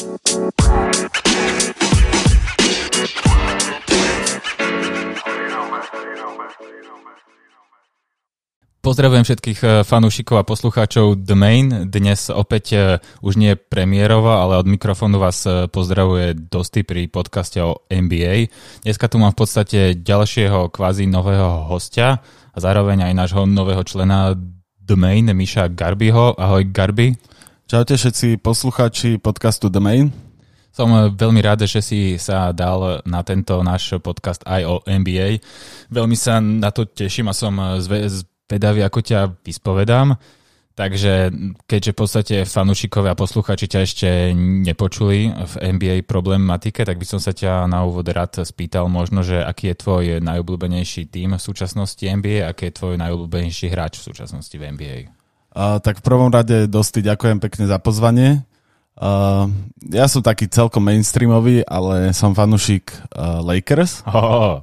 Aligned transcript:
Pozdravujem 0.00 0.16
všetkých 9.28 9.60
eh, 9.60 9.84
fanúšikov 9.84 10.40
a 10.40 10.48
poslucháčov 10.48 11.20
The 11.20 11.36
Main. 11.36 11.92
Dnes 11.92 12.32
opäť 12.32 12.64
eh, 12.72 12.96
už 13.20 13.36
nie 13.36 13.60
premiérova, 13.60 14.40
ale 14.40 14.56
od 14.56 14.72
mikrofónu 14.72 15.20
vás 15.20 15.44
eh, 15.44 15.68
pozdravuje 15.68 16.48
Dosty 16.48 16.80
pri 16.80 17.12
podcaste 17.12 17.60
o 17.60 17.84
NBA. 17.92 18.48
Dneska 18.88 19.04
tu 19.04 19.20
mám 19.20 19.36
v 19.36 19.44
podstate 19.44 20.00
ďalšieho 20.00 20.72
kvázi 20.72 21.12
nového 21.12 21.68
hostia 21.68 22.24
a 22.24 22.56
zároveň 22.56 23.04
aj 23.04 23.12
nášho 23.12 23.44
nového 23.44 23.84
člena 23.84 24.32
The 24.80 24.96
Main, 24.96 25.28
Miša 25.28 25.68
Garbyho. 25.76 26.40
Ahoj 26.40 26.72
Garby. 26.72 27.20
Čaute 27.70 27.94
všetci 27.94 28.42
poslucháči 28.42 29.22
podcastu 29.22 29.70
The 29.70 29.78
Main. 29.78 30.10
Som 30.74 30.90
veľmi 30.90 31.38
rád, 31.38 31.70
že 31.70 31.78
si 31.78 32.18
sa 32.18 32.50
dal 32.50 32.98
na 33.06 33.22
tento 33.22 33.62
náš 33.62 33.94
podcast 34.02 34.42
aj 34.42 34.66
o 34.66 34.82
NBA. 34.82 35.38
Veľmi 35.86 36.18
sa 36.18 36.42
na 36.42 36.74
to 36.74 36.90
teším 36.90 37.30
a 37.30 37.34
som 37.38 37.54
zve- 37.78 38.26
vedavý, 38.50 38.82
ako 38.82 39.06
ťa 39.06 39.46
vyspovedám. 39.46 40.18
Takže 40.74 41.30
keďže 41.70 41.94
v 41.94 41.98
podstate 42.02 42.36
fanúšikovia 42.42 43.14
a 43.14 43.20
posluchači 43.22 43.70
ťa 43.70 43.80
ešte 43.86 44.08
nepočuli 44.34 45.30
v 45.30 45.54
NBA 45.78 46.10
problematike, 46.10 46.82
tak 46.82 46.98
by 46.98 47.06
som 47.06 47.22
sa 47.22 47.30
ťa 47.30 47.70
na 47.70 47.86
úvod 47.86 48.10
rád 48.10 48.42
spýtal 48.42 48.90
možno, 48.90 49.22
že 49.22 49.46
aký 49.46 49.70
je 49.70 49.76
tvoj 49.78 50.04
najobľúbenejší 50.18 51.06
tým 51.06 51.38
v 51.38 51.42
súčasnosti 51.46 52.02
NBA, 52.02 52.50
aký 52.50 52.74
je 52.74 52.82
tvoj 52.82 52.98
najobľúbenejší 52.98 53.70
hráč 53.70 54.02
v 54.02 54.10
súčasnosti 54.10 54.58
v 54.58 54.74
NBA? 54.74 55.19
Uh, 55.50 55.82
tak 55.82 55.98
v 55.98 56.06
prvom 56.06 56.30
rade 56.30 56.70
dosti 56.70 57.02
ďakujem 57.02 57.42
pekne 57.42 57.66
za 57.66 57.82
pozvanie. 57.82 58.46
Uh, 58.94 59.50
ja 59.90 60.06
som 60.06 60.22
taký 60.22 60.46
celkom 60.46 60.84
mainstreamový, 60.84 61.66
ale 61.66 62.14
som 62.14 62.36
fanúšik 62.36 62.92
uh, 63.16 63.40
Lakers. 63.42 64.04
Oh. 64.06 64.62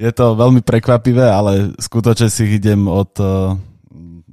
Je 0.00 0.10
to 0.10 0.34
veľmi 0.34 0.64
prekvapivé, 0.66 1.26
ale 1.26 1.74
skutočne 1.78 2.28
si 2.30 2.48
idem 2.48 2.86
od 2.90 3.12
uh, 3.22 3.54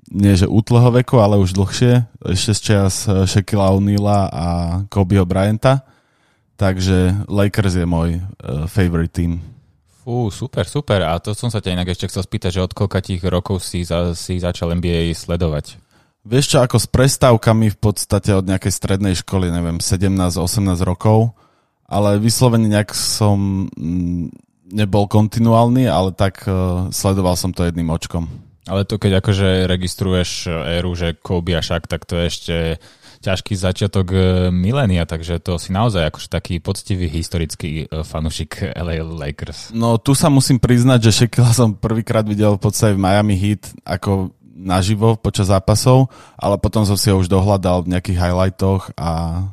nie 0.10 0.34
že 0.34 0.50
útleho 0.50 0.90
veku, 0.90 1.22
ale 1.22 1.38
už 1.38 1.54
dlhšie, 1.54 2.02
ešte 2.34 2.52
z 2.58 2.62
čas 2.62 2.94
eh, 3.06 3.30
Shaquilla 3.30 3.70
O'Neala 3.70 4.20
a 4.30 4.48
Kobeho 4.90 5.24
Bryanta. 5.24 5.86
Takže 6.60 7.24
Lakers 7.32 7.80
je 7.80 7.88
môj 7.88 8.20
uh, 8.20 8.68
favorite 8.68 9.16
team. 9.16 9.40
Fú, 10.10 10.34
super, 10.34 10.66
super. 10.66 11.06
A 11.06 11.22
to 11.22 11.38
som 11.38 11.54
sa 11.54 11.62
ťa 11.62 11.78
inak 11.78 11.94
ešte 11.94 12.10
chcel 12.10 12.26
spýtať, 12.26 12.58
že 12.58 12.66
od 12.66 12.74
koľka 12.74 12.98
tých 12.98 13.22
rokov 13.30 13.62
si, 13.62 13.86
za, 13.86 14.18
si 14.18 14.42
začal 14.42 14.74
NBA 14.74 15.14
sledovať? 15.14 15.78
Vieš 16.26 16.46
čo, 16.50 16.58
ako 16.66 16.82
s 16.82 16.90
prestávkami 16.90 17.70
v 17.70 17.78
podstate 17.78 18.34
od 18.34 18.42
nejakej 18.50 18.74
strednej 18.74 19.14
školy, 19.22 19.54
neviem, 19.54 19.78
17-18 19.78 20.42
rokov, 20.82 21.38
ale 21.86 22.18
vyslovene 22.18 22.66
nejak 22.66 22.90
som 22.98 23.70
mm, 23.70 24.34
nebol 24.74 25.06
kontinuálny, 25.06 25.86
ale 25.86 26.10
tak 26.18 26.42
uh, 26.50 26.90
sledoval 26.90 27.38
som 27.38 27.54
to 27.54 27.70
jedným 27.70 27.94
očkom. 27.94 28.26
Ale 28.66 28.90
to 28.90 28.98
keď 28.98 29.22
akože 29.22 29.70
registruješ 29.70 30.50
éru, 30.50 30.98
že 30.98 31.22
Kobe 31.22 31.54
a 31.54 31.62
Shaq, 31.62 31.86
tak 31.86 32.10
to 32.10 32.18
je 32.18 32.26
ešte 32.26 32.56
ťažký 33.20 33.54
začiatok 33.56 34.08
e, 34.16 34.20
milénia, 34.50 35.04
takže 35.04 35.44
to 35.44 35.60
si 35.60 35.76
naozaj 35.76 36.08
akože 36.08 36.28
taký 36.32 36.64
poctivý 36.64 37.12
historický 37.12 37.86
e, 37.86 38.04
fanušik 38.04 38.72
LA 38.76 39.04
Lakers. 39.04 39.76
No 39.76 40.00
tu 40.00 40.16
sa 40.16 40.32
musím 40.32 40.58
priznať, 40.58 41.12
že 41.12 41.16
Shaquilla 41.24 41.52
som 41.52 41.76
prvýkrát 41.76 42.24
videl 42.24 42.56
v 42.56 42.64
podstate 42.64 42.96
v 42.96 43.04
Miami 43.04 43.36
Heat 43.36 43.76
ako 43.84 44.32
naživo 44.60 45.16
počas 45.16 45.52
zápasov, 45.52 46.12
ale 46.36 46.60
potom 46.60 46.84
som 46.84 47.00
si 47.00 47.12
ho 47.12 47.20
už 47.20 47.32
dohľadal 47.32 47.88
v 47.88 47.96
nejakých 47.96 48.20
highlightoch 48.20 48.92
a 49.00 49.44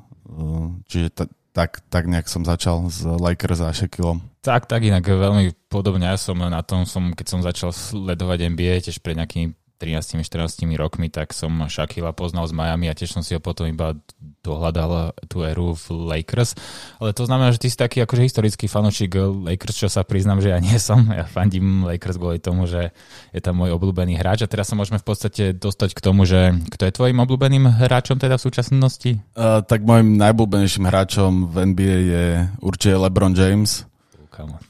čiže 0.91 1.09
t- 1.14 1.31
tak, 1.56 1.81
tak 1.89 2.05
nejak 2.05 2.28
som 2.28 2.44
začal 2.44 2.92
s 2.92 3.00
Lakers 3.00 3.64
a 3.64 3.72
Shaquillom. 3.72 4.20
Tak, 4.44 4.69
tak 4.69 4.84
inak 4.84 5.09
veľmi 5.09 5.56
podobne. 5.72 6.05
Ja 6.05 6.20
som 6.20 6.37
na 6.37 6.61
tom, 6.61 6.84
som, 6.84 7.17
keď 7.17 7.27
som 7.27 7.41
začal 7.41 7.72
sledovať 7.72 8.53
NBA, 8.53 8.84
tiež 8.84 9.00
pred 9.00 9.16
nejakými 9.16 9.56
13-14 9.76 10.64
rokmi, 10.81 11.12
tak 11.12 11.37
som 11.37 11.53
Shaquilla 11.69 12.16
poznal 12.16 12.48
z 12.48 12.56
Miami 12.56 12.88
a 12.88 12.97
tiež 12.97 13.12
som 13.12 13.20
si 13.20 13.37
ho 13.37 13.41
potom 13.41 13.69
iba 13.69 13.92
dohľadal 14.41 15.12
tú 15.28 15.44
éru 15.44 15.76
v 15.76 15.87
Lakers. 16.16 16.56
Ale 16.97 17.12
to 17.12 17.28
znamená, 17.28 17.53
že 17.53 17.60
ty 17.60 17.69
si 17.69 17.76
taký 17.76 18.00
akože 18.00 18.25
historický 18.25 18.66
fanočík 18.70 19.12
Lakers, 19.19 19.76
čo 19.76 19.88
sa 19.92 20.06
priznám, 20.06 20.41
že 20.41 20.54
ja 20.54 20.59
nie 20.62 20.76
som. 20.81 21.04
Ja 21.12 21.28
fandím 21.28 21.84
Lakers 21.84 22.16
kvôli 22.16 22.41
tomu, 22.41 22.64
že 22.64 22.94
je 23.37 23.41
tam 23.44 23.60
môj 23.60 23.76
obľúbený 23.76 24.16
hráč 24.16 24.44
a 24.44 24.50
teraz 24.50 24.72
sa 24.72 24.78
môžeme 24.78 24.97
v 24.97 25.06
podstate 25.06 25.53
dostať 25.53 25.93
k 25.93 26.00
tomu, 26.00 26.25
že 26.25 26.56
kto 26.72 26.88
je 26.88 26.97
tvojim 26.97 27.19
obľúbeným 27.20 27.69
hráčom 27.69 28.16
teda 28.16 28.41
v 28.41 28.44
súčasnosti? 28.48 29.10
Uh, 29.37 29.60
tak 29.60 29.84
môjim 29.84 30.16
najobľúbenejším 30.16 30.84
hráčom 30.88 31.53
v 31.53 31.54
NBA 31.72 31.97
je 32.08 32.25
určite 32.64 32.97
LeBron 32.97 33.37
James. 33.37 33.84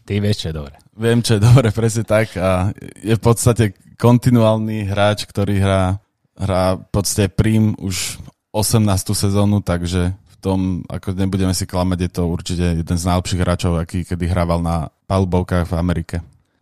Ty 0.07 0.23
vieš, 0.23 0.47
čo 0.47 0.55
je 0.55 0.55
dobre. 0.55 0.75
Viem, 0.95 1.21
čo 1.27 1.37
je 1.37 1.41
dobre, 1.43 1.75
presne 1.75 2.07
tak. 2.07 2.39
A 2.39 2.71
je 3.03 3.15
v 3.19 3.23
podstate 3.23 3.75
kontinuálny 3.97 4.87
hráč, 4.89 5.25
ktorý 5.25 5.61
hrá, 5.61 5.99
hrá 6.37 6.77
v 6.77 6.89
podstate 6.93 7.33
prím 7.33 7.73
už 7.81 8.21
18. 8.53 8.89
sezónu, 9.13 9.61
takže 9.61 10.17
v 10.17 10.37
tom, 10.41 10.85
ako 10.89 11.13
nebudeme 11.17 11.53
si 11.53 11.69
klamať, 11.69 11.99
je 12.01 12.11
to 12.13 12.23
určite 12.29 12.65
jeden 12.81 12.97
z 12.97 13.09
najlepších 13.09 13.43
hráčov, 13.43 13.77
aký 13.81 14.05
kedy 14.05 14.25
hrával 14.29 14.61
na 14.65 14.89
palubovkách 15.09 15.69
v 15.69 15.75
Amerike. 15.77 16.17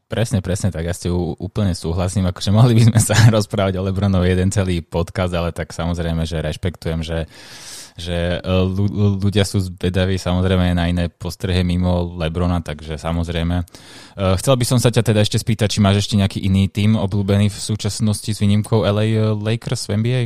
Presne, 0.05 0.45
presne, 0.45 0.71
tak 0.71 0.87
ja 0.87 0.95
ste 0.95 1.11
úplne 1.11 1.75
súhlasím. 1.75 2.29
Akože 2.31 2.55
mohli 2.55 2.77
by 2.79 2.93
sme 2.93 3.01
sa 3.03 3.17
rozprávať 3.37 3.81
o 3.81 3.83
Lebronovi 3.83 4.31
jeden 4.31 4.53
celý 4.55 4.85
podcast, 4.85 5.35
ale 5.35 5.51
tak 5.51 5.75
samozrejme, 5.75 6.23
že 6.23 6.45
rešpektujem, 6.45 7.01
že 7.03 7.27
že 7.95 8.43
e, 8.43 8.59
ľudia 9.23 9.47
sú 9.47 9.63
zvedaví 9.63 10.19
samozrejme 10.19 10.75
na 10.75 10.91
iné 10.91 11.07
postrehy 11.07 11.63
mimo 11.63 12.19
Lebrona, 12.19 12.59
takže 12.59 12.99
samozrejme. 12.99 13.63
E, 13.63 13.65
chcel 14.39 14.55
by 14.59 14.65
som 14.67 14.79
sa 14.83 14.91
ťa 14.91 15.15
teda 15.15 15.23
ešte 15.23 15.39
spýtať, 15.39 15.79
či 15.79 15.79
máš 15.79 16.07
ešte 16.07 16.19
nejaký 16.19 16.43
iný 16.43 16.67
tým 16.67 16.99
obľúbený 16.99 17.55
v 17.55 17.59
súčasnosti 17.59 18.27
s 18.27 18.43
výnimkou 18.43 18.83
LA 18.83 19.39
Lakers 19.39 19.87
v 19.87 19.91
NBA? 20.03 20.23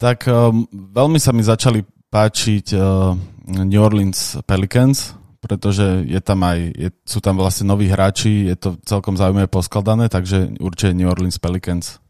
Tak 0.00 0.28
um, 0.28 0.64
veľmi 0.72 1.20
sa 1.20 1.32
mi 1.32 1.44
začali 1.44 1.84
páčiť 2.08 2.72
uh, 2.72 3.12
New 3.64 3.80
Orleans 3.80 4.40
Pelicans, 4.48 5.16
pretože 5.40 6.04
je 6.04 6.20
tam 6.20 6.44
aj, 6.44 6.58
je, 6.72 6.88
sú 7.04 7.20
tam 7.24 7.40
vlastne 7.40 7.68
noví 7.68 7.88
hráči, 7.88 8.48
je 8.48 8.56
to 8.56 8.68
celkom 8.84 9.16
zaujímavé 9.16 9.48
poskladané, 9.48 10.12
takže 10.12 10.56
určite 10.60 10.96
New 10.96 11.08
Orleans 11.08 11.40
Pelicans. 11.40 12.00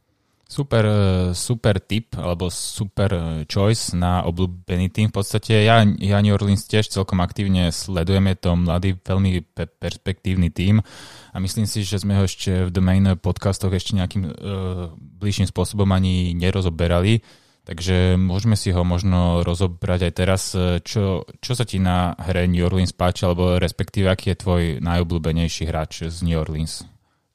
Super, 0.50 0.82
e, 0.82 1.30
super 1.30 1.78
tip, 1.78 2.18
alebo 2.18 2.50
super 2.50 3.10
e, 3.14 3.22
choice 3.46 3.94
na 3.94 4.26
obľúbený 4.26 4.90
tým. 4.90 5.06
V 5.14 5.22
podstate 5.22 5.62
ja, 5.62 5.86
ja 5.86 6.18
New 6.18 6.34
Orleans 6.34 6.66
tiež 6.66 6.90
celkom 6.90 7.22
aktívne 7.22 7.70
sledujem, 7.70 8.26
je 8.34 8.36
to 8.42 8.50
mladý, 8.58 8.98
veľmi 8.98 9.46
pe- 9.46 9.70
perspektívny 9.70 10.50
tým 10.50 10.82
a 11.30 11.36
myslím 11.38 11.70
si, 11.70 11.86
že 11.86 12.02
sme 12.02 12.18
ho 12.18 12.26
ešte 12.26 12.66
v 12.66 12.70
domain 12.74 13.06
podcastoch 13.14 13.70
ešte 13.70 13.94
nejakým 13.94 14.26
uh, 14.26 14.90
bližším 14.98 15.46
spôsobom 15.46 15.86
ani 15.94 16.34
nerozoberali. 16.34 17.22
Takže 17.62 18.18
môžeme 18.18 18.58
si 18.58 18.74
ho 18.74 18.82
možno 18.82 19.46
rozobrať 19.46 20.10
aj 20.10 20.12
teraz. 20.18 20.42
Čo, 20.82 21.30
čo 21.38 21.52
sa 21.54 21.62
ti 21.62 21.78
na 21.78 22.18
hre 22.18 22.50
New 22.50 22.66
Orleans 22.66 22.90
páči, 22.90 23.22
alebo 23.22 23.62
respektíve 23.62 24.10
aký 24.10 24.34
je 24.34 24.42
tvoj 24.42 24.62
najobľúbenejší 24.82 25.70
hráč 25.70 26.10
z 26.10 26.26
New 26.26 26.34
Orleans? 26.34 26.82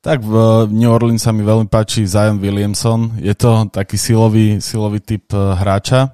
Tak 0.06 0.22
v 0.22 0.70
New 0.70 0.94
Orleans 0.94 1.26
sa 1.26 1.34
mi 1.34 1.42
veľmi 1.42 1.66
páči 1.66 2.06
Zion 2.06 2.38
Williamson. 2.38 3.18
Je 3.18 3.34
to 3.34 3.66
taký 3.74 3.98
silový, 3.98 4.62
silový 4.62 5.02
typ 5.02 5.34
e, 5.34 5.58
hráča. 5.58 6.14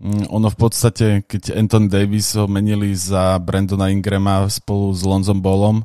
Mm, 0.00 0.32
ono 0.32 0.48
v 0.48 0.56
podstate, 0.56 1.20
keď 1.28 1.52
Anthony 1.52 1.92
Davis 1.92 2.32
ho 2.32 2.48
menili 2.48 2.96
za 2.96 3.36
Brandona 3.36 3.92
Ingrama 3.92 4.48
spolu 4.48 4.96
s 4.96 5.04
Lonzom 5.04 5.36
Ballom, 5.36 5.84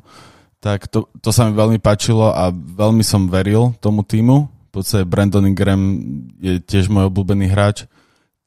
tak 0.64 0.88
to, 0.88 1.12
to 1.20 1.28
sa 1.28 1.44
mi 1.44 1.52
veľmi 1.52 1.76
páčilo 1.76 2.32
a 2.32 2.48
veľmi 2.56 3.04
som 3.04 3.28
veril 3.28 3.76
tomu 3.84 4.00
týmu. 4.00 4.48
V 4.48 4.70
podstate 4.72 5.04
Brandon 5.04 5.44
Ingram 5.44 6.00
je 6.40 6.56
tiež 6.64 6.88
môj 6.88 7.12
obľúbený 7.12 7.52
hráč, 7.52 7.84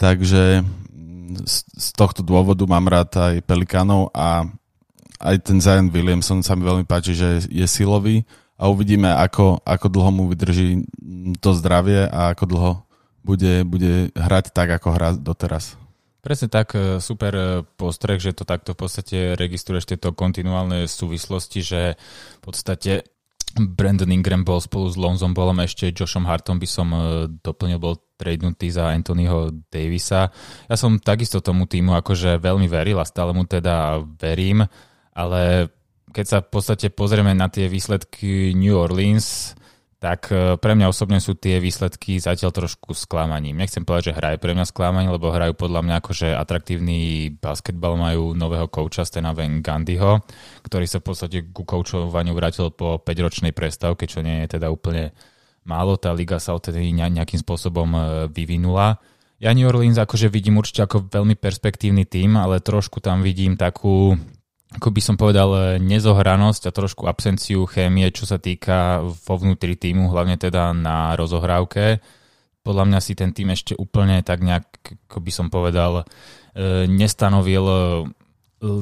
takže 0.01 0.65
mm, 0.65 1.45
z, 1.45 1.61
z 1.77 1.87
tohto 1.93 2.25
dôvodu 2.25 2.65
mám 2.65 2.89
rád 2.89 3.13
aj 3.21 3.45
Pelikánov 3.45 4.09
a 4.17 4.49
aj 5.21 5.45
ten 5.45 5.61
Zion 5.61 5.93
Williamson 5.93 6.41
sa 6.41 6.57
mi 6.57 6.65
veľmi 6.65 6.89
páči, 6.89 7.13
že 7.13 7.45
je 7.53 7.69
silový 7.69 8.25
a 8.59 8.67
uvidíme, 8.67 9.07
ako, 9.07 9.63
ako 9.63 9.87
dlho 9.87 10.11
mu 10.11 10.23
vydrží 10.27 10.83
to 11.39 11.55
zdravie 11.55 12.03
a 12.11 12.35
ako 12.35 12.45
dlho 12.45 12.71
bude, 13.23 13.63
bude 13.63 14.11
hrať 14.11 14.51
tak, 14.51 14.67
ako 14.75 14.87
hrá 14.91 15.09
doteraz. 15.15 15.79
Presne 16.19 16.51
tak, 16.51 16.75
e, 16.75 16.99
super 16.99 17.31
e, 17.31 17.45
postreh, 17.79 18.19
že 18.19 18.35
to 18.35 18.43
takto 18.43 18.75
v 18.75 18.83
podstate 18.83 19.17
registruješ 19.39 19.87
tieto 19.87 20.11
kontinuálne 20.11 20.83
súvislosti, 20.83 21.63
že 21.63 21.81
v 22.39 22.41
podstate 22.43 23.07
Brandon 23.55 24.11
Ingram 24.11 24.43
bol 24.43 24.59
spolu 24.59 24.91
s 24.91 24.99
Lonzom 24.99 25.31
Ballom, 25.31 25.57
ešte 25.63 25.95
Joshom 25.95 26.27
Hartom 26.27 26.59
by 26.59 26.67
som 26.67 26.91
e, 26.91 26.99
doplnil, 27.39 27.79
bol 27.79 27.95
tradenutý 28.19 28.67
za 28.67 28.91
Anthonyho 28.91 29.55
Davisa. 29.71 30.35
Ja 30.67 30.75
som 30.75 30.99
takisto 30.99 31.39
tomu 31.39 31.63
týmu 31.71 31.95
akože 31.95 32.35
veľmi 32.43 32.67
veril 32.67 32.99
a 32.99 33.07
stále 33.07 33.31
mu 33.31 33.47
teda 33.47 34.03
verím, 34.19 34.67
ale 35.15 35.71
keď 36.09 36.25
sa 36.25 36.37
v 36.41 36.49
podstate 36.49 36.87
pozrieme 36.89 37.33
na 37.37 37.47
tie 37.49 37.69
výsledky 37.69 38.53
New 38.57 38.73
Orleans, 38.75 39.53
tak 39.99 40.31
e, 40.31 40.55
pre 40.55 40.73
mňa 40.79 40.87
osobne 40.87 41.19
sú 41.19 41.35
tie 41.35 41.59
výsledky 41.59 42.23
zatiaľ 42.23 42.55
trošku 42.55 42.95
sklamaním. 42.95 43.59
Nechcem 43.59 43.83
povedať, 43.83 44.11
že 44.11 44.17
hrajú 44.17 44.37
pre 44.39 44.55
mňa 44.55 44.65
sklamanie, 44.71 45.11
lebo 45.11 45.27
hrajú 45.27 45.59
podľa 45.59 45.83
mňa 45.83 45.95
akože 45.99 46.27
atraktívny 46.39 47.29
basketbal, 47.35 47.99
majú 47.99 48.31
nového 48.31 48.71
kouča 48.71 49.03
Stena 49.03 49.35
Van 49.35 49.59
Gandhiho, 49.59 50.23
ktorý 50.63 50.87
sa 50.87 51.03
v 51.03 51.05
podstate 51.11 51.37
ku 51.51 51.67
koučovaniu 51.67 52.31
vrátil 52.31 52.71
po 52.71 53.03
5-ročnej 53.03 53.51
prestávke, 53.51 54.07
čo 54.07 54.23
nie 54.23 54.47
je 54.47 54.55
teda 54.55 54.71
úplne 54.71 55.11
málo. 55.67 55.99
Tá 55.99 56.15
liga 56.15 56.39
sa 56.39 56.55
odtedy 56.55 56.95
nejakým 56.95 57.43
spôsobom 57.43 57.89
e, 57.91 57.99
vyvinula. 58.31 59.03
Ja 59.39 59.51
New 59.51 59.67
Orleans 59.67 59.99
akože 59.99 60.31
vidím 60.31 60.59
určite 60.63 60.87
ako 60.87 61.11
veľmi 61.11 61.35
perspektívny 61.35 62.07
tým, 62.07 62.39
ale 62.39 62.63
trošku 62.63 63.03
tam 63.03 63.19
vidím 63.19 63.59
takú 63.59 64.15
ako 64.69 64.93
by 64.93 65.01
som 65.01 65.15
povedal, 65.17 65.49
e, 65.49 65.61
nezohranosť 65.81 66.69
a 66.69 66.75
trošku 66.75 67.09
absenciu 67.09 67.65
chémie, 67.65 68.05
čo 68.13 68.29
sa 68.29 68.37
týka 68.37 69.01
vo 69.01 69.35
vnútri 69.41 69.73
týmu, 69.73 70.13
hlavne 70.13 70.37
teda 70.37 70.77
na 70.77 71.17
rozohrávke. 71.17 71.97
Podľa 72.61 72.85
mňa 72.85 72.99
si 73.01 73.17
ten 73.17 73.33
tým 73.33 73.49
ešte 73.49 73.73
úplne 73.73 74.21
tak 74.21 74.45
nejak, 74.45 74.65
ako 75.09 75.17
by 75.25 75.31
som 75.33 75.47
povedal, 75.49 76.05
e, 76.53 76.85
nestanovil 76.85 77.65
e, 77.65 77.77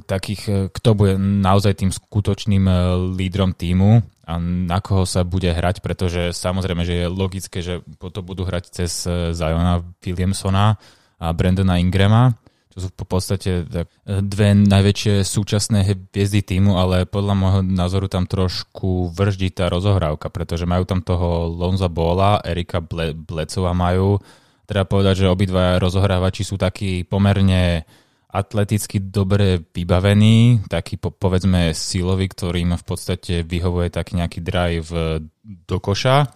takých, 0.04 0.74
kto 0.76 0.90
bude 0.98 1.16
naozaj 1.22 1.80
tým 1.80 1.94
skutočným 1.94 2.66
lídrom 3.14 3.54
týmu 3.54 4.02
a 4.26 4.34
na 4.42 4.82
koho 4.82 5.06
sa 5.06 5.22
bude 5.22 5.54
hrať, 5.54 5.86
pretože 5.86 6.34
samozrejme, 6.34 6.82
že 6.84 7.06
je 7.06 7.08
logické, 7.08 7.62
že 7.62 7.86
to 8.02 8.26
budú 8.26 8.42
hrať 8.44 8.74
cez 8.74 9.06
Ziona 9.38 9.86
Williamsona 10.02 10.82
a 11.22 11.26
Brandona 11.30 11.78
Ingrama, 11.78 12.34
to 12.78 12.86
sú 12.86 12.94
v 12.94 13.10
podstate 13.10 13.52
tak, 13.66 13.90
e, 14.06 14.22
dve 14.22 14.54
najväčšie 14.54 15.26
súčasné 15.26 15.82
hviezdy 15.82 16.46
týmu, 16.46 16.78
ale 16.78 17.10
podľa 17.10 17.34
môjho 17.34 17.62
názoru 17.66 18.06
tam 18.06 18.30
trošku 18.30 19.10
vrždí 19.18 19.50
tá 19.50 19.66
rozohrávka, 19.66 20.30
pretože 20.30 20.70
majú 20.70 20.86
tam 20.86 21.02
toho 21.02 21.50
Lonza 21.50 21.90
Bola, 21.90 22.38
Erika 22.46 22.78
Ble- 22.78 23.18
Blecova 23.18 23.74
majú. 23.74 24.22
Treba 24.70 24.86
povedať, 24.86 25.26
že 25.26 25.34
obidva 25.34 25.82
rozohrávači 25.82 26.46
sú 26.46 26.62
takí 26.62 27.02
pomerne 27.02 27.82
atleticky 28.30 29.02
dobre 29.02 29.58
vybavení, 29.74 30.70
taký 30.70 31.02
po, 31.02 31.10
povedzme 31.10 31.74
silový, 31.74 32.30
ktorým 32.30 32.78
v 32.78 32.86
podstate 32.86 33.42
vyhovuje 33.42 33.90
taký 33.90 34.22
nejaký 34.22 34.40
drive 34.46 34.94
do 35.42 35.78
koša 35.82 36.30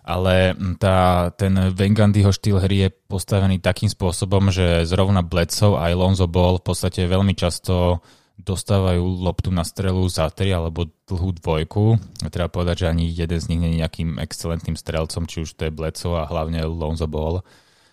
ale 0.00 0.56
tá, 0.80 1.30
ten 1.36 1.52
Vengandyho 1.70 2.32
štýl 2.32 2.58
hry 2.60 2.88
je 2.88 2.90
postavený 2.90 3.60
takým 3.60 3.92
spôsobom, 3.92 4.48
že 4.48 4.88
zrovna 4.88 5.20
Bledsoe 5.20 5.76
aj 5.76 5.92
Lonzo 5.92 6.26
Ball 6.26 6.58
v 6.58 6.66
podstate 6.72 7.04
veľmi 7.04 7.36
často 7.36 8.00
dostávajú 8.40 9.04
loptu 9.20 9.52
na 9.52 9.62
strelu 9.62 10.00
za 10.08 10.32
3 10.32 10.56
alebo 10.56 10.88
dlhú 11.04 11.36
dvojku. 11.36 12.00
Treba 12.32 12.48
povedať, 12.48 12.84
že 12.84 12.90
ani 12.90 13.12
jeden 13.12 13.36
z 13.36 13.48
nich 13.52 13.60
nie 13.60 13.70
je 13.76 13.80
nejakým 13.84 14.16
excelentným 14.16 14.80
strelcom, 14.80 15.28
či 15.28 15.44
už 15.44 15.54
to 15.54 15.68
je 15.68 15.76
Bledsoe 15.76 16.16
a 16.16 16.28
hlavne 16.28 16.64
Lonzo 16.64 17.04
Ball. 17.04 17.44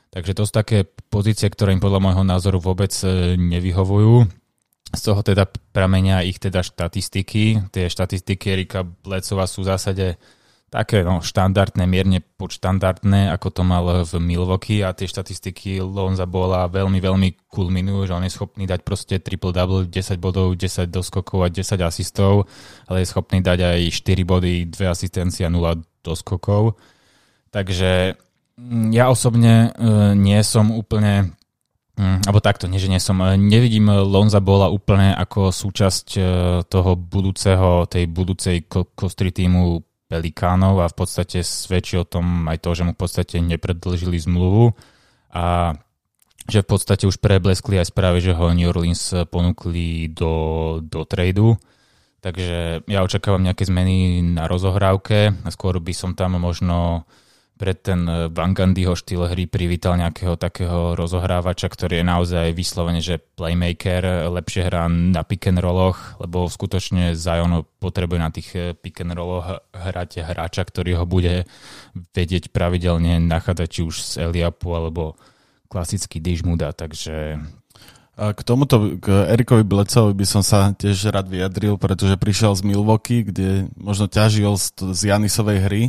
Takže 0.07 0.33
to 0.33 0.47
sú 0.47 0.51
také 0.55 0.87
pozície, 1.11 1.51
ktoré 1.51 1.75
im 1.75 1.83
podľa 1.83 1.99
môjho 1.99 2.23
názoru 2.23 2.63
vôbec 2.63 2.95
e, 3.03 3.35
nevyhovujú. 3.35 4.23
Z 4.95 5.01
toho 5.03 5.19
teda 5.19 5.51
pramenia 5.75 6.23
ich 6.23 6.39
teda 6.39 6.63
štatistiky. 6.63 7.67
Tie 7.75 7.91
štatistiky 7.91 8.55
Erika 8.55 8.87
Blecova 8.87 9.43
sú 9.43 9.67
v 9.67 9.75
zásade 9.75 10.15
také 10.67 10.99
no, 11.07 11.23
štandardné, 11.23 11.87
mierne 11.87 12.19
podštandardné, 12.19 13.31
ako 13.31 13.47
to 13.55 13.61
mal 13.63 14.03
v 14.03 14.13
Milwaukee 14.19 14.83
a 14.83 14.91
tie 14.91 15.07
štatistiky 15.07 15.79
Lonza 15.79 16.27
bola 16.27 16.67
veľmi, 16.67 16.99
veľmi 16.99 17.29
kulminujú, 17.47 18.11
že 18.11 18.15
on 18.15 18.27
je 18.27 18.35
schopný 18.35 18.67
dať 18.67 18.83
proste 18.83 19.15
triple-double, 19.23 19.87
10 19.87 20.19
bodov, 20.19 20.59
10 20.59 20.91
doskokov 20.91 21.47
a 21.47 21.49
10 21.49 21.79
asistov, 21.79 22.51
ale 22.91 23.03
je 23.03 23.07
schopný 23.07 23.39
dať 23.39 23.59
aj 23.63 23.79
4 23.95 24.27
body, 24.27 24.53
2 24.67 24.91
asistencie 24.91 25.47
a 25.47 25.53
0 25.53 25.79
doskokov. 26.03 26.75
Takže 27.47 28.19
mm, 28.59 28.91
ja 28.91 29.07
osobne 29.07 29.71
e, 29.71 30.19
nie 30.19 30.39
som 30.43 30.75
úplne 30.75 31.31
Mm, 31.97 32.29
alebo 32.29 32.37
takto, 32.45 32.69
nie 32.69 32.77
že 32.77 32.93
nie 32.93 33.01
som. 33.01 33.17
E, 33.25 33.33
nevidím 33.41 33.89
Lonza 33.89 34.37
Bola 34.37 34.69
úplne 34.69 35.17
ako 35.17 35.49
súčasť 35.49 36.07
e, 36.13 36.21
toho 36.69 36.93
budúceho, 36.93 37.89
tej 37.89 38.05
budúcej 38.05 38.69
kostry 38.69 39.33
týmu 39.33 39.81
Pelikánov 40.07 40.79
a 40.79 40.87
v 40.87 40.95
podstate 40.95 41.43
svedčí 41.43 41.99
o 41.99 42.07
tom 42.07 42.47
aj 42.47 42.63
to, 42.63 42.71
že 42.71 42.83
mu 42.87 42.91
v 42.95 43.01
podstate 43.03 43.43
nepredlžili 43.43 44.15
zmluvu 44.15 44.71
a 45.35 45.75
že 46.47 46.63
v 46.63 46.67
podstate 46.67 47.03
už 47.03 47.19
prebleskli 47.19 47.75
aj 47.75 47.91
správy, 47.91 48.23
že 48.23 48.31
ho 48.31 48.55
New 48.55 48.71
Orleans 48.71 49.11
ponúkli 49.27 50.07
do, 50.07 50.79
do 50.79 51.03
tradu. 51.03 51.59
Takže 52.23 52.87
ja 52.87 52.99
očakávam 53.03 53.43
nejaké 53.43 53.67
zmeny 53.67 54.23
na 54.23 54.47
rozohrávke 54.47 55.35
a 55.43 55.49
skôr 55.51 55.77
by 55.83 55.91
som 55.91 56.15
tam 56.15 56.39
možno 56.39 57.03
pre 57.57 57.73
ten 57.73 58.05
eh, 58.05 58.29
Van 58.29 58.53
štýl 58.53 59.25
hry 59.25 59.49
privítal 59.49 59.97
nejakého 59.97 60.37
takého 60.37 60.93
rozohrávača, 60.93 61.67
ktorý 61.67 61.99
je 61.99 62.05
naozaj 62.05 62.45
vyslovene, 62.53 63.01
že 63.01 63.17
playmaker, 63.17 64.29
lepšie 64.29 64.69
hrá 64.69 64.85
na 64.87 65.25
pick 65.25 65.49
and 65.49 65.59
rolloch, 65.59 66.21
lebo 66.21 66.45
skutočne 66.45 67.17
Zion 67.17 67.65
potrebuje 67.81 68.19
na 68.21 68.29
tých 68.29 68.49
eh, 68.53 68.77
pick 68.77 69.01
and 69.01 69.17
rolloch 69.17 69.65
hrať 69.73 70.21
hráča, 70.21 70.63
ktorý 70.63 71.01
ho 71.01 71.05
bude 71.09 71.49
vedieť 72.13 72.53
pravidelne 72.53 73.17
nachádzať 73.17 73.67
či 73.67 73.81
už 73.81 73.95
z 73.97 74.11
Eliapu 74.29 74.77
alebo 74.77 75.17
klasický 75.67 76.23
Dižmuda, 76.23 76.71
takže 76.71 77.43
k 78.17 78.41
tomuto, 78.41 78.97
k 78.97 79.29
Erikovi 79.29 79.61
Blecovi 79.61 80.17
by 80.17 80.25
som 80.25 80.41
sa 80.41 80.73
tiež 80.73 81.13
rád 81.13 81.29
vyjadril, 81.29 81.77
pretože 81.77 82.17
prišiel 82.17 82.57
z 82.57 82.65
Milwaukee, 82.65 83.21
kde 83.21 83.69
možno 83.77 84.09
ťažil 84.09 84.57
z, 84.57 84.73
z 84.73 85.13
Janisovej 85.13 85.59
hry 85.69 85.83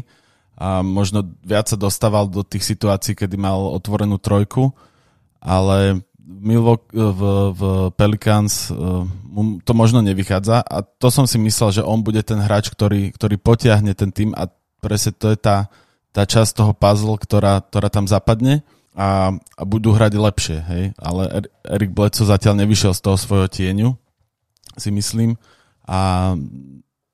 a 0.58 0.82
možno 0.82 1.22
viac 1.46 1.70
sa 1.70 1.78
dostával 1.78 2.26
do 2.26 2.42
tých 2.42 2.66
situácií, 2.66 3.14
kedy 3.14 3.38
mal 3.38 3.62
otvorenú 3.78 4.18
trojku, 4.18 4.74
ale 5.38 6.02
Milwaukee, 6.18 6.92
v, 6.92 7.22
v 7.54 7.62
Pelicans 7.94 8.74
mu 9.22 9.62
to 9.62 9.72
možno 9.72 10.02
nevychádza 10.02 10.66
a 10.66 10.82
to 10.82 11.08
som 11.14 11.30
si 11.30 11.38
myslel, 11.38 11.80
že 11.80 11.86
on 11.86 12.02
bude 12.02 12.20
ten 12.26 12.42
hráč, 12.42 12.74
ktorý, 12.74 13.14
ktorý 13.14 13.38
potiahne 13.38 13.94
ten 13.94 14.10
tým 14.10 14.34
a 14.34 14.50
presne 14.82 15.14
to 15.14 15.30
je 15.30 15.38
tá, 15.38 15.70
tá 16.10 16.26
časť 16.26 16.58
toho 16.58 16.72
puzzle, 16.74 17.14
ktorá, 17.16 17.62
ktorá 17.62 17.88
tam 17.88 18.10
zapadne 18.10 18.66
a, 18.98 19.30
a 19.30 19.62
budú 19.62 19.94
hrať 19.94 20.12
lepšie, 20.18 20.58
hej. 20.58 20.84
Ale 20.98 21.46
Erik 21.62 21.94
Bledsoe 21.94 22.26
zatiaľ 22.26 22.66
nevyšiel 22.66 22.90
z 22.98 23.00
toho 23.06 23.14
svojho 23.14 23.46
tieňu, 23.46 23.94
si 24.74 24.90
myslím. 24.90 25.38
A 25.86 26.34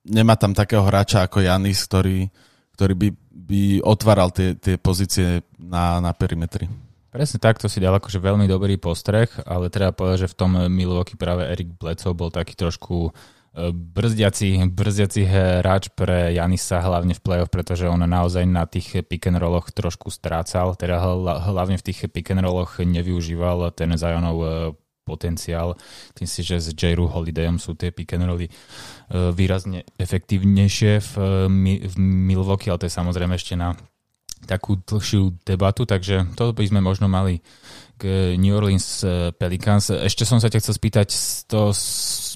nemá 0.01 0.33
tam 0.33 0.57
takého 0.57 0.81
hráča 0.81 1.29
ako 1.29 1.45
Janis, 1.45 1.85
ktorý, 1.85 2.29
ktorý 2.73 2.93
by 2.97 3.07
by 3.45 3.85
otváral 3.85 4.33
tie, 4.33 4.57
tie 4.57 4.81
pozície 4.81 5.45
na, 5.61 6.01
na 6.01 6.11
perimetri. 6.17 6.65
Presne 7.13 7.39
tak, 7.39 7.61
to 7.61 7.71
si 7.71 7.79
dal 7.79 7.95
akože 7.95 8.19
veľmi 8.19 8.43
dobrý 8.43 8.75
postreh, 8.75 9.31
ale 9.47 9.71
treba 9.71 9.95
povedať, 9.95 10.27
že 10.27 10.31
v 10.35 10.37
tom 10.37 10.51
Milwaukee 10.67 11.15
práve 11.15 11.47
Erik 11.47 11.71
Bledsoe 11.79 12.11
bol 12.11 12.27
taký 12.27 12.59
trošku 12.59 13.07
e, 13.07 13.11
brzdiaci, 13.71 14.67
brzdiaci 14.67 15.23
hráč 15.23 15.95
pre 15.95 16.35
Janisa 16.35 16.83
hlavne 16.83 17.15
v 17.15 17.23
play-off, 17.23 17.47
pretože 17.47 17.87
on 17.87 18.03
naozaj 18.03 18.43
na 18.43 18.67
tých 18.67 19.07
pick 19.07 19.31
and 19.31 19.39
rolloch 19.39 19.71
trošku 19.71 20.11
strácal, 20.11 20.75
teda 20.75 20.99
hlavne 21.47 21.79
v 21.79 21.85
tých 21.87 22.11
pick 22.11 22.35
and 22.35 22.43
rolloch 22.43 22.83
nevyužíval 22.83 23.71
ten 23.71 23.95
Zionov 23.95 24.37
e, 24.43 24.49
potenciál. 25.05 25.77
Tým 26.17 26.25
si, 26.25 26.41
že 26.41 26.57
s 26.57 26.73
J. 26.73 26.97
Holidayom 26.97 27.61
sú 27.61 27.77
tie 27.77 27.93
pick 27.93 28.17
and 28.17 28.25
rolly 28.25 28.49
e, 28.49 28.51
výrazne 29.29 29.85
efektívnejšie 30.01 30.99
v, 30.99 31.13
v 31.85 31.95
Milwaukee, 32.01 32.73
ale 32.73 32.81
to 32.81 32.89
je 32.89 32.97
samozrejme 32.97 33.37
ešte 33.37 33.53
na 33.53 33.77
takú 34.49 34.77
dlhšiu 34.81 35.45
debatu, 35.45 35.85
takže 35.85 36.35
to 36.37 36.53
by 36.53 36.65
sme 36.65 36.81
možno 36.81 37.09
mali 37.09 37.41
k 37.95 38.35
New 38.35 38.51
Orleans 38.51 39.05
e, 39.05 39.31
Pelicans. 39.31 39.93
Ešte 39.93 40.27
som 40.27 40.41
sa 40.41 40.51
ťa 40.51 40.59
chcel 40.59 40.75
spýtať, 40.75 41.07
to, 41.47 41.71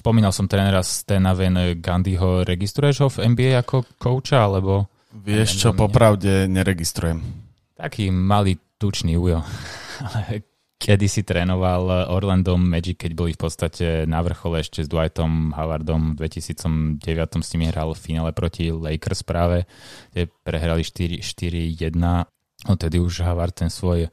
spomínal 0.00 0.32
som 0.32 0.48
trénera 0.48 0.80
Stena 0.80 1.36
Van 1.36 1.76
Gandhiho, 1.76 2.46
registruješ 2.46 2.96
ho 3.04 3.08
v 3.10 3.34
NBA 3.34 3.60
ako 3.60 3.84
kouča, 3.98 4.46
alebo... 4.46 4.88
Vieš 5.10 5.58
čo, 5.58 5.68
popravde 5.74 6.46
neregistrujem. 6.46 7.18
Taký 7.74 8.14
malý 8.14 8.62
tučný 8.78 9.18
ujo. 9.18 9.42
Ale 10.06 10.49
kedy 10.80 11.06
si 11.12 11.20
trénoval 11.20 12.08
Orlando 12.08 12.56
Magic, 12.56 13.04
keď 13.04 13.12
boli 13.12 13.36
v 13.36 13.40
podstate 13.44 14.08
na 14.08 14.24
vrchole 14.24 14.64
ešte 14.64 14.80
s 14.80 14.88
Dwightom 14.88 15.52
Howardom. 15.52 16.16
V 16.16 16.24
2009 16.24 17.04
s 17.44 17.48
nimi 17.52 17.68
hral 17.68 17.92
v 17.92 18.00
finále 18.00 18.32
proti 18.32 18.72
Lakers 18.72 19.20
práve, 19.20 19.68
kde 20.16 20.32
prehrali 20.40 20.80
4-1. 20.80 21.76
Odtedy 22.64 22.96
už 22.96 23.28
Howard 23.28 23.52
ten 23.52 23.68
svoj 23.68 24.08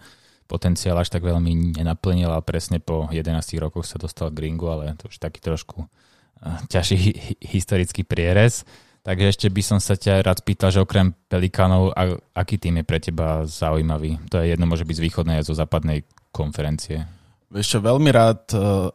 potenciál 0.47 0.99
až 0.99 1.11
tak 1.11 1.23
veľmi 1.23 1.79
nenaplnil 1.79 2.31
a 2.31 2.43
presne 2.43 2.83
po 2.83 3.07
11 3.11 3.31
rokoch 3.63 3.87
sa 3.87 3.99
dostal 3.99 4.31
k 4.31 4.47
ringu, 4.47 4.67
ale 4.67 4.95
to 4.99 5.07
už 5.07 5.19
taký 5.19 5.39
trošku 5.39 5.87
eh, 5.87 6.59
ťažší 6.67 6.99
historický 7.47 8.03
prierez. 8.03 8.67
Takže 9.07 9.23
ešte 9.31 9.47
by 9.47 9.63
som 9.63 9.79
sa 9.79 9.95
ťa 9.95 10.19
rád 10.19 10.43
spýtal, 10.43 10.67
že 10.67 10.83
okrem 10.83 11.15
Pelikánov, 11.31 11.95
aký 12.35 12.59
tým 12.59 12.83
je 12.83 12.83
pre 12.83 12.99
teba 12.99 13.47
zaujímavý? 13.47 14.19
To 14.27 14.43
je 14.43 14.51
jedno, 14.51 14.67
môže 14.67 14.83
byť 14.83 14.99
z 14.99 15.03
východnej 15.07 15.39
a 15.39 15.47
zo 15.47 15.55
západnej 15.55 16.03
konferencie? 16.35 17.07
Čo, 17.47 17.79
veľmi 17.79 18.11
rád 18.11 18.51
uh, 18.51 18.91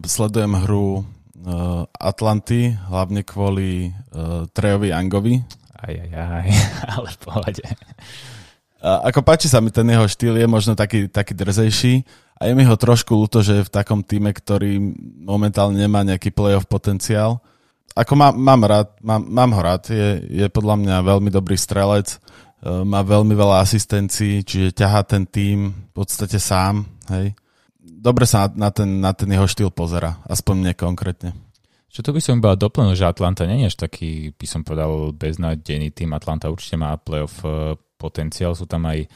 sledujem 0.00 0.64
hru 0.64 1.04
uh, 1.04 1.84
Atlanty, 1.92 2.72
hlavne 2.88 3.20
kvôli 3.20 3.92
uh, 3.92 4.48
Trejovi 4.48 4.96
Angovi. 4.96 5.44
Aj, 5.76 5.92
aj, 5.92 6.08
aj, 6.08 6.48
ale 6.96 7.08
v 7.12 7.18
pohode. 7.20 7.64
A 8.80 9.12
ako 9.12 9.20
páči 9.20 9.52
sa 9.52 9.60
mi 9.60 9.68
ten 9.68 9.84
jeho 9.84 10.08
štýl, 10.08 10.40
je 10.40 10.48
možno 10.48 10.72
taký, 10.72 11.04
taký 11.12 11.36
drzejší 11.36 12.08
a 12.40 12.48
je 12.48 12.56
mi 12.56 12.64
ho 12.64 12.80
trošku 12.80 13.12
ľúto, 13.12 13.44
že 13.44 13.60
je 13.60 13.66
v 13.68 13.74
takom 13.76 14.00
týme, 14.00 14.32
ktorý 14.32 14.80
momentálne 15.20 15.76
nemá 15.76 16.00
nejaký 16.00 16.32
playoff 16.32 16.64
potenciál. 16.64 17.44
Ako 17.94 18.14
má, 18.14 18.30
mám 18.30 18.62
rád, 18.62 18.88
mám, 19.02 19.22
mám 19.26 19.50
ho 19.50 19.60
rád, 19.60 19.90
je, 19.90 20.22
je 20.30 20.46
podľa 20.46 20.78
mňa 20.78 20.96
veľmi 21.02 21.30
dobrý 21.30 21.58
strelec, 21.58 22.16
e, 22.16 22.18
má 22.86 23.02
veľmi 23.02 23.34
veľa 23.34 23.66
asistencií, 23.66 24.46
čiže 24.46 24.78
ťahá 24.78 25.02
ten 25.02 25.26
tým 25.26 25.74
v 25.74 25.92
podstate 25.92 26.38
sám, 26.38 26.86
hej. 27.10 27.34
Dobre 27.80 28.24
sa 28.24 28.48
na, 28.48 28.66
na, 28.66 28.68
ten, 28.70 28.88
na 29.02 29.12
ten 29.12 29.28
jeho 29.28 29.44
štýl 29.44 29.70
pozera, 29.74 30.22
aspoň 30.30 30.54
mne 30.56 30.72
konkrétne. 30.78 31.30
Čo 31.90 32.06
to 32.06 32.14
by 32.14 32.20
som 32.22 32.38
iba 32.38 32.54
doplnil, 32.54 32.94
že 32.94 33.10
Atlanta 33.10 33.42
nie 33.50 33.66
je 33.66 33.74
až 33.74 33.76
taký, 33.82 34.30
by 34.38 34.46
som 34.46 34.62
povedal, 34.62 35.10
beznádejný 35.10 35.90
tým. 35.90 36.14
Atlanta 36.14 36.46
určite 36.46 36.78
má 36.78 36.94
playoff 36.94 37.42
e, 37.42 37.74
potenciál, 37.98 38.54
sú 38.54 38.70
tam 38.70 38.86
aj 38.86 39.10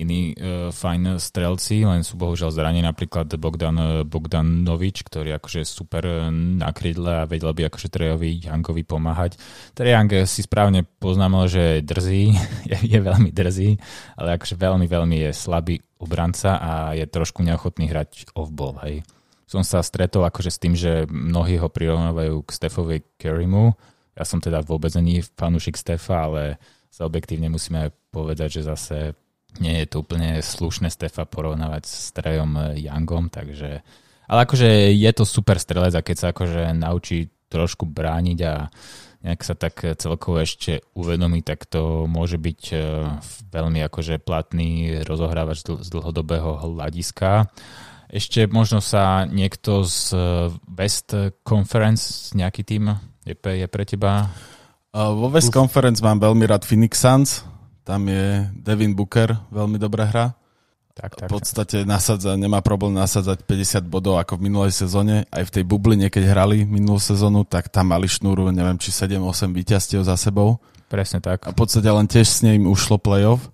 iní 0.00 0.32
uh, 0.32 0.72
fajn 0.72 1.20
strelci, 1.20 1.84
len 1.84 2.00
sú 2.00 2.16
bohužiaľ 2.16 2.50
zranení, 2.50 2.80
napríklad 2.80 3.28
Bogdan, 3.36 3.76
e, 3.76 3.88
Bogdan 4.08 4.64
Novič, 4.64 5.04
ktorý 5.04 5.36
akože 5.36 5.68
super 5.68 6.32
na 6.32 6.72
krydle 6.72 7.24
a 7.24 7.28
vedel 7.28 7.52
by 7.52 7.68
akože 7.68 7.92
Trejovi 7.92 8.40
Youngovi 8.40 8.82
pomáhať. 8.88 9.36
Trey 9.76 9.92
Young 9.92 10.24
si 10.24 10.40
správne 10.40 10.88
poznámal, 10.98 11.46
že 11.52 11.80
je 11.80 11.86
drzý, 11.86 12.22
je, 12.70 12.76
je 12.80 12.98
veľmi 12.98 13.30
drzý, 13.30 13.76
ale 14.16 14.40
akože 14.40 14.56
veľmi, 14.56 14.86
veľmi 14.88 15.16
je 15.28 15.30
slabý 15.36 15.76
obranca 16.00 16.56
a 16.56 16.72
je 16.96 17.04
trošku 17.04 17.44
neochotný 17.44 17.92
hrať 17.92 18.32
off-ball, 18.32 18.80
hej. 18.88 19.04
Som 19.44 19.66
sa 19.66 19.82
stretol 19.82 20.22
akože 20.24 20.50
s 20.50 20.62
tým, 20.62 20.78
že 20.78 21.10
mnohí 21.10 21.58
ho 21.58 21.66
prirovnávajú 21.66 22.46
k 22.46 22.50
Stefovi 22.54 22.96
Kerrymu. 23.18 23.74
Ja 24.14 24.22
som 24.22 24.38
teda 24.38 24.62
vôbec 24.62 24.94
není 24.94 25.26
fanúšik 25.26 25.74
Stefa, 25.74 26.30
ale 26.30 26.62
sa 26.86 27.06
objektívne 27.06 27.50
musíme 27.50 27.90
povedať, 28.14 28.62
že 28.62 28.70
zase 28.70 28.96
nie 29.58 29.82
je 29.82 29.86
to 29.90 30.06
úplne 30.06 30.38
slušné 30.38 30.92
Stefa 30.92 31.26
porovnávať 31.26 31.84
s 31.90 32.14
Trejom 32.14 32.78
Youngom, 32.78 33.32
takže 33.32 33.82
ale 34.30 34.46
akože 34.46 34.94
je 34.94 35.10
to 35.10 35.26
super 35.26 35.58
strelec 35.58 35.90
a 35.98 36.06
keď 36.06 36.16
sa 36.16 36.26
akože 36.30 36.70
naučí 36.70 37.34
trošku 37.50 37.82
brániť 37.82 38.38
a 38.46 38.70
nejak 39.26 39.42
sa 39.42 39.58
tak 39.58 39.82
celkovo 39.98 40.38
ešte 40.40 40.86
uvedomí, 40.94 41.42
tak 41.42 41.66
to 41.66 42.06
môže 42.06 42.38
byť 42.38 42.62
e, 42.72 42.76
veľmi 43.52 43.82
akože 43.84 44.22
platný 44.22 45.02
rozohrávač 45.02 45.66
z 45.66 45.88
dlhodobého 45.90 46.62
hľadiska. 46.62 47.50
Ešte 48.06 48.46
možno 48.46 48.78
sa 48.78 49.26
niekto 49.26 49.84
z 49.84 50.14
West 50.66 51.12
Conference, 51.42 52.32
nejaký 52.32 52.62
tým 52.64 52.96
je 53.26 53.66
pre 53.66 53.84
teba? 53.84 54.30
vo 54.90 55.30
West 55.30 55.54
Conference 55.54 56.02
mám 56.02 56.18
veľmi 56.18 56.50
rád 56.50 56.66
Phoenix 56.66 56.98
Suns, 56.98 57.46
tam 57.90 58.06
je 58.06 58.46
Devin 58.54 58.94
Booker, 58.94 59.34
veľmi 59.50 59.74
dobrá 59.74 60.06
hra. 60.06 60.26
Tak, 60.94 61.16
tak, 61.16 61.26
v 61.26 61.32
podstate 61.32 61.82
nasadza, 61.82 62.38
nemá 62.38 62.62
problém 62.62 62.94
nasadzať 62.94 63.42
50 63.42 63.90
bodov 63.90 64.22
ako 64.22 64.38
v 64.38 64.46
minulej 64.46 64.70
sezóne. 64.70 65.26
Aj 65.32 65.42
v 65.42 65.50
tej 65.50 65.64
bubline, 65.66 66.06
keď 66.06 66.30
hrali 66.30 66.62
minulú 66.62 67.02
sezónu, 67.02 67.42
tak 67.42 67.66
tam 67.66 67.90
mali 67.90 68.06
šnúru, 68.06 68.46
neviem, 68.54 68.78
či 68.78 68.94
7-8 68.94 69.50
víťazstiev 69.50 70.06
za 70.06 70.14
sebou. 70.14 70.62
Presne 70.86 71.18
tak. 71.18 71.46
A 71.46 71.50
v 71.50 71.58
podstate 71.58 71.90
len 71.90 72.06
tiež 72.06 72.26
s 72.30 72.42
ním 72.46 72.70
ušlo 72.70 73.00
playoff, 73.00 73.50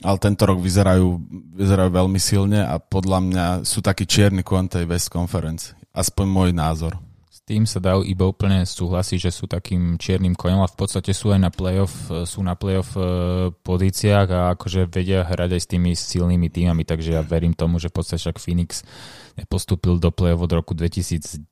ale 0.00 0.16
tento 0.16 0.48
rok 0.48 0.60
vyzerajú, 0.64 1.18
vyzerajú 1.56 1.90
veľmi 1.92 2.20
silne 2.20 2.64
a 2.64 2.80
podľa 2.80 3.18
mňa 3.20 3.46
sú 3.68 3.84
takí 3.84 4.08
čierny 4.08 4.40
kon 4.40 4.70
tej 4.70 4.88
West 4.88 5.12
Conference. 5.12 5.76
Aspoň 5.92 6.26
môj 6.30 6.50
názor 6.56 6.96
tým 7.44 7.68
sa 7.68 7.76
dajú 7.76 8.08
iba 8.08 8.24
úplne 8.24 8.64
súhlasiť, 8.64 9.28
že 9.28 9.30
sú 9.30 9.44
takým 9.44 10.00
čiernym 10.00 10.32
koňom 10.32 10.64
a 10.64 10.72
v 10.72 10.76
podstate 10.80 11.12
sú 11.12 11.28
aj 11.28 11.40
na 11.44 11.52
playoff, 11.52 11.92
sú 12.24 12.40
na 12.40 12.56
playoff 12.56 12.96
e, 12.96 13.00
pozíciách 13.52 14.28
a 14.32 14.40
akože 14.56 14.88
vedia 14.88 15.28
hrať 15.28 15.50
aj 15.52 15.60
s 15.60 15.68
tými 15.68 15.90
silnými 15.92 16.48
týmami, 16.48 16.88
takže 16.88 17.20
ja 17.20 17.20
verím 17.20 17.52
tomu, 17.52 17.76
že 17.76 17.92
v 17.92 18.00
podstate 18.00 18.20
však 18.24 18.40
Phoenix 18.40 18.80
postúpil 19.52 20.00
do 20.00 20.08
playoff 20.08 20.40
od 20.40 20.52
roku 20.56 20.72
2010, 20.72 21.44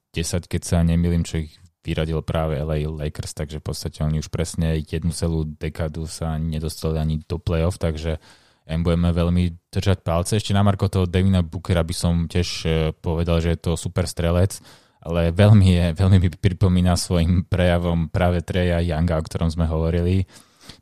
keď 0.49 0.63
sa 0.65 0.81
nemýlim, 0.81 1.29
čo 1.29 1.45
ich 1.45 1.61
vyradil 1.85 2.25
práve 2.25 2.57
LA 2.57 2.89
Lakers, 2.89 3.37
takže 3.37 3.61
v 3.61 3.67
podstate 3.69 4.01
oni 4.01 4.25
už 4.25 4.33
presne 4.33 4.81
jednu 4.81 5.13
celú 5.13 5.45
dekadu 5.45 6.09
sa 6.09 6.41
nedostali 6.41 6.97
ani 6.97 7.21
do 7.27 7.37
playoff, 7.37 7.77
takže 7.77 8.17
ja 8.63 8.79
budeme 8.79 9.11
veľmi 9.11 9.75
držať 9.75 10.07
palce. 10.07 10.39
Ešte 10.39 10.55
na 10.55 10.63
Marko 10.63 10.87
toho 10.87 11.11
Devina 11.11 11.43
Bookera 11.43 11.83
by 11.83 11.93
som 11.93 12.31
tiež 12.31 12.49
e, 12.65 12.69
povedal, 12.95 13.43
že 13.43 13.53
je 13.53 13.61
to 13.61 13.73
super 13.75 14.07
strelec, 14.07 14.63
ale 15.03 15.35
veľmi, 15.35 15.67
je, 15.67 15.87
veľmi 15.99 16.17
mi 16.23 16.29
pripomína 16.31 16.95
svojim 16.95 17.43
prejavom 17.43 18.07
práve 18.07 18.39
Treja 18.47 18.79
Younga, 18.79 19.19
o 19.19 19.27
ktorom 19.27 19.51
sme 19.51 19.67
hovorili. 19.67 20.23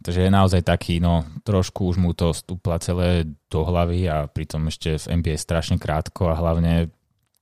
Takže 0.04 0.28
je 0.28 0.30
naozaj 0.32 0.62
taký, 0.64 1.00
no 1.00 1.24
trošku 1.40 1.88
už 1.88 1.96
mu 1.96 2.12
to 2.12 2.36
stúpla 2.36 2.76
celé 2.84 3.24
do 3.48 3.64
hlavy 3.64 4.12
a 4.12 4.28
pritom 4.28 4.68
ešte 4.68 5.00
v 5.00 5.20
NBA 5.20 5.40
strašne 5.40 5.80
krátko 5.80 6.28
a 6.28 6.36
hlavne 6.36 6.92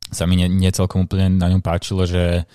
sa 0.09 0.25
mi 0.25 0.39
necelkom 0.39 1.11
úplne 1.11 1.35
na 1.35 1.51
ňom 1.51 1.61
páčilo, 1.61 2.07
že 2.07 2.47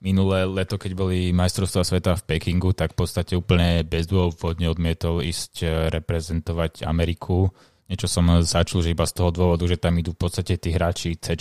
minulé 0.00 0.48
leto, 0.48 0.80
keď 0.80 0.92
boli 0.96 1.36
majstrovstvá 1.36 1.84
sveta 1.84 2.12
v 2.16 2.26
Pekingu, 2.26 2.72
tak 2.72 2.96
v 2.96 3.04
podstate 3.04 3.36
úplne 3.36 3.84
bezdôvodne 3.84 4.72
odmietol 4.72 5.20
ísť 5.20 5.88
reprezentovať 5.92 6.84
Ameriku 6.88 7.52
Niečo 7.86 8.10
som 8.10 8.26
začul, 8.42 8.82
že 8.82 8.90
iba 8.90 9.06
z 9.06 9.14
toho 9.14 9.30
dôvodu, 9.30 9.62
že 9.70 9.78
tam 9.78 9.94
idú 9.94 10.10
v 10.10 10.26
podstate 10.26 10.58
tí 10.58 10.74
hráči 10.74 11.14
c 11.22 11.38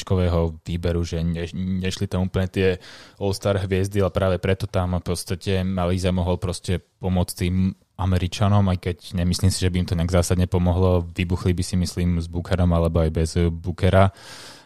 výberu, 0.62 1.02
že 1.02 1.26
ne, 1.26 1.50
nešli 1.54 2.06
tam 2.06 2.30
úplne 2.30 2.46
tie 2.46 2.78
All-Star 3.18 3.58
hviezdy, 3.66 4.06
ale 4.06 4.14
práve 4.14 4.38
preto 4.38 4.70
tam 4.70 4.94
v 4.94 5.10
podstate 5.10 5.66
Malíza 5.66 6.14
mohol 6.14 6.38
proste 6.38 6.86
pomôcť 7.02 7.34
tým 7.34 7.74
Američanom, 7.98 8.62
aj 8.70 8.78
keď 8.78 8.98
nemyslím 9.18 9.50
si, 9.50 9.66
že 9.66 9.74
by 9.74 9.78
im 9.82 9.88
to 9.90 9.98
nejak 9.98 10.14
zásadne 10.14 10.46
pomohlo. 10.46 11.02
Vybuchli 11.18 11.58
by 11.58 11.64
si 11.66 11.76
myslím 11.82 12.22
s 12.22 12.30
Bookerom 12.30 12.70
alebo 12.78 13.02
aj 13.02 13.10
bez 13.10 13.30
Bookera. 13.50 14.14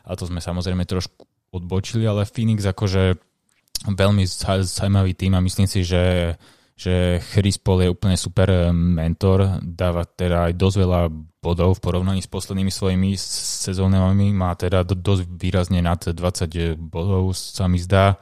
A 0.03 0.11
to 0.19 0.27
sme 0.27 0.43
samozrejme 0.43 0.83
trošku 0.83 1.23
odbočili, 1.55 2.03
ale 2.03 2.27
Phoenix 2.27 2.67
akože 2.67 3.15
veľmi 3.87 4.27
zaujímavý 4.27 5.15
tým 5.15 5.37
a 5.37 5.45
myslím 5.45 5.69
si, 5.69 5.87
že 5.87 6.35
že 6.79 7.19
Chris 7.35 7.59
Paul 7.59 7.83
je 7.83 7.91
úplne 7.91 8.15
super 8.15 8.71
mentor, 8.71 9.59
dáva 9.59 10.07
teda 10.07 10.47
aj 10.47 10.53
dosť 10.55 10.77
veľa 10.79 11.01
bodov 11.43 11.75
v 11.75 11.83
porovnaní 11.83 12.23
s 12.23 12.31
poslednými 12.31 12.71
svojimi 12.71 13.19
sezónami, 13.19 14.31
má 14.31 14.55
teda 14.55 14.87
dosť 14.87 15.27
výrazne 15.27 15.83
nad 15.83 15.99
20 15.99 16.79
bodov, 16.79 17.35
sa 17.35 17.67
mi 17.67 17.83
zdá. 17.83 18.15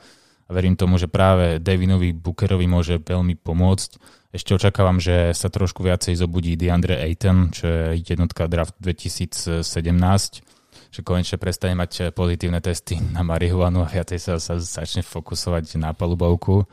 A 0.47 0.49
verím 0.49 0.73
tomu, 0.73 0.97
že 0.97 1.05
práve 1.05 1.61
Davinovi 1.61 2.17
Bookerovi 2.17 2.65
môže 2.65 2.97
veľmi 2.97 3.37
pomôcť. 3.37 3.89
Ešte 4.33 4.57
očakávam, 4.57 4.97
že 4.97 5.37
sa 5.37 5.53
trošku 5.53 5.85
viacej 5.85 6.17
zobudí 6.17 6.57
DeAndre 6.57 6.97
Ayton, 6.97 7.53
čo 7.53 7.67
je 7.67 8.01
jednotka 8.01 8.49
draft 8.49 8.73
2017 8.81 9.61
že 10.87 11.03
konečne 11.03 11.35
prestane 11.35 11.75
mať 11.75 12.15
pozitívne 12.15 12.63
testy 12.63 12.95
na 12.97 13.19
marihuanu 13.19 13.83
a 13.83 13.91
viacej 13.91 14.19
sa, 14.23 14.33
sa 14.39 14.55
začne 14.55 15.03
fokusovať 15.03 15.75
na 15.75 15.91
palubovku. 15.91 16.63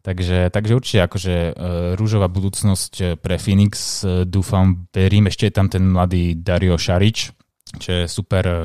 Takže, 0.00 0.48
takže 0.48 0.72
určite 0.72 1.04
akože 1.04 1.34
uh, 1.36 1.52
rúžová 1.92 2.32
budúcnosť 2.32 2.92
e, 2.96 3.04
pre 3.20 3.36
Phoenix, 3.36 4.00
uh, 4.00 4.24
dúfam, 4.24 4.88
verím, 4.96 5.28
ešte 5.28 5.52
je 5.52 5.52
tam 5.52 5.68
ten 5.68 5.84
mladý 5.84 6.40
Dario 6.40 6.80
Šarič, 6.80 7.36
čo 7.76 7.90
je 7.92 8.04
super 8.08 8.48
uh, 8.48 8.64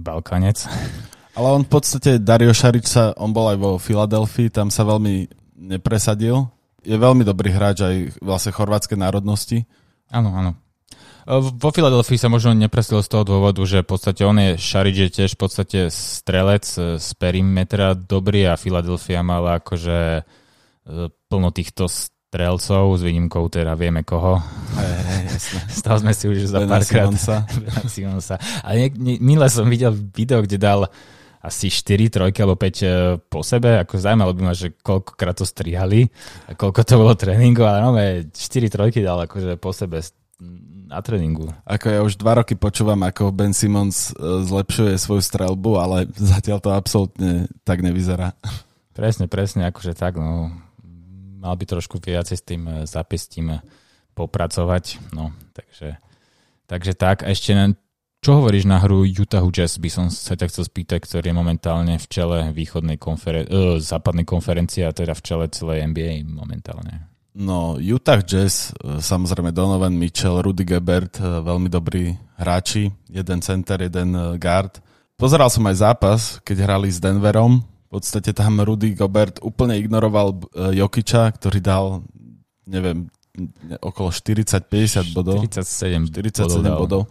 Balkanec. 0.00 0.64
Ale 1.36 1.48
on 1.52 1.68
v 1.68 1.70
podstate, 1.76 2.16
Dario 2.16 2.56
Šarič 2.56 2.88
sa, 2.88 3.12
on 3.20 3.28
bol 3.36 3.52
aj 3.52 3.58
vo 3.60 3.76
Filadelfii, 3.76 4.48
tam 4.48 4.72
sa 4.72 4.88
veľmi 4.88 5.28
nepresadil. 5.68 6.48
Je 6.80 6.96
veľmi 6.96 7.28
dobrý 7.28 7.52
hráč 7.52 7.84
aj 7.84 7.96
vlastne 8.24 8.56
chorvátskej 8.56 8.96
národnosti. 8.96 9.68
Áno, 10.08 10.32
áno. 10.32 10.56
Vo 11.60 11.68
Filadelfii 11.68 12.16
sa 12.16 12.32
možno 12.32 12.56
nepresil 12.56 13.04
z 13.04 13.08
toho 13.12 13.28
dôvodu, 13.28 13.60
že 13.68 13.84
v 13.84 13.90
podstate 13.92 14.24
on 14.24 14.40
je 14.40 14.56
Šarič 14.56 14.96
je 14.96 15.08
tiež 15.20 15.36
v 15.36 15.40
podstate 15.44 15.80
strelec 15.92 16.64
z 16.96 17.08
perimetra 17.20 17.92
dobrý 17.92 18.48
a 18.48 18.56
Filadelfia 18.56 19.20
mala 19.20 19.60
akože 19.60 20.24
plno 21.30 21.50
týchto 21.54 21.86
strelcov, 22.30 22.94
s 22.94 23.02
výnimkou 23.02 23.50
teda 23.50 23.74
vieme 23.74 24.06
koho. 24.06 24.38
Z 25.74 25.82
toho 25.82 25.98
sme 25.98 26.14
si 26.14 26.30
už 26.30 26.46
za 26.46 26.62
párkrát... 26.62 27.10
Simonsa. 27.90 28.38
Ale 28.66 28.94
minule 29.18 29.50
som 29.50 29.66
videl 29.66 29.90
video, 29.90 30.38
kde 30.38 30.54
dal 30.54 30.86
asi 31.40 31.72
4 31.72 32.12
trojky 32.12 32.38
alebo 32.44 32.54
5 32.54 32.62
e, 32.62 32.88
po 33.18 33.40
sebe, 33.40 33.80
ako 33.80 33.96
zaujímalo 33.96 34.36
by 34.36 34.42
ma, 34.44 34.52
že 34.52 34.76
koľkokrát 34.76 35.32
to 35.32 35.48
strihali 35.48 36.04
a 36.46 36.52
koľko 36.52 36.80
to 36.84 36.94
bolo 37.00 37.16
tréningu, 37.16 37.64
ale 37.64 37.78
no, 37.80 37.96
4 37.96 38.36
trojky 38.68 39.00
dal 39.00 39.24
akože 39.24 39.56
po 39.56 39.72
sebe 39.72 40.04
na 40.84 41.00
tréningu. 41.00 41.48
Ako 41.64 41.86
ja 41.88 42.00
už 42.04 42.20
dva 42.20 42.44
roky 42.44 42.60
počúvam, 42.60 43.00
ako 43.08 43.32
Ben 43.32 43.56
Simmons 43.56 44.12
e, 44.12 44.44
zlepšuje 44.44 45.00
svoju 45.00 45.22
strelbu, 45.24 45.80
ale 45.80 45.96
zatiaľ 46.12 46.60
to 46.60 46.76
absolútne 46.76 47.48
tak 47.64 47.80
nevyzerá. 47.80 48.36
Presne, 48.92 49.24
presne, 49.24 49.64
akože 49.72 49.96
tak, 49.96 50.20
no 50.20 50.52
mal 51.40 51.56
by 51.56 51.64
trošku 51.64 51.96
viacej 51.96 52.36
s 52.36 52.44
tým 52.44 52.62
eh, 52.68 52.74
zapestím 52.84 53.56
eh, 53.56 53.64
popracovať. 54.12 55.16
No, 55.16 55.32
takže, 55.56 55.96
takže 56.68 56.92
tak. 56.92 57.24
A 57.24 57.32
ešte 57.32 57.56
čo 58.20 58.36
hovoríš 58.36 58.68
na 58.68 58.76
hru 58.76 59.08
Utah 59.08 59.40
Jazz, 59.48 59.80
by 59.80 59.88
som 59.88 60.06
sa 60.12 60.36
ťa 60.36 60.52
chcel 60.52 60.68
spýtať, 60.68 61.08
ktorý 61.08 61.32
je 61.32 61.40
momentálne 61.40 61.96
v 61.96 62.04
čele 62.04 62.52
východnej 62.52 63.00
konferen- 63.00 63.48
uh, 63.48 63.80
západnej 63.80 64.28
konferencie 64.28 64.84
a 64.84 64.92
teda 64.92 65.16
v 65.16 65.24
čele 65.24 65.48
celej 65.48 65.88
NBA 65.88 66.28
momentálne. 66.28 67.08
No, 67.30 67.78
Utah 67.78 68.20
Jazz, 68.20 68.74
e, 68.74 68.98
samozrejme 68.98 69.54
Donovan 69.54 69.94
Mitchell, 69.94 70.42
Rudy 70.42 70.66
Gebert, 70.66 71.22
e, 71.22 71.22
veľmi 71.22 71.70
dobrí 71.70 72.18
hráči, 72.34 72.90
jeden 73.06 73.38
center, 73.38 73.86
jeden 73.86 74.10
e, 74.18 74.34
guard. 74.34 74.82
Pozeral 75.14 75.46
som 75.46 75.62
aj 75.70 75.76
zápas, 75.78 76.20
keď 76.42 76.66
hrali 76.66 76.90
s 76.90 76.98
Denverom. 76.98 77.62
V 77.90 77.98
podstate 77.98 78.30
tam 78.30 78.62
Rudy 78.62 78.94
Gobert 78.94 79.42
úplne 79.42 79.74
ignoroval 79.74 80.46
Jokiča, 80.54 81.26
ktorý 81.34 81.58
dal, 81.58 82.06
neviem, 82.62 83.10
okolo 83.82 84.14
40-50 84.14 85.10
bodov. 85.10 85.42
47, 85.42 86.06
47 86.06 86.70
bodov. 86.70 86.78
bodov. 86.78 87.02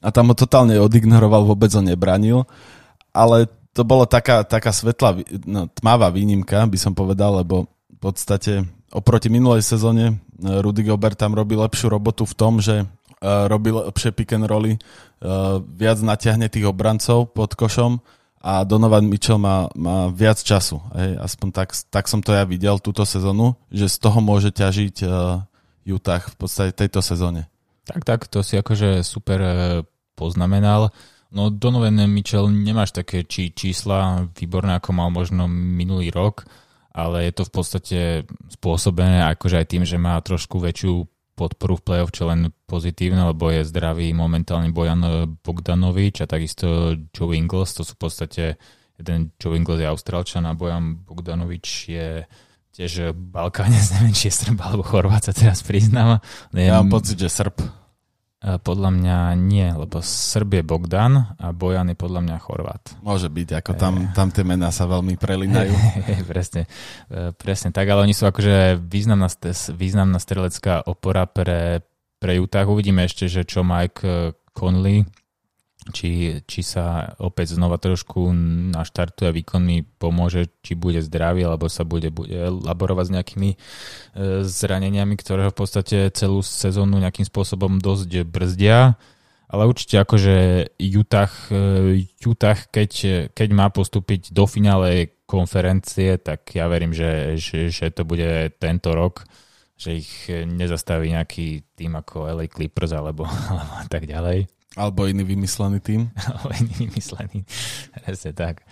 A 0.00 0.08
tam 0.08 0.32
ho 0.32 0.36
totálne 0.36 0.80
odignoroval, 0.80 1.44
vôbec 1.44 1.68
ho 1.76 1.84
nebranil. 1.84 2.48
Ale 3.12 3.52
to 3.76 3.84
bolo 3.84 4.08
taká, 4.08 4.48
taká 4.48 4.72
svetlá, 4.72 5.20
no, 5.44 5.68
tmavá 5.68 6.08
výnimka, 6.08 6.64
by 6.64 6.78
som 6.80 6.96
povedal, 6.96 7.44
lebo 7.44 7.68
v 7.92 7.98
podstate 8.00 8.64
oproti 8.96 9.28
minulej 9.28 9.60
sezóne 9.60 10.08
e, 10.08 10.14
Rudy 10.40 10.88
Gobert 10.88 11.20
tam 11.20 11.36
robí 11.36 11.52
lepšiu 11.52 11.92
robotu 11.92 12.24
v 12.24 12.32
tom, 12.32 12.64
že 12.64 12.80
uh, 12.80 13.44
robí 13.50 13.74
lepšie 13.74 14.12
pick 14.12 14.32
and 14.36 14.46
rolly, 14.46 14.76
viac 15.74 15.98
natiahne 16.04 16.52
tých 16.52 16.68
obrancov 16.68 17.32
pod 17.32 17.56
košom 17.56 17.96
a 18.44 18.60
Donovan 18.68 19.08
Mitchell 19.08 19.40
má, 19.40 19.72
má 19.72 20.12
viac 20.12 20.36
času. 20.44 20.76
Hej. 20.92 21.16
Aspoň 21.16 21.48
tak, 21.48 21.72
tak 21.88 22.04
som 22.12 22.20
to 22.20 22.36
ja 22.36 22.44
videl 22.44 22.76
túto 22.76 23.08
sezónu, 23.08 23.56
že 23.72 23.88
z 23.88 23.96
toho 23.96 24.20
môže 24.20 24.52
ťažiť 24.52 24.96
uh, 25.08 25.40
Utah 25.88 26.20
v 26.20 26.36
podstate 26.36 26.76
tejto 26.76 27.00
sezóne. 27.00 27.48
Tak, 27.88 28.04
tak, 28.04 28.20
to 28.28 28.44
si 28.44 28.60
akože 28.60 29.00
super 29.00 29.40
poznamenal. 30.12 30.92
No 31.32 31.48
Donovan 31.48 32.04
Mitchell 32.04 32.52
nemáš 32.52 32.92
také 32.92 33.24
či, 33.24 33.48
čísla 33.50 34.28
výborné, 34.36 34.76
ako 34.76 34.90
mal 34.92 35.08
možno 35.08 35.48
minulý 35.48 36.12
rok, 36.12 36.44
ale 36.94 37.26
je 37.26 37.32
to 37.34 37.42
v 37.48 37.52
podstate 37.52 38.00
spôsobené 38.54 39.24
akože 39.34 39.56
aj 39.58 39.66
tým, 39.66 39.82
že 39.88 39.98
má 39.98 40.20
trošku 40.22 40.62
väčšiu 40.62 41.08
podporu 41.34 41.78
v 41.78 41.84
play-off, 41.84 42.14
čo 42.14 42.30
len 42.30 42.54
pozitívne, 42.70 43.34
lebo 43.34 43.50
je 43.50 43.66
zdravý 43.66 44.14
momentálne 44.14 44.70
Bojan 44.70 45.02
Bogdanovič 45.42 46.22
a 46.22 46.30
takisto 46.30 46.94
Joe 47.10 47.34
Ingles, 47.34 47.74
to 47.74 47.82
sú 47.82 47.98
v 47.98 48.00
podstate 48.00 48.44
jeden 48.98 49.34
Joe 49.38 49.58
Ingles 49.58 49.82
je 49.82 49.90
Austrálčan 49.90 50.46
a 50.46 50.54
Bojan 50.54 51.02
Bogdanovič 51.02 51.66
je 51.90 52.08
tiež 52.74 53.14
Balkáne, 53.14 53.78
neviem, 53.98 54.14
či 54.14 54.30
je 54.30 54.38
Srb 54.46 54.58
alebo 54.62 54.86
Chorvát 54.86 55.22
sa 55.22 55.34
teraz 55.34 55.62
priznám. 55.62 56.22
Ja 56.54 56.82
mám 56.82 56.90
pocit, 56.90 57.18
že 57.18 57.30
Srb. 57.30 57.83
E, 58.44 58.60
podľa 58.60 58.90
mňa 58.92 59.18
nie, 59.40 59.64
lebo 59.72 60.04
Srb 60.04 60.60
je 60.60 60.62
Bogdan 60.68 61.32
a 61.40 61.48
Bojan 61.56 61.88
je 61.88 61.96
podľa 61.96 62.20
mňa 62.28 62.36
Chorvát. 62.44 62.84
Môže 63.00 63.32
byť, 63.32 63.48
ako 63.56 63.72
tam, 63.72 63.94
e. 64.04 64.12
tam 64.12 64.28
tie 64.28 64.44
mená 64.44 64.68
sa 64.68 64.84
veľmi 64.84 65.16
prelinajú. 65.16 65.72
presne, 66.30 66.68
e, 67.08 67.32
presne 67.32 67.72
tak, 67.72 67.88
ale 67.88 68.04
oni 68.04 68.12
sú 68.12 68.28
akože 68.28 68.76
významná, 68.84 69.32
významná 69.72 70.20
strelecká 70.20 70.84
opora 70.84 71.24
pre, 71.24 71.80
pre 72.20 72.36
Utah. 72.36 72.68
Uvidíme 72.68 73.08
ešte, 73.08 73.32
že 73.32 73.48
čo 73.48 73.64
Mike 73.64 74.36
Conley 74.52 75.08
či, 75.92 76.40
či 76.48 76.60
sa 76.64 77.12
opäť 77.20 77.60
znova 77.60 77.76
trošku 77.76 78.32
naštartuje 78.72 79.28
a 79.28 79.36
výkonmi 79.36 80.00
pomôže, 80.00 80.48
či 80.64 80.72
bude 80.72 81.04
zdravý, 81.04 81.44
alebo 81.44 81.68
sa 81.68 81.84
bude, 81.84 82.08
bude 82.08 82.32
laborovať 82.64 83.04
s 83.04 83.14
nejakými 83.14 83.50
e, 83.52 83.56
zraneniami, 84.46 85.14
ktoré 85.20 85.52
v 85.52 85.58
podstate 85.58 86.08
celú 86.16 86.40
sezónu 86.40 86.96
nejakým 86.96 87.28
spôsobom 87.28 87.76
dosť 87.82 88.24
brzdia. 88.24 88.96
Ale 89.44 89.68
určite 89.68 90.00
akože 90.00 90.36
Utah, 90.80 91.32
e, 91.52 92.08
Utah 92.24 92.56
keď, 92.56 92.90
keď 93.36 93.48
má 93.52 93.68
postúpiť 93.68 94.32
do 94.32 94.48
finále 94.48 95.20
konferencie, 95.28 96.16
tak 96.16 96.56
ja 96.56 96.64
verím, 96.70 96.96
že, 96.96 97.36
že, 97.36 97.68
že 97.68 97.92
to 97.92 98.08
bude 98.08 98.56
tento 98.56 98.96
rok, 98.96 99.28
že 99.76 100.00
ich 100.00 100.10
nezastaví 100.30 101.12
nejaký 101.12 101.76
tým 101.76 101.98
ako 101.98 102.30
LA 102.30 102.48
Clippers 102.48 102.94
alebo, 102.96 103.28
alebo 103.84 103.84
tak 103.90 104.08
ďalej. 104.08 104.53
Alebo 104.74 105.06
iný 105.06 105.22
vymyslený 105.22 105.78
tým. 105.78 106.10
Alebo 106.26 106.50
iný 106.58 106.90
vymyslený, 106.90 107.46
presne 108.02 108.32
tak. 108.34 108.66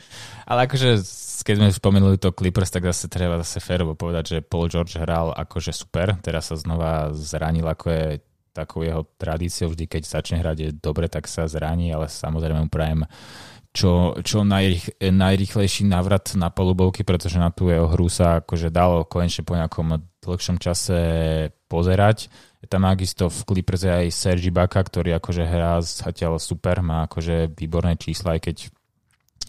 Ale 0.47 0.67
akože, 0.67 0.99
keď 1.47 1.55
sme 1.59 1.69
spomenuli 1.71 2.19
to 2.19 2.35
Clippers, 2.35 2.75
tak 2.75 2.91
zase 2.91 3.07
treba 3.07 3.39
zase 3.41 3.63
férovo 3.63 3.95
povedať, 3.95 4.39
že 4.39 4.39
Paul 4.43 4.67
George 4.67 4.99
hral 4.99 5.31
akože 5.31 5.71
super, 5.71 6.19
teraz 6.19 6.51
sa 6.51 6.59
znova 6.59 7.15
zranil, 7.15 7.67
ako 7.67 7.87
je 7.91 8.05
takou 8.53 8.85
jeho 8.85 9.09
tradíciou, 9.17 9.73
vždy 9.73 9.89
keď 9.89 10.03
začne 10.05 10.37
hrať 10.45 10.57
je 10.61 10.71
dobre, 10.77 11.09
tak 11.09 11.25
sa 11.25 11.49
zraní, 11.49 11.89
ale 11.89 12.13
samozrejme 12.13 12.69
mu 12.69 12.69
prajem 12.69 13.09
čo, 13.73 14.21
čo 14.21 14.45
najrych, 14.45 15.01
najrychlejší 15.01 15.89
návrat 15.89 16.37
na 16.37 16.53
polubovky, 16.53 17.09
pretože 17.09 17.41
na 17.41 17.49
tú 17.49 17.73
jeho 17.73 17.89
hru 17.89 18.13
sa 18.13 18.45
akože 18.45 18.69
dalo 18.69 19.09
konečne 19.09 19.49
po 19.49 19.57
nejakom 19.57 19.97
dlhšom 20.21 20.61
čase 20.61 21.01
pozerať 21.73 22.29
tam 22.73 22.89
takisto 22.89 23.29
v 23.29 23.41
Clippers 23.45 23.85
aj 23.85 24.09
Sergi 24.09 24.49
Baka, 24.49 24.81
ktorý 24.81 25.21
akože 25.21 25.45
hrá 25.45 25.77
zatiaľ 25.85 26.41
super, 26.41 26.81
má 26.81 27.05
akože 27.05 27.53
výborné 27.53 28.01
čísla, 28.01 28.41
aj 28.41 28.49
keď 28.49 28.57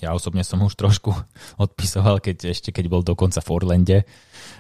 ja 0.04 0.12
osobne 0.12 0.44
som 0.44 0.60
už 0.60 0.76
trošku 0.76 1.16
odpisoval, 1.64 2.20
keď 2.20 2.52
ešte 2.52 2.76
keď 2.76 2.92
bol 2.92 3.00
dokonca 3.00 3.40
v 3.40 3.52
Orlande, 3.56 3.98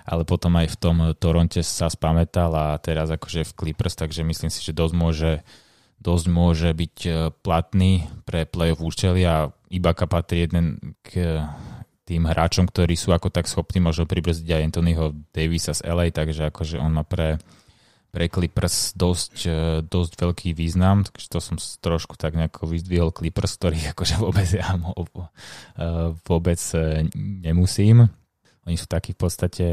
ale 0.07 0.23
potom 0.23 0.55
aj 0.55 0.71
v 0.71 0.79
tom 0.79 0.95
Toronte 1.19 1.59
sa 1.59 1.91
spametal 1.91 2.55
a 2.55 2.79
teraz 2.79 3.11
akože 3.11 3.43
v 3.51 3.55
Clippers, 3.59 3.99
takže 3.99 4.23
myslím 4.23 4.47
si, 4.47 4.63
že 4.63 4.71
dosť 4.71 4.95
môže, 4.95 5.31
dosť 5.99 6.25
môže 6.31 6.69
byť 6.71 6.97
e, 7.03 7.11
platný 7.43 8.07
pre 8.23 8.47
play-off 8.47 8.79
účely 8.79 9.27
a 9.27 9.51
Ibaka 9.67 10.07
patrí 10.07 10.47
jeden 10.47 10.95
k 11.03 11.43
tým 12.03 12.27
hráčom, 12.27 12.67
ktorí 12.67 12.95
sú 12.99 13.15
ako 13.15 13.31
tak 13.31 13.47
schopní 13.47 13.79
možno 13.79 14.03
pribrzdiť 14.03 14.47
aj 14.47 14.65
Anthonyho 14.71 15.05
Davisa 15.31 15.71
z 15.71 15.87
LA, 15.87 16.11
takže 16.11 16.51
akože 16.51 16.79
on 16.79 16.91
má 16.99 17.03
pre 17.07 17.39
pre 18.13 18.29
Clippers 18.29 18.93
dosť, 18.93 19.35
e, 19.49 19.59
dosť 19.81 20.13
veľký 20.21 20.49
význam, 20.53 21.01
takže 21.01 21.33
to 21.33 21.39
som 21.41 21.57
trošku 21.57 22.13
tak 22.13 22.37
nejako 22.37 22.69
vyzdvihol 22.69 23.09
Clippers, 23.09 23.57
ktorý 23.57 23.81
akože 23.97 24.21
vôbec 24.21 24.45
ja 24.53 24.77
e, 24.77 24.93
vôbec 26.21 26.61
e, 26.77 27.09
nemusím. 27.17 28.13
Oni 28.69 28.77
sú 28.77 28.85
takí 28.85 29.17
v 29.17 29.19
podstate 29.19 29.65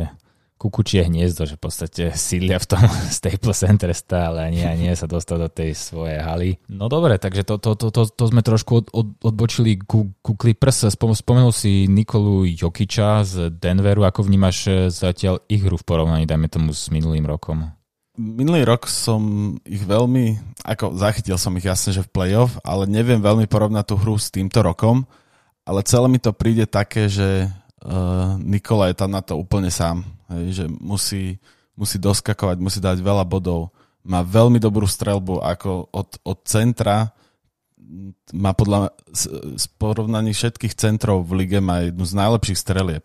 kukučie 0.61 1.09
hniezdo, 1.09 1.49
že 1.49 1.57
v 1.57 1.63
podstate 1.69 2.03
sídlia 2.17 2.61
v 2.61 2.69
tom 2.69 2.85
Staples 3.17 3.61
Center 3.61 3.93
stále 3.93 4.45
a 4.45 4.49
nie 4.49 4.65
a 4.65 4.73
nie 4.73 4.93
sa 4.93 5.05
dostať 5.05 5.37
do 5.37 5.49
tej 5.49 5.71
svojej 5.77 6.21
haly. 6.25 6.57
No 6.73 6.89
dobre, 6.89 7.21
takže 7.21 7.45
to, 7.45 7.61
to, 7.61 7.77
to, 7.77 7.89
to, 7.93 8.09
to 8.09 8.25
sme 8.25 8.41
trošku 8.41 8.73
od, 8.85 8.87
od, 8.93 9.09
odbočili 9.21 9.81
ku, 9.85 10.17
ku 10.25 10.33
Clippers. 10.37 10.89
Spomenul 10.97 11.53
si 11.53 11.89
Nikolu 11.89 12.45
Jokiča 12.45 13.25
z 13.25 13.35
Denveru. 13.53 14.05
Ako 14.05 14.25
vnímaš 14.25 14.89
zatiaľ 14.93 15.45
ich 15.49 15.65
hru 15.65 15.81
v 15.81 15.85
porovnaní, 15.85 16.25
dajme 16.25 16.49
tomu, 16.49 16.73
s 16.77 16.93
minulým 16.93 17.25
rokom? 17.25 17.80
Minulý 18.21 18.69
rok 18.69 18.85
som 18.85 19.57
ich 19.65 19.81
veľmi, 19.81 20.37
ako 20.69 20.93
zachytil 20.93 21.41
som 21.41 21.57
ich 21.57 21.65
jasne, 21.65 21.97
že 21.97 22.05
v 22.05 22.13
playoff, 22.13 22.61
ale 22.61 22.85
neviem 22.85 23.19
veľmi 23.19 23.49
porovnať 23.49 23.85
tú 23.89 23.97
hru 23.97 24.21
s 24.21 24.29
týmto 24.29 24.61
rokom, 24.61 25.09
ale 25.65 25.81
celé 25.89 26.07
mi 26.13 26.21
to 26.21 26.37
príde 26.37 26.69
také, 26.69 27.09
že 27.09 27.49
uh, 27.49 28.37
Nikola 28.37 28.93
je 28.93 28.97
tam 29.01 29.11
na 29.17 29.25
to 29.25 29.41
úplne 29.41 29.73
sám, 29.73 30.05
hej, 30.37 30.63
že 30.63 30.65
musí, 30.69 31.41
musí 31.73 31.97
doskakovať, 31.97 32.57
musí 32.61 32.79
dať 32.79 33.01
veľa 33.01 33.25
bodov, 33.25 33.73
má 34.05 34.21
veľmi 34.21 34.61
dobrú 34.61 34.85
strelbu, 34.85 35.41
ako 35.41 35.89
od, 35.89 36.09
od 36.25 36.39
centra 36.45 37.13
má 38.31 38.55
podľa 38.55 38.95
z 39.59 39.67
porovnaní 39.83 40.31
všetkých 40.31 40.79
centrov 40.79 41.27
v 41.27 41.43
lige 41.43 41.59
má 41.59 41.83
jednu 41.83 42.07
z 42.07 42.15
najlepších 42.15 42.63
strelieb. 42.63 43.05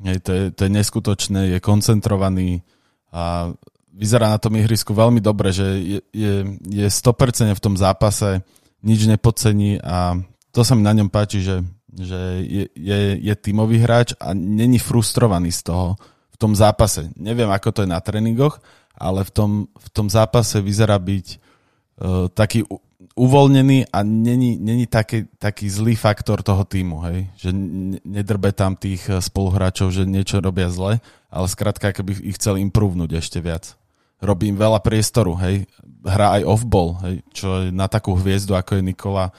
Hej, 0.00 0.24
to, 0.24 0.30
je, 0.32 0.44
to 0.48 0.60
je 0.64 0.70
neskutočné, 0.72 1.40
je 1.52 1.58
koncentrovaný 1.60 2.64
a 3.12 3.52
vyzerá 3.94 4.34
na 4.34 4.38
tom 4.42 4.58
ihrisku 4.58 4.90
veľmi 4.90 5.22
dobre, 5.22 5.54
že 5.54 5.66
je, 5.78 5.98
je, 6.10 6.34
je 6.66 6.86
100% 6.90 7.54
v 7.54 7.62
tom 7.62 7.78
zápase, 7.78 8.42
nič 8.82 9.06
nepodcení 9.06 9.78
a 9.80 10.18
to 10.50 10.60
sa 10.66 10.74
mi 10.74 10.82
na 10.82 10.92
ňom 10.92 11.08
páči, 11.08 11.40
že, 11.40 11.62
že 11.94 12.20
je, 12.42 12.64
je, 12.74 12.98
je 13.22 13.34
tímový 13.38 13.78
hráč 13.80 14.12
a 14.18 14.34
není 14.34 14.82
frustrovaný 14.82 15.54
z 15.54 15.70
toho 15.70 15.94
v 16.34 16.36
tom 16.36 16.52
zápase. 16.58 17.14
Neviem, 17.14 17.48
ako 17.48 17.70
to 17.70 17.80
je 17.86 17.90
na 17.90 18.02
tréningoch, 18.02 18.58
ale 18.98 19.22
v 19.22 19.30
tom, 19.30 19.50
v 19.70 19.88
tom 19.94 20.10
zápase 20.10 20.58
vyzerá 20.58 20.98
byť 20.98 21.26
uh, 21.34 22.26
taký 22.30 22.66
uvoľnený 23.14 23.94
a 23.94 24.02
není, 24.02 24.58
není 24.58 24.90
taký, 24.90 25.30
taký 25.38 25.70
zlý 25.70 25.94
faktor 25.94 26.42
toho 26.42 26.66
týmu, 26.66 26.98
hej? 27.06 27.30
že 27.38 27.54
nedrbe 28.02 28.50
tam 28.50 28.74
tých 28.74 29.06
spoluhráčov, 29.06 29.94
že 29.94 30.02
niečo 30.02 30.42
robia 30.42 30.66
zle, 30.66 30.98
ale 31.30 31.46
skrátka, 31.46 31.94
keby 31.94 32.26
ich 32.26 32.34
chcel 32.38 32.58
improvnúť 32.58 33.22
ešte 33.22 33.38
viac 33.38 33.78
robím 34.22 34.54
veľa 34.54 34.78
priestoru, 34.84 35.34
hej, 35.42 35.66
hrá 36.04 36.38
aj 36.40 36.42
off-ball, 36.44 37.00
hej, 37.08 37.14
čo 37.32 37.66
je 37.66 37.74
na 37.74 37.88
takú 37.88 38.14
hviezdu, 38.14 38.54
ako 38.54 38.78
je 38.78 38.82
Nikola, 38.84 39.32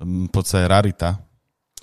v 0.00 0.30
podstate 0.30 0.66
rarita. 0.66 1.22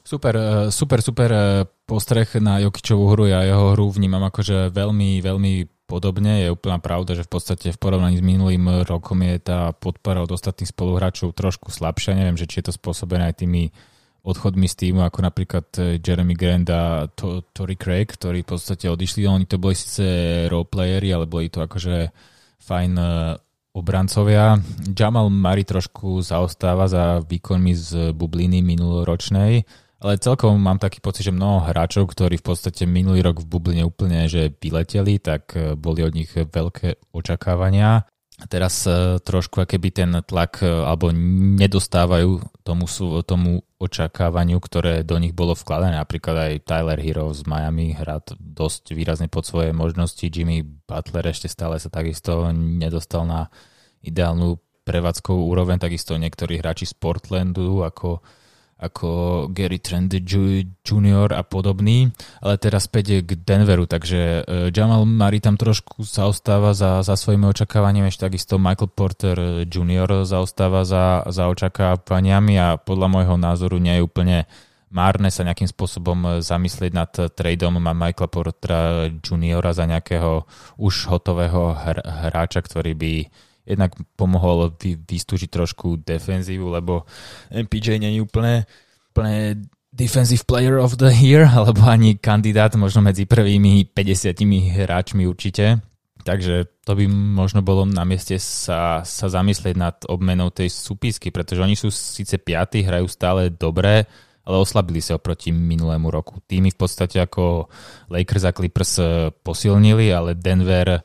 Super, 0.01 0.33
e, 0.35 0.45
super, 0.73 0.99
super 0.99 1.29
e, 1.31 1.41
postreh 1.85 2.27
na 2.41 2.59
Jokičovú 2.59 3.13
hru. 3.13 3.29
Ja 3.29 3.45
jeho 3.45 3.77
hru 3.77 3.93
vnímam 3.93 4.25
akože 4.27 4.73
veľmi, 4.73 5.21
veľmi 5.21 5.53
podobne. 5.85 6.47
Je 6.47 6.49
úplná 6.49 6.81
pravda, 6.81 7.13
že 7.13 7.27
v 7.27 7.31
podstate 7.31 7.67
v 7.69 7.79
porovnaní 7.79 8.17
s 8.17 8.25
minulým 8.25 8.83
rokom 8.83 9.21
je 9.21 9.37
tá 9.39 9.71
podpora 9.71 10.25
od 10.25 10.31
ostatných 10.33 10.71
spoluhráčov 10.73 11.37
trošku 11.37 11.69
slabšia. 11.69 12.17
Neviem, 12.17 12.39
že 12.39 12.49
či 12.49 12.59
je 12.59 12.71
to 12.71 12.73
spôsobené 12.75 13.29
aj 13.31 13.45
tými 13.45 13.69
odchodmi 14.21 14.69
z 14.69 14.75
týmu, 14.77 15.01
ako 15.01 15.19
napríklad 15.25 15.67
Jeremy 15.97 16.37
Grant 16.37 16.69
a 16.69 17.09
to, 17.09 17.41
Tory 17.49 17.73
Craig, 17.73 18.05
ktorí 18.05 18.45
v 18.45 18.49
podstate 18.53 18.85
odišli. 18.85 19.25
Oni 19.25 19.49
to 19.49 19.57
boli 19.57 19.73
síce 19.73 20.05
roleplayery, 20.45 21.09
ale 21.09 21.25
boli 21.25 21.49
to 21.49 21.65
akože 21.65 22.13
fajn 22.61 22.93
obrancovia. 23.71 24.59
Jamal 24.91 25.31
Murray 25.31 25.63
trošku 25.63 26.19
zaostáva 26.21 26.85
za 26.91 27.23
výkonmi 27.23 27.73
z 27.73 27.89
bubliny 28.11 28.59
minuloročnej, 28.61 29.63
ale 30.01 30.17
celkom 30.17 30.57
mám 30.57 30.81
taký 30.81 30.99
pocit, 30.99 31.29
že 31.29 31.35
mnoho 31.35 31.69
hráčov, 31.69 32.09
ktorí 32.09 32.41
v 32.41 32.45
podstate 32.51 32.89
minulý 32.89 33.21
rok 33.21 33.39
v 33.39 33.47
bubline 33.47 33.85
úplne 33.85 34.25
že 34.25 34.49
vyleteli, 34.49 35.21
tak 35.21 35.53
e, 35.53 35.77
boli 35.77 36.01
od 36.01 36.17
nich 36.17 36.33
veľké 36.33 37.13
očakávania. 37.13 38.09
Teraz 38.49 38.89
e, 38.89 39.21
trošku 39.21 39.61
keby 39.61 39.89
ten 39.93 40.11
tlak 40.25 40.65
e, 40.65 40.69
alebo 40.69 41.13
nedostávajú 41.61 42.41
tomu, 42.65 42.85
tomu 43.21 43.61
očakávaniu, 43.77 44.57
ktoré 44.57 45.05
do 45.05 45.21
nich 45.21 45.33
bolo 45.35 45.53
vkladané. 45.53 45.97
Napríklad 45.97 46.35
aj 46.49 46.65
Tyler 46.65 46.97
Hero 46.97 47.29
z 47.33 47.45
Miami 47.45 47.93
hrá 47.93 48.17
dosť 48.37 48.97
výrazne 48.97 49.29
pod 49.29 49.45
svoje 49.45 49.73
možnosti. 49.73 50.25
Jimmy 50.25 50.65
Butler 50.65 51.29
ešte 51.29 51.49
stále 51.49 51.77
sa 51.77 51.93
takisto 51.93 52.49
nedostal 52.53 53.29
na 53.29 53.53
ideálnu 54.01 54.57
prevádzkovú 54.85 55.45
úroveň. 55.45 55.77
Takisto 55.77 56.17
niektorí 56.17 56.57
hráči 56.57 56.89
z 56.89 56.97
Portlandu 56.97 57.85
ako 57.85 58.25
ako 58.81 59.09
Gary 59.53 59.77
Trent 59.77 60.09
Jr. 60.09 61.29
a 61.29 61.45
podobný, 61.45 62.09
ale 62.41 62.57
teraz 62.57 62.89
späť 62.89 63.21
k 63.21 63.37
Denveru, 63.37 63.85
takže 63.85 64.41
e, 64.41 64.73
Jamal 64.73 65.05
Murray 65.05 65.37
tam 65.37 65.53
trošku 65.53 66.01
zaostáva 66.01 66.73
za, 66.73 67.05
za 67.05 67.13
svojimi 67.13 67.45
očakávaniami, 67.45 68.09
ešte 68.09 68.25
takisto 68.25 68.57
Michael 68.57 68.89
Porter 68.89 69.37
Jr. 69.69 70.25
zaostáva 70.25 70.81
za, 70.81 71.29
za 71.29 71.45
očakávaniami 71.53 72.57
a 72.57 72.81
podľa 72.81 73.07
môjho 73.07 73.35
názoru 73.37 73.77
nie 73.77 74.01
je 74.01 74.05
úplne 74.05 74.37
márne 74.91 75.31
sa 75.31 75.47
nejakým 75.47 75.71
spôsobom 75.71 76.43
zamyslieť 76.43 76.91
nad 76.91 77.11
tradeom 77.15 77.79
má 77.79 77.95
Michaela 77.95 78.27
Portera 78.27 78.81
Jr. 79.23 79.63
za 79.71 79.87
nejakého 79.87 80.43
už 80.75 81.07
hotového 81.07 81.73
hráča, 82.03 82.59
ktorý 82.59 82.93
by 82.93 83.13
jednak 83.65 83.93
pomohol 84.17 84.73
vy, 84.75 84.97
vystúžiť 84.97 85.49
trošku 85.49 86.01
defenzívu, 86.01 86.73
lebo 86.73 87.05
MPJ 87.53 88.01
je 88.01 88.21
úplne, 88.21 88.65
úplne 89.13 89.65
defensive 89.91 90.47
player 90.47 90.79
of 90.79 90.97
the 90.97 91.11
year, 91.11 91.45
alebo 91.57 91.85
ani 91.85 92.17
kandidát 92.17 92.73
možno 92.79 93.05
medzi 93.05 93.27
prvými 93.27 93.91
50 93.93 94.81
hráčmi 94.81 95.27
určite. 95.27 95.83
Takže 96.21 96.85
to 96.85 96.93
by 96.93 97.09
možno 97.09 97.65
bolo 97.65 97.81
na 97.81 98.05
mieste 98.05 98.37
sa, 98.37 99.01
sa 99.01 99.25
zamyslieť 99.25 99.75
nad 99.77 99.97
obmenou 100.05 100.53
tej 100.53 100.69
súpisky, 100.69 101.33
pretože 101.33 101.65
oni 101.65 101.73
sú 101.73 101.89
síce 101.89 102.37
piatí, 102.37 102.85
hrajú 102.85 103.09
stále 103.09 103.49
dobre, 103.49 104.05
ale 104.45 104.55
oslabili 104.57 105.01
sa 105.01 105.17
oproti 105.17 105.49
minulému 105.49 106.13
roku. 106.13 106.37
Týmy 106.45 106.73
v 106.73 106.77
podstate 106.77 107.21
ako 107.21 107.69
Lakers 108.13 108.45
a 108.45 108.51
Clippers 108.53 108.93
posilnili, 109.41 110.13
ale 110.13 110.37
Denver 110.37 111.01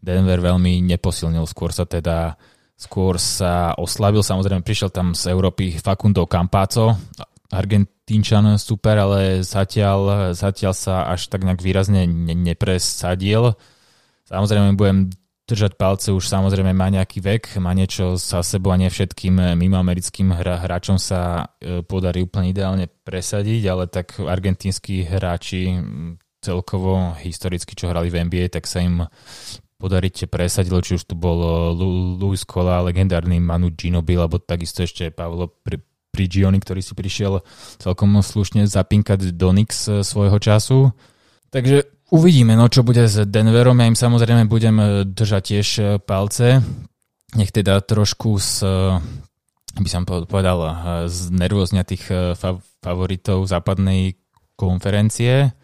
Denver 0.00 0.40
veľmi 0.40 0.80
neposilnil, 0.84 1.44
skôr 1.44 1.70
sa 1.70 1.84
teda 1.84 2.40
skôr 2.80 3.20
sa 3.20 3.76
oslabil, 3.76 4.24
samozrejme 4.24 4.64
prišiel 4.64 4.88
tam 4.88 5.12
z 5.12 5.28
Európy 5.28 5.76
Facundo 5.76 6.24
Campazzo, 6.24 6.96
Argentínčan 7.52 8.56
super, 8.56 8.96
ale 8.96 9.42
zatiaľ, 9.44 10.32
zatiaľ 10.32 10.72
sa 10.72 11.04
až 11.10 11.28
tak 11.28 11.42
nejak 11.42 11.60
výrazne 11.60 12.06
ne, 12.06 12.32
nepresadil. 12.32 13.58
Samozrejme 14.30 14.78
budem 14.78 15.10
držať 15.50 15.74
palce, 15.74 16.14
už 16.14 16.30
samozrejme 16.30 16.70
má 16.70 16.86
nejaký 16.94 17.18
vek, 17.18 17.58
má 17.58 17.74
niečo 17.74 18.14
za 18.14 18.46
sebou 18.46 18.70
a 18.70 18.78
nie 18.78 18.86
všetkým 18.86 19.58
mimoamerickým 19.58 20.30
hra, 20.30 20.62
hráčom 20.62 20.94
sa 20.94 21.50
e, 21.58 21.82
podarí 21.82 22.22
úplne 22.22 22.54
ideálne 22.54 22.86
presadiť, 22.86 23.62
ale 23.66 23.90
tak 23.90 24.22
argentínsky 24.22 25.02
hráči 25.02 25.74
celkovo 26.38 27.18
historicky, 27.18 27.74
čo 27.74 27.90
hrali 27.90 28.14
v 28.14 28.30
NBA, 28.30 28.46
tak 28.54 28.70
sa 28.70 28.78
im 28.78 29.02
podariť 29.80 30.28
presadiť, 30.28 30.70
či 30.84 30.92
už 31.00 31.08
tu 31.08 31.16
bol 31.16 31.40
Luis 32.20 32.44
Cola, 32.44 32.84
legendárny 32.84 33.40
Manu 33.40 33.72
Ginobili, 33.72 34.20
alebo 34.20 34.36
takisto 34.36 34.84
ešte 34.84 35.08
Pavlo 35.08 35.48
Prigioni, 36.10 36.60
ktorý 36.60 36.84
si 36.84 36.92
prišiel 36.92 37.40
celkom 37.80 38.20
slušne 38.20 38.68
zapinkať 38.68 39.32
do 39.32 39.54
Nix 39.54 39.88
e, 39.88 40.02
svojho 40.02 40.42
času. 40.42 40.90
Takže 41.54 41.86
uvidíme, 42.10 42.58
no 42.58 42.66
čo 42.66 42.82
bude 42.82 43.06
s 43.06 43.24
Denverom. 43.24 43.78
Ja 43.78 43.86
im 43.88 43.96
samozrejme 43.96 44.50
budem 44.50 44.76
e, 44.76 44.86
držať 45.06 45.42
tiež 45.54 45.68
palce. 46.02 46.60
Nech 47.38 47.54
teda 47.54 47.78
trošku 47.80 48.42
z 48.42 48.66
by 49.70 49.86
som 49.86 50.02
povedal, 50.02 50.58
z 51.06 51.30
nervózňa 51.30 51.86
tých 51.86 52.02
favoritov 52.82 53.46
západnej 53.46 54.18
konferencie 54.58 55.54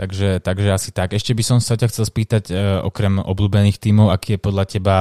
Takže, 0.00 0.40
takže 0.40 0.72
asi 0.72 0.96
tak. 0.96 1.12
Ešte 1.12 1.36
by 1.36 1.44
som 1.44 1.58
sa 1.60 1.76
ťa 1.76 1.92
chcel 1.92 2.08
spýtať, 2.08 2.44
e, 2.48 2.54
okrem 2.80 3.20
obľúbených 3.20 3.76
tímov, 3.76 4.08
aký 4.08 4.40
je 4.40 4.40
podľa 4.40 4.64
teba, 4.64 4.96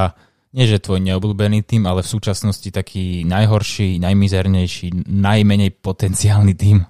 nie 0.51 0.67
že 0.67 0.83
tvoj 0.83 0.99
neobľúbený 0.99 1.63
tým, 1.63 1.87
ale 1.87 2.03
v 2.03 2.11
súčasnosti 2.19 2.67
taký 2.67 3.23
najhorší, 3.23 3.95
najmizernejší, 4.03 5.07
najmenej 5.07 5.79
potenciálny 5.79 6.51
tým 6.51 6.83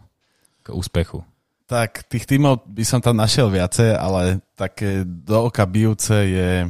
k 0.66 0.68
úspechu? 0.74 1.22
Tak, 1.70 2.10
tých 2.10 2.26
tímov 2.26 2.66
by 2.66 2.82
som 2.82 2.98
tam 2.98 3.14
našiel 3.14 3.54
viacej, 3.54 3.94
ale 3.94 4.42
také 4.58 5.06
do 5.06 5.54
oka 5.54 5.70
bijúce 5.70 6.18
je 6.18 6.66
e, 6.66 6.68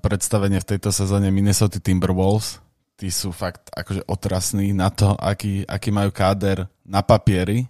predstavenie 0.00 0.56
v 0.56 0.68
tejto 0.72 0.88
sezóne 0.88 1.28
Minnesota 1.28 1.84
Timberwolves. 1.84 2.64
Tí 2.96 3.12
sú 3.12 3.28
fakt 3.28 3.68
akože 3.76 4.08
otrasní 4.08 4.72
na 4.72 4.88
to, 4.88 5.12
aký, 5.20 5.68
aký 5.68 5.92
majú 5.92 6.08
káder 6.16 6.64
na 6.80 7.04
papieri. 7.04 7.60
E, 7.60 7.66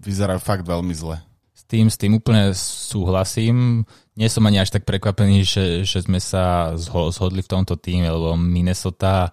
vyzerajú 0.00 0.40
fakt 0.40 0.64
veľmi 0.64 0.96
zle 0.96 1.27
tým, 1.68 1.92
s 1.92 2.00
tým 2.00 2.16
úplne 2.16 2.56
súhlasím. 2.56 3.84
Nie 4.16 4.32
som 4.32 4.42
ani 4.48 4.58
až 4.58 4.72
tak 4.72 4.88
prekvapený, 4.88 5.44
že, 5.44 5.84
že 5.84 6.02
sme 6.02 6.18
sa 6.18 6.74
zhodli 6.80 7.44
v 7.44 7.52
tomto 7.52 7.76
týme, 7.76 8.08
lebo 8.08 8.34
Minnesota 8.34 9.30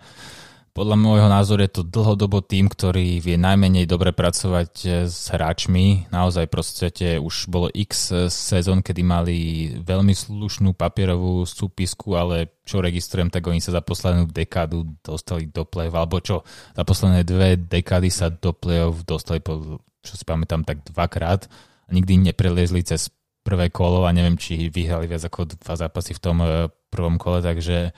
podľa 0.76 1.00
môjho 1.00 1.32
názoru 1.32 1.64
je 1.64 1.80
to 1.80 1.88
dlhodobo 1.88 2.44
tým, 2.44 2.68
ktorý 2.68 3.24
vie 3.24 3.40
najmenej 3.40 3.88
dobre 3.88 4.12
pracovať 4.12 4.72
eh, 4.84 4.92
s 5.08 5.32
hráčmi. 5.32 6.12
Naozaj 6.12 6.52
proste 6.52 6.92
už 7.16 7.48
bolo 7.48 7.72
x 7.72 8.12
sezón, 8.28 8.84
kedy 8.84 9.02
mali 9.02 9.38
veľmi 9.80 10.12
slušnú 10.12 10.76
papierovú 10.76 11.48
súpisku, 11.48 12.20
ale 12.20 12.60
čo 12.68 12.84
registrujem, 12.84 13.32
tak 13.32 13.48
oni 13.48 13.64
sa 13.64 13.72
za 13.72 13.80
poslednú 13.80 14.28
dekádu 14.28 14.84
dostali 15.00 15.48
do 15.48 15.64
play 15.64 15.88
alebo 15.88 16.20
čo, 16.20 16.44
za 16.76 16.84
posledné 16.84 17.24
dve 17.24 17.56
dekády 17.56 18.12
sa 18.12 18.28
do 18.28 18.52
play-off 18.52 19.08
dostali, 19.08 19.40
po, 19.40 19.80
čo 20.04 20.14
si 20.20 20.28
pamätám, 20.28 20.68
tak 20.68 20.84
dvakrát 20.92 21.48
nikdy 21.92 22.32
nepreliezli 22.32 22.82
cez 22.84 23.10
prvé 23.46 23.70
kolo 23.70 24.10
a 24.10 24.16
neviem, 24.16 24.42
či 24.42 24.74
vyhrali 24.74 25.06
viac 25.06 25.22
ako 25.30 25.54
dva 25.54 25.78
zápasy 25.78 26.18
v 26.18 26.24
tom 26.24 26.38
e, 26.42 26.66
prvom 26.90 27.22
kole, 27.22 27.46
takže 27.46 27.94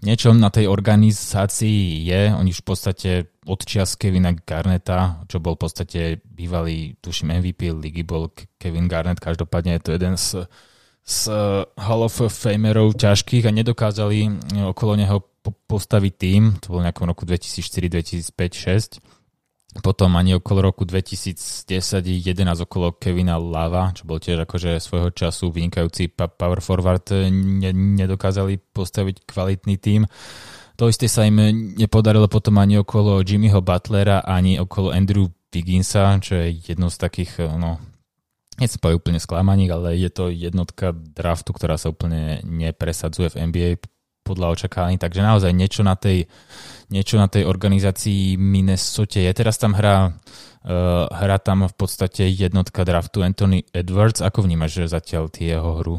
niečo 0.00 0.32
na 0.32 0.48
tej 0.48 0.70
organizácii 0.70 2.08
je. 2.08 2.32
Oni 2.32 2.48
už 2.56 2.64
v 2.64 2.68
podstate 2.72 3.10
od 3.44 3.60
čias 3.68 4.00
Kevina 4.00 4.32
Garneta, 4.32 5.20
čo 5.28 5.44
bol 5.44 5.60
v 5.60 5.68
podstate 5.68 6.00
bývalý, 6.24 6.96
tuším, 7.04 7.36
MVP 7.36 7.68
ligy, 7.76 8.00
bol 8.00 8.32
Kevin 8.56 8.88
Garnett, 8.88 9.20
každopádne 9.20 9.76
je 9.76 9.82
to 9.84 9.90
jeden 9.92 10.14
z, 10.16 10.48
z 11.04 11.18
Hall 11.76 12.02
of 12.06 12.16
Famerov 12.16 12.96
ťažkých 12.96 13.44
a 13.44 13.52
nedokázali 13.52 14.32
okolo 14.72 14.96
neho 14.96 15.20
postaviť 15.48 16.12
tým, 16.16 16.42
to 16.60 16.76
bol 16.76 16.84
nejakom 16.84 17.08
roku 17.08 17.24
2004, 17.24 17.92
2005, 17.92 19.00
2006 19.00 19.17
potom 19.76 20.16
ani 20.16 20.34
okolo 20.40 20.72
roku 20.72 20.88
2010-11 20.88 22.64
okolo 22.64 22.96
Kevina 22.96 23.36
Lava, 23.36 23.92
čo 23.92 24.08
bol 24.08 24.16
tiež 24.16 24.48
akože 24.48 24.80
svojho 24.80 25.12
času 25.12 25.52
vynikajúci 25.52 26.08
power 26.16 26.64
forward, 26.64 27.04
ne, 27.28 27.70
nedokázali 27.72 28.56
postaviť 28.72 29.28
kvalitný 29.28 29.76
tím. 29.76 30.08
To 30.78 30.88
isté 30.88 31.10
sa 31.10 31.26
im 31.28 31.36
nepodarilo 31.76 32.30
potom 32.30 32.56
ani 32.56 32.80
okolo 32.80 33.20
Jimmyho 33.20 33.60
Butlera, 33.60 34.24
ani 34.24 34.56
okolo 34.56 34.94
Andrew 34.94 35.28
Wigginsa, 35.52 36.16
čo 36.22 36.38
je 36.38 36.54
jedno 36.72 36.88
z 36.88 36.96
takých, 36.96 37.44
no, 37.58 37.82
nechcem 38.56 38.80
povedať 38.80 39.00
úplne 39.00 39.20
sklamaní, 39.20 39.68
ale 39.68 40.00
je 40.00 40.10
to 40.10 40.30
jednotka 40.32 40.96
draftu, 40.96 41.50
ktorá 41.52 41.76
sa 41.76 41.92
úplne 41.92 42.40
nepresadzuje 42.46 43.36
v 43.36 43.38
NBA 43.52 43.70
podľa 44.28 44.52
očakávaní, 44.52 45.00
takže 45.00 45.24
naozaj 45.24 45.56
niečo 45.56 45.80
na 45.80 45.96
tej 45.96 46.28
niečo 46.88 47.20
na 47.20 47.28
tej 47.28 47.44
organizácii 47.44 48.40
Minnesota 48.40 49.20
je. 49.20 49.30
Teraz 49.32 49.60
tam 49.60 49.76
hrá, 49.76 50.12
uh, 50.12 51.04
hrá 51.12 51.36
tam 51.36 51.68
v 51.68 51.74
podstate 51.76 52.24
jednotka 52.32 52.84
draftu 52.84 53.20
Anthony 53.22 53.64
Edwards. 53.72 54.24
Ako 54.24 54.44
vnímaš 54.44 54.84
že 54.84 54.92
zatiaľ 54.96 55.28
tie 55.28 55.56
jeho 55.56 55.84
hru? 55.84 55.96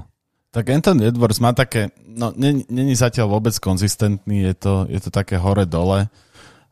Tak 0.50 0.66
Anthony 0.74 1.14
Edwards 1.14 1.38
má 1.38 1.54
také, 1.54 1.94
no 2.02 2.34
není 2.34 2.98
zatiaľ 2.98 3.38
vôbec 3.38 3.54
konzistentný, 3.62 4.50
je 4.50 4.54
to, 4.58 4.74
je 4.90 4.98
to 4.98 5.14
také 5.14 5.38
hore-dole. 5.38 6.10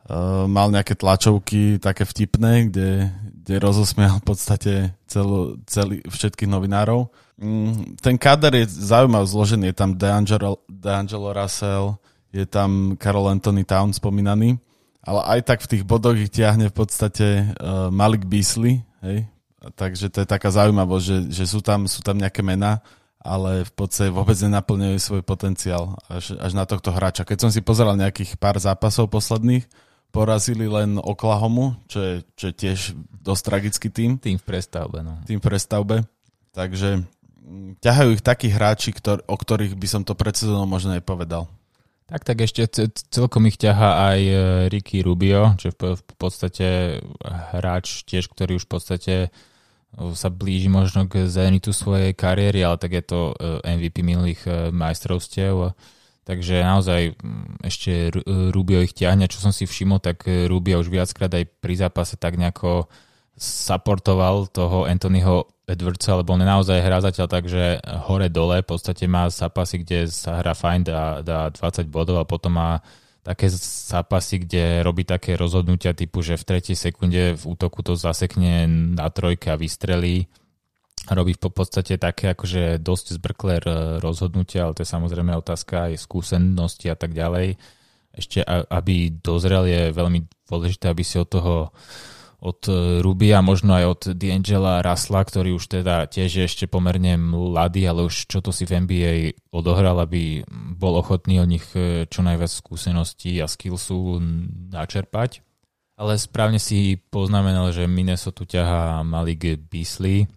Uh, 0.08 0.48
mal 0.50 0.72
nejaké 0.72 0.98
tlačovky 0.98 1.78
také 1.78 2.02
vtipné, 2.02 2.72
kde, 2.72 3.12
kde 3.44 3.54
rozosmial 3.60 4.18
v 4.18 4.24
podstate 4.24 4.72
celú, 5.06 5.60
celý, 5.68 6.02
všetkých 6.08 6.48
novinárov. 6.48 7.12
Mm, 7.38 7.94
ten 8.02 8.18
kader 8.18 8.54
je 8.58 8.66
zaujímavý 8.66 9.26
zložený, 9.30 9.64
je 9.70 9.76
tam 9.78 9.94
DeAngelo, 9.94 10.58
DeAngelo 10.66 11.30
Russell, 11.30 11.94
je 12.34 12.44
tam 12.44 12.98
Karol 12.98 13.30
Anthony 13.30 13.62
Town 13.62 13.94
spomínaný. 13.94 14.58
ale 15.08 15.20
aj 15.38 15.40
tak 15.46 15.58
v 15.64 15.70
tých 15.72 15.84
bodoch 15.86 16.18
ich 16.18 16.28
tiahne 16.28 16.68
v 16.68 16.74
podstate 16.74 17.56
uh, 17.56 17.88
Malik 17.88 18.28
Beasley, 18.28 18.84
hej? 19.00 19.24
takže 19.78 20.12
to 20.12 20.20
je 20.20 20.28
taká 20.28 20.52
zaujímavosť, 20.52 21.04
že, 21.04 21.18
že 21.32 21.44
sú, 21.48 21.64
tam, 21.64 21.88
sú 21.88 22.04
tam 22.04 22.18
nejaké 22.20 22.44
mená, 22.44 22.84
ale 23.18 23.64
v 23.66 23.72
podstate 23.72 24.12
vôbec 24.12 24.36
nenaplňujú 24.38 24.98
svoj 24.98 25.22
potenciál 25.24 25.98
až, 26.06 26.36
až 26.38 26.52
na 26.54 26.68
tohto 26.68 26.94
hráča. 26.94 27.26
Keď 27.26 27.38
som 27.38 27.50
si 27.50 27.64
pozeral 27.64 27.98
nejakých 27.98 28.38
pár 28.38 28.58
zápasov 28.60 29.10
posledných, 29.10 29.66
porazili 30.08 30.64
len 30.70 30.96
Oklahomu, 30.96 31.76
čo 31.90 31.98
je, 32.00 32.14
čo 32.38 32.44
je 32.50 32.54
tiež 32.54 32.78
dosť 33.20 33.42
tragický 33.44 33.88
tým. 33.92 34.10
Tým 34.16 34.40
v 34.40 34.44
prestavbe, 34.44 35.04
no. 35.04 35.20
Tým 35.28 35.42
v 35.42 35.44
prestavbe. 35.44 35.96
Takže 36.54 37.04
ťahajú 37.80 38.18
ich 38.18 38.22
takí 38.24 38.48
hráči, 38.52 38.92
ktor- 38.92 39.24
o 39.24 39.36
ktorých 39.36 39.74
by 39.74 39.88
som 39.88 40.02
to 40.04 40.12
pred 40.14 40.36
sezónou 40.36 40.68
možno 40.68 40.94
nepovedal. 40.96 41.48
Tak, 42.08 42.24
tak 42.24 42.40
ešte 42.40 42.64
celkom 43.12 43.44
ich 43.52 43.60
ťaha 43.60 43.90
aj 44.08 44.20
e, 44.24 44.34
Ricky 44.72 45.04
Rubio, 45.04 45.52
čo 45.60 45.76
v 45.76 46.00
podstate 46.16 47.00
hráč 47.52 48.08
tiež, 48.08 48.32
ktorý 48.32 48.56
už 48.56 48.64
v 48.64 48.72
podstate 48.72 49.14
e, 49.20 49.28
sa 50.16 50.32
blíži 50.32 50.72
možno 50.72 51.04
k 51.04 51.28
zenitu 51.28 51.76
svojej 51.76 52.16
kariéry, 52.16 52.64
ale 52.64 52.80
tak 52.80 52.96
je 52.96 53.04
to 53.04 53.36
e, 53.36 53.60
MVP 53.60 54.00
minulých 54.00 54.40
majstrovstiev. 54.72 55.76
Takže 56.24 56.60
naozaj 56.60 57.16
ešte 57.64 58.12
Rubio 58.52 58.84
ich 58.84 58.92
ťahne. 58.92 59.28
Čo 59.32 59.48
som 59.48 59.52
si 59.52 59.64
všimol, 59.64 60.00
tak 60.00 60.28
Rubio 60.28 60.80
už 60.80 60.92
viackrát 60.92 61.32
aj 61.32 61.44
pri 61.60 61.72
zápase 61.76 62.20
tak 62.20 62.36
nejako 62.36 62.84
supportoval 63.38 64.50
toho 64.50 64.84
Anthonyho 64.84 65.46
Edwardsa, 65.68 66.18
lebo 66.18 66.34
on 66.34 66.42
je 66.42 66.48
naozaj 66.48 66.78
hrá 66.80 66.98
zatiaľ 66.98 67.28
tak, 67.30 67.44
že 67.46 67.78
hore-dole 68.08 68.64
v 68.64 68.68
podstate 68.68 69.04
má 69.06 69.28
zápasy, 69.30 69.84
kde 69.84 70.08
sa 70.10 70.40
hrá 70.42 70.56
fajn, 70.56 70.80
dá, 70.82 71.02
dá 71.22 71.40
20 71.52 71.86
bodov 71.86 72.18
a 72.18 72.28
potom 72.28 72.56
má 72.56 72.80
také 73.20 73.52
zápasy, 73.52 74.40
kde 74.40 74.80
robí 74.80 75.04
také 75.04 75.36
rozhodnutia 75.36 75.92
typu, 75.92 76.24
že 76.24 76.40
v 76.40 76.48
tretej 76.48 76.72
sekunde 76.72 77.36
v 77.36 77.44
útoku 77.44 77.84
to 77.84 77.92
zasekne 77.92 78.64
na 78.96 79.12
trojke 79.12 79.52
a 79.52 79.60
vystrelí. 79.60 80.24
Robí 81.12 81.36
v 81.36 81.40
podstate 81.52 82.00
také 82.00 82.32
akože 82.32 82.80
dosť 82.80 83.20
zbrklé 83.20 83.60
rozhodnutia, 84.00 84.64
ale 84.64 84.72
to 84.72 84.82
je 84.82 84.88
samozrejme 84.88 85.36
otázka 85.36 85.92
aj 85.92 86.00
skúsenosti 86.00 86.88
a 86.88 86.96
tak 86.96 87.12
ďalej. 87.12 87.60
Ešte 88.16 88.40
aby 88.48 89.12
dozrel 89.20 89.68
je 89.68 89.82
veľmi 89.92 90.24
dôležité, 90.48 90.88
aby 90.88 91.04
si 91.04 91.20
od 91.20 91.28
toho 91.28 91.54
od 92.38 92.60
e, 92.70 93.02
Rubia, 93.02 93.42
možno 93.42 93.74
aj 93.74 93.84
od 93.84 94.02
D'Angela 94.14 94.78
Rasla, 94.78 95.26
ktorý 95.26 95.58
už 95.58 95.82
teda 95.82 96.06
tiež 96.06 96.30
je 96.38 96.44
ešte 96.46 96.64
pomerne 96.70 97.18
mladý, 97.18 97.82
ale 97.90 98.06
už 98.06 98.30
čo 98.30 98.38
to 98.38 98.54
si 98.54 98.62
v 98.62 98.86
NBA 98.86 99.12
odohral, 99.50 99.98
aby 99.98 100.46
bol 100.78 100.94
ochotný 101.02 101.42
od 101.42 101.50
nich 101.50 101.66
e, 101.74 102.06
čo 102.06 102.22
najviac 102.22 102.50
skúseností 102.50 103.34
a 103.42 103.50
skillsu 103.50 104.22
načerpať. 104.70 105.42
Ale 105.98 106.14
správne 106.14 106.62
si 106.62 106.94
poznamenal, 107.10 107.74
že 107.74 107.90
Minnesota 107.90 108.46
ťahá 108.46 109.02
Malik 109.02 109.58
Beasley 109.66 110.30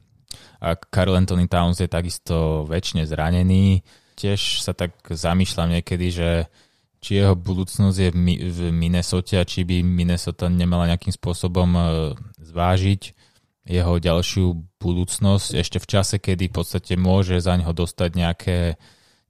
a 0.57 0.73
Karl 0.73 1.13
Anthony 1.13 1.45
Towns 1.45 1.77
je 1.77 1.85
takisto 1.85 2.65
väčšine 2.65 3.05
zranený. 3.05 3.85
Tiež 4.17 4.65
sa 4.65 4.73
tak 4.73 4.97
zamýšľam 5.05 5.77
niekedy, 5.77 6.07
že 6.09 6.29
či 7.01 7.17
jeho 7.17 7.33
budúcnosť 7.33 7.97
je 7.97 8.09
v 8.53 8.59
Minnesota, 8.69 9.41
či 9.41 9.65
by 9.65 9.81
Minnesota 9.81 10.45
nemala 10.47 10.93
nejakým 10.93 11.09
spôsobom 11.09 11.69
e, 11.73 11.81
zvážiť 12.45 13.01
jeho 13.65 13.97
ďalšiu 13.97 14.77
budúcnosť 14.77 15.49
ešte 15.57 15.77
v 15.81 15.89
čase, 15.89 16.15
kedy 16.17 16.49
v 16.49 16.55
podstate 16.61 16.93
môže 16.97 17.41
za 17.41 17.57
neho 17.57 17.73
dostať 17.73 18.09
nejaké, 18.13 18.57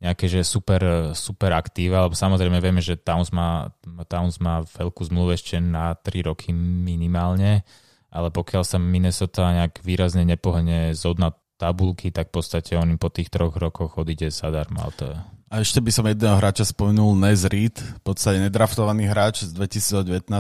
nejaké 0.03 0.25
že 0.27 0.47
super, 0.47 1.11
super 1.15 1.51
aktíva, 1.55 2.07
lebo 2.07 2.15
samozrejme 2.15 2.59
vieme, 2.63 2.79
že 2.79 2.99
Towns 2.99 3.31
má, 3.35 3.71
Towns 4.07 4.39
má 4.39 4.63
veľkú 4.63 5.07
zmluvu 5.07 5.35
ešte 5.35 5.59
na 5.59 5.95
3 5.95 6.27
roky 6.31 6.55
minimálne, 6.55 7.67
ale 8.11 8.27
pokiaľ 8.31 8.63
sa 8.67 8.79
Minnesota 8.79 9.51
nejak 9.51 9.83
výrazne 9.83 10.27
nepohne 10.27 10.91
z 10.91 11.03
na 11.19 11.31
tabulky, 11.59 12.09
tak 12.09 12.31
v 12.31 12.41
podstate 12.41 12.75
on 12.75 12.89
im 12.89 12.99
po 12.99 13.13
tých 13.13 13.29
troch 13.29 13.53
rokoch 13.55 13.95
odíde 13.95 14.33
zadarmo. 14.33 14.81
To 14.97 15.05
je... 15.11 15.40
A 15.51 15.59
ešte 15.59 15.83
by 15.83 15.91
som 15.91 16.07
jedného 16.07 16.39
hráča 16.39 16.63
spomenul, 16.63 17.11
Nez 17.19 17.43
Reed, 17.43 17.75
v 17.75 18.01
podstate 18.07 18.39
nedraftovaný 18.39 19.11
hráč 19.11 19.43
z 19.43 19.51
2019. 19.51 20.31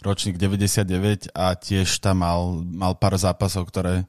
ročník 0.00 0.40
99 0.40 1.36
a 1.36 1.52
tiež 1.52 2.00
tam 2.00 2.24
mal, 2.24 2.64
mal 2.64 2.96
pár 2.96 3.20
zápasov, 3.20 3.68
ktoré 3.68 3.94
e, 4.00 4.04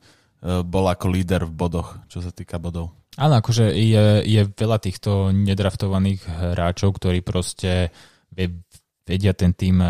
bol 0.63 0.87
ako 0.87 1.11
líder 1.11 1.43
v 1.43 1.51
bodoch, 1.51 1.99
čo 2.07 2.23
sa 2.23 2.31
týka 2.31 2.55
bodov. 2.55 2.95
Áno, 3.19 3.35
akože 3.43 3.75
je, 3.75 4.23
je 4.23 4.41
veľa 4.47 4.79
týchto 4.79 5.35
nedraftovaných 5.35 6.23
hráčov, 6.55 7.03
ktorí 7.03 7.19
proste 7.19 7.91
vedia 9.03 9.35
ten 9.35 9.51
tým 9.51 9.83
e, 9.83 9.87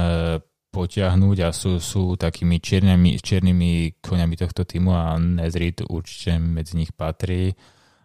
potiahnuť 0.74 1.38
a 1.46 1.54
sú, 1.54 1.78
sú 1.78 2.18
takými 2.18 2.58
čiernymi, 2.58 3.22
čiernymi 3.22 4.02
koniami 4.02 4.34
tohto 4.34 4.66
týmu 4.66 4.98
a 4.98 5.14
Nezrid 5.22 5.86
určite 5.86 6.42
medzi 6.42 6.82
nich 6.82 6.90
patrí. 6.90 7.54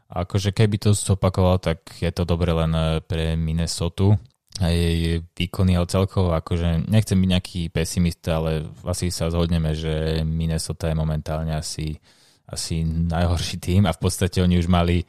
Akože 0.08 0.56
keby 0.56 0.80
to 0.80 0.96
zopakoval, 0.96 1.60
tak 1.60 1.84
je 2.00 2.08
to 2.08 2.24
dobre 2.24 2.52
len 2.52 2.72
eh, 2.72 2.86
pre 3.04 3.36
Minnesota 3.36 4.16
a 4.58 4.74
jej 4.74 5.22
výkony, 5.22 5.78
ale 5.78 5.86
celkovo 5.86 6.34
akože 6.34 6.90
nechcem 6.90 7.14
byť 7.14 7.30
nejaký 7.30 7.60
pesimista, 7.70 8.42
ale 8.42 8.66
asi 8.82 9.14
sa 9.14 9.30
zhodneme, 9.30 9.70
že 9.70 10.26
Minnesota 10.26 10.90
je 10.90 10.98
momentálne 10.98 11.54
asi, 11.54 11.94
asi 12.42 12.82
najhorší 12.82 13.62
tým 13.62 13.86
a 13.86 13.94
v 13.94 14.00
podstate 14.02 14.42
oni 14.42 14.58
už 14.58 14.66
mali 14.66 15.06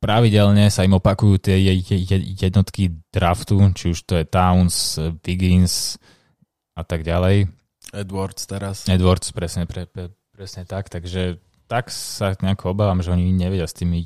pravidelne 0.00 0.68
sa 0.72 0.84
im 0.84 0.96
opakujú 0.96 1.40
tie 1.40 1.56
jednotky 2.36 2.92
draftu, 3.12 3.56
či 3.76 3.92
už 3.92 4.04
to 4.04 4.20
je 4.20 4.24
Towns, 4.28 5.00
Wiggins 5.24 6.00
a 6.76 6.82
tak 6.84 7.04
ďalej. 7.04 7.48
Edwards 7.92 8.44
teraz. 8.48 8.88
Edwards, 8.88 9.32
presne, 9.32 9.64
pre, 9.64 9.84
pre, 9.84 10.12
presne 10.32 10.64
tak, 10.64 10.88
takže 10.88 11.40
tak 11.70 11.86
sa 11.94 12.34
nejako 12.34 12.74
obávam, 12.74 12.98
že 12.98 13.14
oni 13.14 13.30
nevedia 13.30 13.62
s 13.62 13.78
tými 13.78 14.02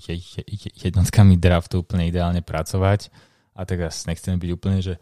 jednotkami 0.77 1.41
draftu 1.41 1.81
úplne 1.81 2.05
ideálne 2.05 2.45
pracovať. 2.45 3.09
A 3.57 3.65
teraz 3.65 4.05
nechcem 4.05 4.37
byť 4.37 4.51
úplne, 4.53 4.85
že 4.85 5.01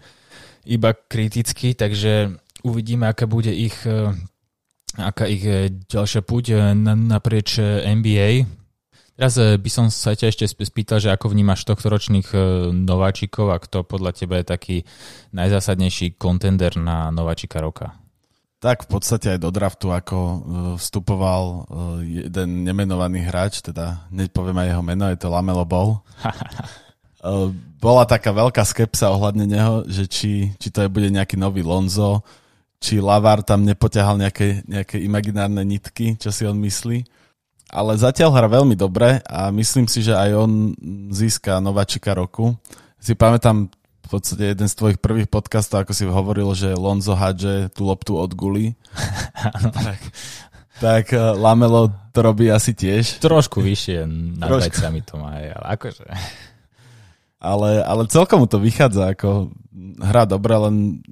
iba 0.63 0.95
kritický, 0.95 1.75
takže 1.75 2.39
uvidíme, 2.63 3.11
aká 3.11 3.27
bude 3.27 3.51
ich, 3.51 3.75
e, 3.83 4.15
aká 4.95 5.27
ich 5.27 5.43
e, 5.43 5.75
ďalšia 5.91 6.23
púť 6.23 6.55
e, 6.55 6.57
naprieč 6.87 7.59
NBA. 7.83 8.47
Teraz 9.19 9.37
by 9.37 9.71
som 9.71 9.91
sa 9.91 10.15
ťa 10.15 10.31
ešte 10.31 10.47
spýtal, 10.47 11.03
že 11.03 11.11
ako 11.13 11.35
vnímaš 11.35 11.69
tohto 11.69 11.93
ročných 11.93 12.33
nováčikov 12.73 13.53
a 13.53 13.61
kto 13.61 13.85
podľa 13.85 14.17
teba 14.17 14.41
je 14.41 14.47
taký 14.49 14.77
najzásadnejší 15.37 16.17
kontender 16.17 16.75
na 16.81 17.13
nováčika 17.13 17.61
roka? 17.61 18.02
Tak 18.63 18.87
v 18.87 18.95
podstate 18.95 19.35
aj 19.35 19.43
do 19.43 19.51
draftu, 19.51 19.91
ako 19.91 20.19
e, 20.23 20.37
vstupoval 20.79 21.43
e, 21.43 21.59
jeden 22.31 22.63
nemenovaný 22.63 23.27
hráč, 23.27 23.59
teda 23.59 24.07
hneď 24.15 24.31
poviem 24.31 24.55
aj 24.63 24.69
jeho 24.71 24.83
meno, 24.87 25.05
je 25.11 25.19
to 25.19 25.27
Lamelo 25.27 25.67
Ball. 25.67 25.99
E, 27.23 27.55
bola 27.79 28.03
taká 28.03 28.35
veľká 28.35 28.67
skepsa 28.67 29.15
ohľadne 29.15 29.47
neho, 29.47 29.87
že 29.87 30.11
či, 30.11 30.51
či 30.59 30.75
to 30.75 30.83
je 30.83 30.91
bude 30.91 31.07
nejaký 31.07 31.39
nový 31.39 31.63
Lonzo, 31.63 32.19
či 32.83 32.99
Lavar 32.99 33.47
tam 33.47 33.63
nepoťahal 33.63 34.19
nejaké, 34.19 34.67
nejaké 34.67 34.99
imaginárne 34.99 35.63
nitky, 35.63 36.19
čo 36.19 36.35
si 36.35 36.43
on 36.43 36.59
myslí. 36.59 37.07
Ale 37.71 37.95
zatiaľ 37.95 38.35
hra 38.35 38.51
veľmi 38.51 38.75
dobre 38.75 39.23
a 39.23 39.55
myslím 39.55 39.87
si, 39.87 40.03
že 40.03 40.19
aj 40.19 40.31
on 40.35 40.75
získa 41.15 41.63
nováčika 41.63 42.11
roku. 42.11 42.59
Si 42.99 43.15
pamätám 43.15 43.71
podstate 44.13 44.53
jeden 44.53 44.69
z 44.69 44.77
tvojich 44.77 44.99
prvých 45.01 45.33
podcastov, 45.33 45.89
ako 45.89 45.93
si 45.97 46.05
hovoril, 46.05 46.53
že 46.53 46.77
Lonzo 46.77 47.17
hadže 47.17 47.73
tú 47.73 47.89
loptu 47.89 48.21
od 48.21 48.37
guli. 48.37 48.77
tak, 49.81 50.01
tak 50.77 51.05
eh, 51.17 51.33
Lamelo 51.33 51.89
to 52.13 52.21
robí 52.21 52.53
asi 52.53 52.77
tiež. 52.77 53.25
Trošku 53.25 53.65
vyššie 53.65 54.05
nad 54.37 54.53
vecami 54.53 55.01
to 55.01 55.17
má, 55.17 55.41
ale 55.41 55.67
akože... 55.81 56.05
Ale, 57.43 57.83
ale 57.83 58.07
celkom 58.07 58.39
mu 58.39 58.47
to 58.47 58.63
vychádza, 58.63 59.19
ako 59.19 59.51
hra 59.99 60.31
dobre, 60.31 60.55
len 60.55 61.03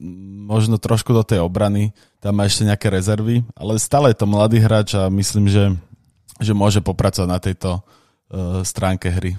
možno 0.46 0.78
trošku 0.78 1.10
do 1.10 1.26
tej 1.26 1.42
obrany, 1.42 1.90
tam 2.22 2.38
má 2.38 2.46
ešte 2.46 2.62
nejaké 2.70 2.86
rezervy, 2.86 3.42
ale 3.58 3.82
stále 3.82 4.14
je 4.14 4.22
to 4.22 4.30
mladý 4.30 4.62
hráč 4.62 4.94
a 4.94 5.10
myslím, 5.10 5.50
že, 5.50 5.74
že 6.38 6.54
môže 6.54 6.78
popracovať 6.78 7.26
na 7.26 7.42
tejto 7.42 7.70
uh, 7.82 8.62
stránke 8.62 9.10
hry. 9.10 9.34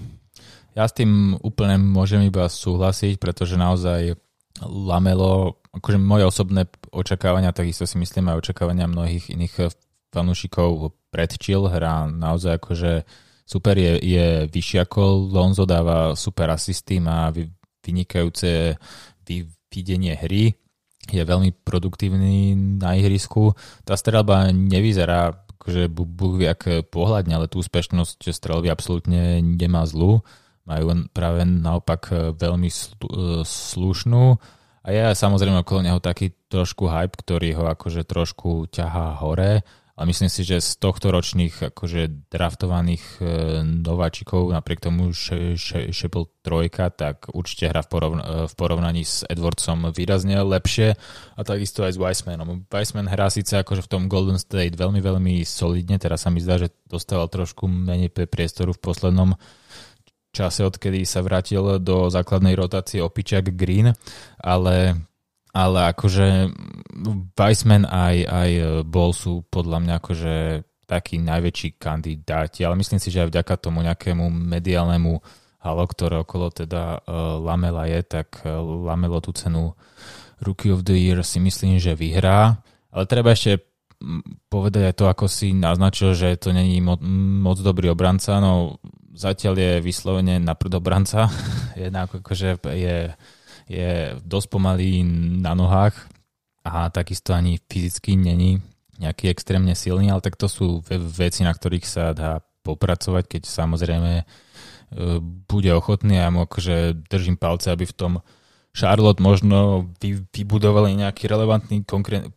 Ja 0.71 0.87
s 0.87 0.95
tým 0.95 1.35
úplne 1.43 1.75
môžem 1.75 2.23
iba 2.23 2.47
súhlasiť, 2.47 3.19
pretože 3.19 3.59
naozaj 3.59 4.15
Lamelo, 4.61 5.63
akože 5.75 5.99
moje 5.99 6.23
osobné 6.27 6.67
očakávania, 6.91 7.55
takisto 7.55 7.83
si 7.83 7.99
myslím 7.99 8.31
aj 8.31 8.39
očakávania 8.47 8.87
mnohých 8.87 9.31
iných 9.31 9.73
fanúšikov 10.11 10.95
predčil, 11.11 11.67
hrá 11.67 12.07
naozaj 12.07 12.59
akože 12.59 12.91
super, 13.47 13.75
je, 13.75 13.99
je 13.99 14.27
vyšší 14.47 14.87
ako 14.87 15.31
Lonzo, 15.31 15.67
dáva 15.67 16.15
super 16.15 16.51
asisty, 16.51 16.99
má 16.99 17.31
vynikajúce 17.83 18.75
videnie 19.71 20.15
hry, 20.19 20.55
je 21.07 21.23
veľmi 21.23 21.63
produktívny 21.63 22.53
na 22.79 22.95
ihrisku. 22.99 23.55
Tá 23.87 23.95
strelba 23.95 24.51
nevyzerá 24.51 25.47
akože 25.57 25.87
Búh 25.89 26.37
jak 26.39 26.67
pohľadne, 26.91 27.39
ale 27.39 27.47
tú 27.47 27.63
úspešnosť 27.63 28.29
strelby 28.29 28.67
absolútne 28.67 29.39
nemá 29.39 29.87
zlú 29.87 30.23
majú 30.65 31.09
práve 31.09 31.41
naopak 31.45 32.01
e, 32.11 32.15
veľmi 32.37 32.69
e, 32.69 32.77
slušnú. 33.45 34.25
A 34.81 34.87
je 34.89 35.13
samozrejme 35.13 35.61
okolo 35.61 35.85
neho 35.85 36.01
taký 36.01 36.33
trošku 36.49 36.89
hype, 36.89 37.13
ktorý 37.13 37.53
ho 37.61 37.69
akože 37.69 38.01
trošku 38.01 38.65
ťahá 38.73 39.21
hore, 39.21 39.61
ale 39.91 40.09
myslím 40.09 40.33
si, 40.33 40.41
že 40.41 40.57
z 40.57 40.81
tohto 40.81 41.13
ročných 41.13 41.69
akože 41.69 42.33
draftovaných 42.33 43.21
e, 43.21 43.25
nováčikov, 43.61 44.49
napriek 44.49 44.81
tomu, 44.81 45.13
bol 46.09 46.25
trojka, 46.41 46.89
tak 46.89 47.29
určite 47.29 47.69
hra 47.69 47.85
v, 47.85 47.89
porovn- 47.93 48.25
v 48.49 48.53
porovnaní 48.57 49.05
s 49.05 49.21
Edwardsom 49.29 49.93
výrazne 49.93 50.41
lepšie. 50.41 50.97
A 51.37 51.39
takisto 51.45 51.85
aj 51.85 51.93
s 51.93 52.01
Weissmanom. 52.01 52.65
Weissman 52.65 53.05
hrá 53.05 53.29
síce 53.29 53.61
akože 53.61 53.85
v 53.85 53.91
tom 53.93 54.09
Golden 54.09 54.41
State 54.41 54.73
veľmi, 54.73 54.97
veľmi 54.97 55.45
solidne, 55.45 56.01
teraz 56.01 56.25
sa 56.25 56.33
mi 56.33 56.41
zdá, 56.41 56.57
že 56.57 56.73
dostával 56.89 57.29
trošku 57.29 57.69
menej 57.69 58.09
priestoru 58.09 58.73
v 58.73 58.81
poslednom 58.81 59.37
čase, 60.31 60.63
odkedy 60.63 61.03
sa 61.03 61.19
vrátil 61.21 61.79
do 61.83 62.07
základnej 62.07 62.55
rotácie 62.55 63.03
Opičak 63.03 63.51
Green, 63.53 63.91
ale, 64.39 64.95
ale 65.51 65.79
akože 65.91 66.51
Weissman 67.35 67.83
aj, 67.83 68.15
aj 68.25 68.51
Ball 68.87 69.11
sú 69.11 69.43
podľa 69.51 69.77
mňa 69.83 69.93
akože 69.99 70.35
takí 70.87 71.19
najväčší 71.23 71.79
kandidáti, 71.79 72.67
ale 72.67 72.75
myslím 72.79 72.99
si, 72.99 73.11
že 73.11 73.23
aj 73.23 73.31
vďaka 73.31 73.53
tomu 73.63 73.79
nejakému 73.83 74.27
mediálnemu 74.27 75.23
halo, 75.63 75.83
ktoré 75.87 76.19
okolo 76.19 76.51
teda 76.51 76.99
uh, 76.99 77.39
Lamela 77.39 77.87
je, 77.87 78.03
tak 78.03 78.43
uh, 78.43 78.59
Lamelo 78.59 79.23
tú 79.23 79.31
cenu 79.31 79.71
Rookie 80.43 80.73
of 80.73 80.83
the 80.83 80.97
Year 80.97 81.21
si 81.23 81.39
myslím, 81.39 81.79
že 81.79 81.95
vyhrá, 81.95 82.59
ale 82.91 83.03
treba 83.07 83.31
ešte 83.31 83.61
povedať 84.49 84.91
aj 84.91 84.95
to, 84.97 85.05
ako 85.05 85.25
si 85.29 85.53
naznačil, 85.53 86.17
že 86.17 86.33
to 86.41 86.49
není 86.51 86.81
mo- 86.81 86.99
moc 87.45 87.61
dobrý 87.61 87.93
obranca, 87.93 88.41
no 88.41 88.81
zatiaľ 89.13 89.55
je 89.57 89.71
vyslovene 89.83 90.39
na 90.39 90.53
prudobranca. 90.55 91.27
Jednak 91.75 92.11
akože 92.11 92.59
je, 92.71 92.97
je 93.67 93.91
dosť 94.23 94.47
pomalý 94.51 95.03
na 95.39 95.55
nohách 95.55 95.95
a 96.61 96.89
takisto 96.93 97.33
ani 97.33 97.57
fyzicky 97.57 98.15
není 98.15 98.61
nejaký 99.01 99.33
extrémne 99.33 99.73
silný, 99.73 100.13
ale 100.13 100.21
tak 100.21 100.37
to 100.37 100.45
sú 100.45 100.85
veci, 100.85 101.41
na 101.41 101.49
ktorých 101.49 101.85
sa 101.89 102.13
dá 102.13 102.37
popracovať, 102.61 103.25
keď 103.25 103.41
samozrejme 103.49 104.11
e, 104.21 104.25
bude 105.49 105.73
ochotný 105.73 106.21
a 106.21 106.29
ja 106.29 106.33
mu 106.33 106.45
akože 106.45 107.09
držím 107.09 107.41
palce, 107.41 107.73
aby 107.73 107.89
v 107.89 107.97
tom 107.97 108.13
Charlotte 108.71 109.19
možno 109.19 109.89
vybudovali 110.31 110.95
nejaký 111.01 111.25
relevantný 111.27 111.83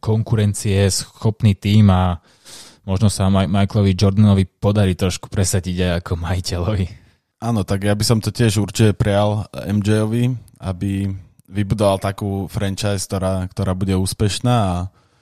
konkurencie 0.00 0.88
schopný 0.90 1.54
tým 1.54 1.92
a 1.92 2.18
možno 2.84 3.08
sa 3.08 3.28
Michaelovi 3.28 3.92
Jordanovi 3.96 4.44
podarí 4.48 4.96
trošku 4.96 5.28
presadiť 5.28 5.76
aj 5.80 5.92
ako 6.04 6.12
majiteľovi. 6.20 6.86
Áno, 7.44 7.60
tak 7.66 7.84
ja 7.84 7.92
by 7.92 8.04
som 8.04 8.24
to 8.24 8.32
tiež 8.32 8.56
určite 8.60 8.96
prijal 8.96 9.44
MJ-ovi, 9.52 10.32
aby 10.64 11.12
vybudoval 11.44 12.00
takú 12.00 12.48
franchise, 12.48 13.04
ktorá, 13.04 13.44
ktorá 13.52 13.76
bude 13.76 13.92
úspešná 13.92 14.54
a 14.54 14.74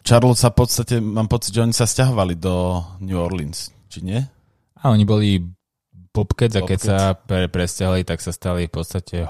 Charlotte 0.02 0.38
sa 0.38 0.50
v 0.50 0.58
podstate, 0.66 0.94
mám 0.98 1.30
pocit, 1.30 1.54
že 1.54 1.62
oni 1.62 1.74
sa 1.74 1.86
stiahovali 1.86 2.34
do 2.34 2.82
New 3.02 3.18
Orleans, 3.18 3.70
či 3.86 4.02
nie? 4.02 4.18
A 4.82 4.90
oni 4.90 5.06
boli 5.06 5.38
Bobcats 6.12 6.58
a 6.58 6.66
keď 6.66 6.78
sa 6.78 6.98
pre, 7.16 7.48
presťahli, 7.48 8.04
tak 8.04 8.20
sa 8.20 8.34
stali 8.34 8.68
v 8.68 8.74
podstate 8.74 9.24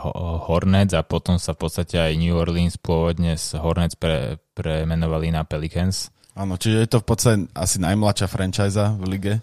Hornets 0.49 0.97
a 0.99 1.07
potom 1.07 1.39
sa 1.39 1.55
v 1.55 1.63
podstate 1.63 1.95
aj 1.95 2.19
New 2.19 2.35
Orleans 2.35 2.75
pôvodne 2.81 3.39
z 3.39 3.55
Hornets 3.61 3.95
pre, 3.95 4.43
premenovali 4.57 5.31
na 5.31 5.47
Pelicans. 5.47 6.11
Áno, 6.33 6.57
čiže 6.57 6.77
je 6.81 6.89
to 6.89 6.99
v 7.05 7.07
podstate 7.07 7.39
asi 7.53 7.77
najmladšia 7.77 8.25
franchise 8.25 8.81
v 8.97 9.05
lige, 9.05 9.35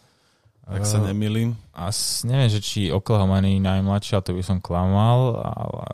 ak 0.65 0.85
sa 0.85 0.97
eh, 1.01 1.13
nemýlim. 1.13 1.53
Asi 1.77 2.25
neviem, 2.25 2.49
že 2.49 2.65
či 2.65 2.89
Oklahoma 2.89 3.37
nie 3.45 3.61
je 3.61 3.65
najmladšia, 3.65 4.25
to 4.25 4.33
by 4.33 4.41
som 4.41 4.57
klamal, 4.57 5.37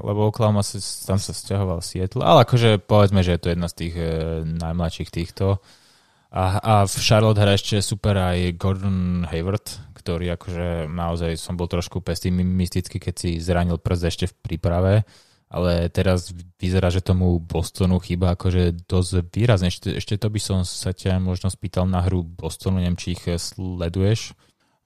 lebo 0.04 0.32
Oklahoma 0.32 0.64
sa, 0.64 0.80
tam 0.80 1.20
sa 1.20 1.36
stiahoval 1.36 1.84
Seattle, 1.84 2.24
ale 2.24 2.48
akože 2.48 2.80
povedzme, 2.80 3.24
že 3.28 3.36
je 3.36 3.42
to 3.44 3.52
jedna 3.52 3.68
z 3.68 3.76
tých 3.76 3.96
e, 3.96 4.08
najmladších 4.48 5.10
týchto. 5.12 5.60
A, 6.36 6.60
a 6.60 6.74
v 6.84 6.96
Charlotte 7.00 7.40
hra 7.40 7.56
ešte 7.56 7.80
super 7.80 8.16
aj 8.16 8.60
Gordon 8.60 9.24
Hayward, 9.28 9.96
ktorý 10.00 10.36
akože 10.36 10.92
naozaj 10.92 11.40
som 11.40 11.56
bol 11.56 11.68
trošku 11.68 12.04
pesimistický, 12.04 13.00
keď 13.00 13.16
si 13.16 13.40
zranil 13.40 13.80
prst 13.80 14.04
ešte 14.08 14.26
v 14.32 14.36
príprave 14.44 14.94
ale 15.56 15.88
teraz 15.88 16.36
vyzerá, 16.60 16.92
že 16.92 17.00
tomu 17.00 17.40
Bostonu 17.40 18.04
chýba 18.04 18.36
akože 18.36 18.76
dosť 18.92 19.32
výrazne. 19.32 19.72
Ešte, 19.72 19.96
ešte 19.96 20.20
to 20.20 20.28
by 20.28 20.40
som 20.44 20.68
sa 20.68 20.92
ťa 20.92 21.16
možno 21.24 21.48
spýtal 21.48 21.88
na 21.88 22.04
hru 22.04 22.28
Bostonu, 22.28 22.84
neviem, 22.84 23.00
či 23.00 23.16
ich 23.16 23.24
sleduješ. 23.24 24.36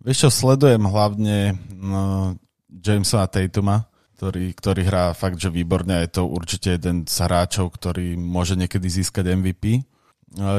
Vieš 0.06 0.18
čo, 0.22 0.30
sledujem 0.30 0.86
hlavne 0.86 1.58
no, 1.74 2.38
Jamesa 2.70 3.26
Tatuma, 3.26 3.90
ktorý, 4.14 4.54
ktorý 4.54 4.82
hrá 4.86 5.18
fakt, 5.18 5.42
že 5.42 5.50
výborne. 5.50 6.06
Je 6.06 6.22
to 6.22 6.30
určite 6.30 6.78
jeden 6.78 7.10
z 7.10 7.18
hráčov, 7.18 7.74
ktorý 7.74 8.14
môže 8.14 8.54
niekedy 8.54 8.86
získať 8.86 9.26
MVP. 9.34 9.82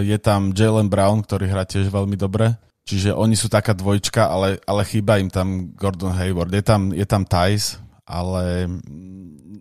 Je 0.02 0.18
tam 0.18 0.50
Jalen 0.50 0.90
Brown, 0.90 1.22
ktorý 1.22 1.46
hrá 1.46 1.62
tiež 1.62 1.86
veľmi 1.86 2.18
dobre. 2.18 2.58
Čiže 2.82 3.14
oni 3.14 3.38
sú 3.38 3.46
taká 3.46 3.70
dvojčka, 3.78 4.26
ale, 4.26 4.58
ale 4.66 4.82
chýba 4.82 5.22
im 5.22 5.30
tam 5.30 5.70
Gordon 5.78 6.10
Hayward. 6.10 6.50
Je 6.50 6.64
tam, 6.66 6.90
je 6.90 7.06
tam 7.06 7.22
Thais, 7.22 7.78
ale 8.10 8.66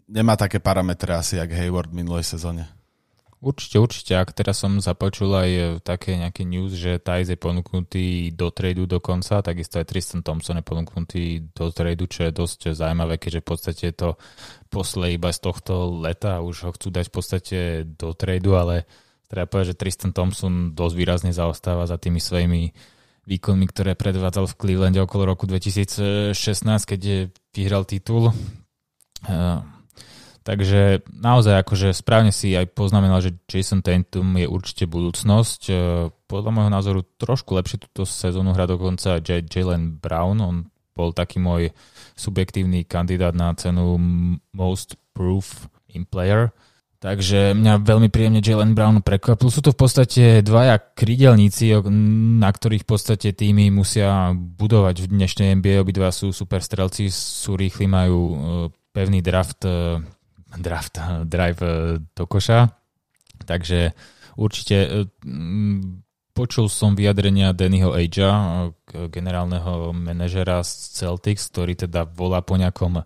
nemá 0.09 0.33
také 0.33 0.57
parametre 0.57 1.13
asi, 1.13 1.37
jak 1.37 1.53
Hayward 1.53 1.93
v 1.93 2.01
minulej 2.01 2.25
sezóne. 2.25 2.65
Určite, 3.39 3.79
určite. 3.79 4.13
Ak 4.19 4.35
teraz 4.35 4.59
som 4.59 4.83
započul 4.83 5.31
aj 5.31 5.79
také 5.87 6.19
nejaké 6.19 6.43
news, 6.43 6.75
že 6.75 6.99
Thais 6.99 7.31
je 7.31 7.39
ponúknutý 7.39 8.35
do 8.35 8.51
tradu 8.51 8.83
dokonca, 8.83 9.39
takisto 9.39 9.79
aj 9.79 9.87
Tristan 9.87 10.19
Thompson 10.19 10.59
je 10.59 10.65
ponúknutý 10.67 11.23
do 11.55 11.71
tradu, 11.71 12.03
čo 12.11 12.27
je 12.27 12.35
dosť 12.35 12.75
zaujímavé, 12.75 13.15
keďže 13.15 13.39
v 13.39 13.47
podstate 13.47 13.85
to 13.95 14.19
posle 14.67 15.07
iba 15.15 15.31
z 15.31 15.39
tohto 15.39 16.03
leta 16.03 16.43
už 16.43 16.67
ho 16.67 16.71
chcú 16.75 16.91
dať 16.91 17.05
v 17.07 17.15
podstate 17.15 17.59
do 17.87 18.11
tradu, 18.11 18.59
ale 18.59 18.83
treba 19.31 19.47
povedať, 19.47 19.71
že 19.71 19.79
Tristan 19.87 20.11
Thompson 20.11 20.75
dosť 20.75 20.95
výrazne 20.99 21.31
zaostáva 21.31 21.87
za 21.87 21.95
tými 21.95 22.19
svojimi 22.19 22.75
výkonmi, 23.29 23.69
ktoré 23.69 23.93
predvádzal 23.93 24.49
v 24.49 24.57
Clevelande 24.57 24.97
okolo 24.97 25.29
roku 25.29 25.45
2016, 25.45 26.33
keď 26.65 27.29
vyhral 27.53 27.85
titul. 27.85 28.33
Takže 30.49 31.05
naozaj 31.13 31.61
akože 31.61 31.93
správne 31.93 32.33
si 32.33 32.57
aj 32.57 32.73
poznamenal, 32.73 33.21
že 33.21 33.37
Jason 33.45 33.85
Tatum 33.85 34.33
je 34.33 34.49
určite 34.49 34.89
budúcnosť. 34.89 35.61
E, 35.69 35.73
podľa 36.25 36.51
môjho 36.55 36.71
názoru 36.73 36.99
trošku 37.21 37.53
lepšie 37.53 37.85
túto 37.85 38.01
sezónu 38.07 38.57
hra 38.57 38.65
dokonca 38.65 39.21
Jalen 39.21 40.01
Brown. 40.01 40.41
On 40.41 40.55
bol 40.97 41.13
taký 41.13 41.37
môj 41.37 41.69
subjektívny 42.17 42.81
kandidát 42.87 43.37
na 43.37 43.53
cenu 43.53 43.99
Most 44.55 44.97
Proof 45.13 45.69
in 45.93 46.09
Player. 46.09 46.49
Takže 46.99 47.55
mňa 47.55 47.79
veľmi 47.79 48.11
príjemne 48.11 48.43
Jalen 48.43 48.75
Brown 48.75 48.99
prekvapil. 48.99 49.47
Sú 49.47 49.63
to 49.63 49.71
v 49.71 49.79
podstate 49.79 50.23
dvaja 50.43 50.75
krydelníci, 50.75 51.71
na 52.43 52.51
ktorých 52.51 52.83
v 52.83 52.89
podstate 52.91 53.31
týmy 53.31 53.71
musia 53.71 54.35
budovať 54.35 55.07
v 55.07 55.11
dnešnej 55.15 55.55
NBA. 55.63 55.79
Obidva 55.79 56.11
sú 56.11 56.35
super 56.35 56.59
strelci, 56.59 57.07
sú 57.07 57.55
rýchli, 57.55 57.87
majú 57.87 58.19
e, 58.19 58.35
pevný 58.91 59.23
draft 59.23 59.63
e, 59.63 60.03
draft, 60.57 60.97
drive 61.33 61.61
eh, 61.61 62.01
do 62.01 62.25
koša. 62.25 62.73
Takže 63.39 63.95
určite 64.35 65.07
počul 66.35 66.67
som 66.67 66.91
vyjadrenia 66.91 67.55
Dannyho 67.55 67.93
Agea, 67.93 68.33
eh, 68.33 69.07
generálneho 69.11 69.93
manažera 69.93 70.65
z 70.65 70.97
Celtics, 70.97 71.53
ktorý 71.53 71.77
teda 71.77 72.09
volá 72.09 72.41
po 72.41 72.57
nejakom 72.57 73.05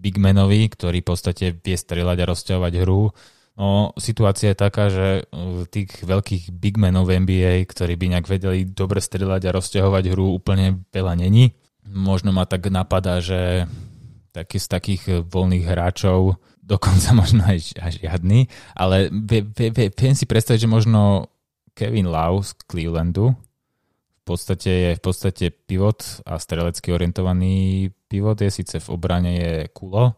bigmanovi, 0.00 0.72
ktorý 0.72 1.04
v 1.04 1.08
podstate 1.12 1.52
vie 1.52 1.76
strieľať 1.76 2.18
a 2.24 2.28
rozťahovať 2.32 2.72
hru. 2.80 3.12
No, 3.60 3.92
situácia 4.00 4.56
je 4.56 4.62
taká, 4.62 4.88
že 4.88 5.28
tých 5.68 5.92
veľkých 6.00 6.48
bigmenov 6.48 7.12
v 7.12 7.20
NBA, 7.20 7.68
ktorí 7.68 8.00
by 8.00 8.06
nejak 8.16 8.26
vedeli 8.26 8.64
dobre 8.64 9.04
strieľať 9.04 9.42
a 9.44 9.54
rozťahovať 9.60 10.04
hru, 10.16 10.32
úplne 10.32 10.80
veľa 10.88 11.20
není. 11.20 11.52
Možno 11.84 12.32
ma 12.32 12.48
tak 12.48 12.72
napadá, 12.72 13.20
že 13.20 13.68
taký 14.32 14.56
z 14.56 14.66
takých 14.70 15.02
voľných 15.28 15.68
hráčov 15.68 16.40
dokonca 16.72 17.12
možno 17.12 17.42
aj, 17.44 17.76
aj 17.82 17.92
žiadny, 17.98 18.46
ale 18.78 19.10
viem 19.10 20.14
si 20.14 20.24
predstaviť, 20.24 20.64
že 20.64 20.70
možno 20.70 21.28
Kevin 21.74 22.06
Lau 22.06 22.38
z 22.40 22.54
Clevelandu 22.64 23.34
podstate 24.30 24.70
je 24.70 24.90
v 24.96 25.02
podstate 25.02 25.44
pivot 25.50 26.22
a 26.22 26.38
strelecky 26.38 26.94
orientovaný 26.94 27.90
pivot 28.06 28.38
je 28.38 28.50
síce 28.50 28.78
v 28.78 28.88
obrane 28.90 29.32
je 29.34 29.52
kulo, 29.74 30.14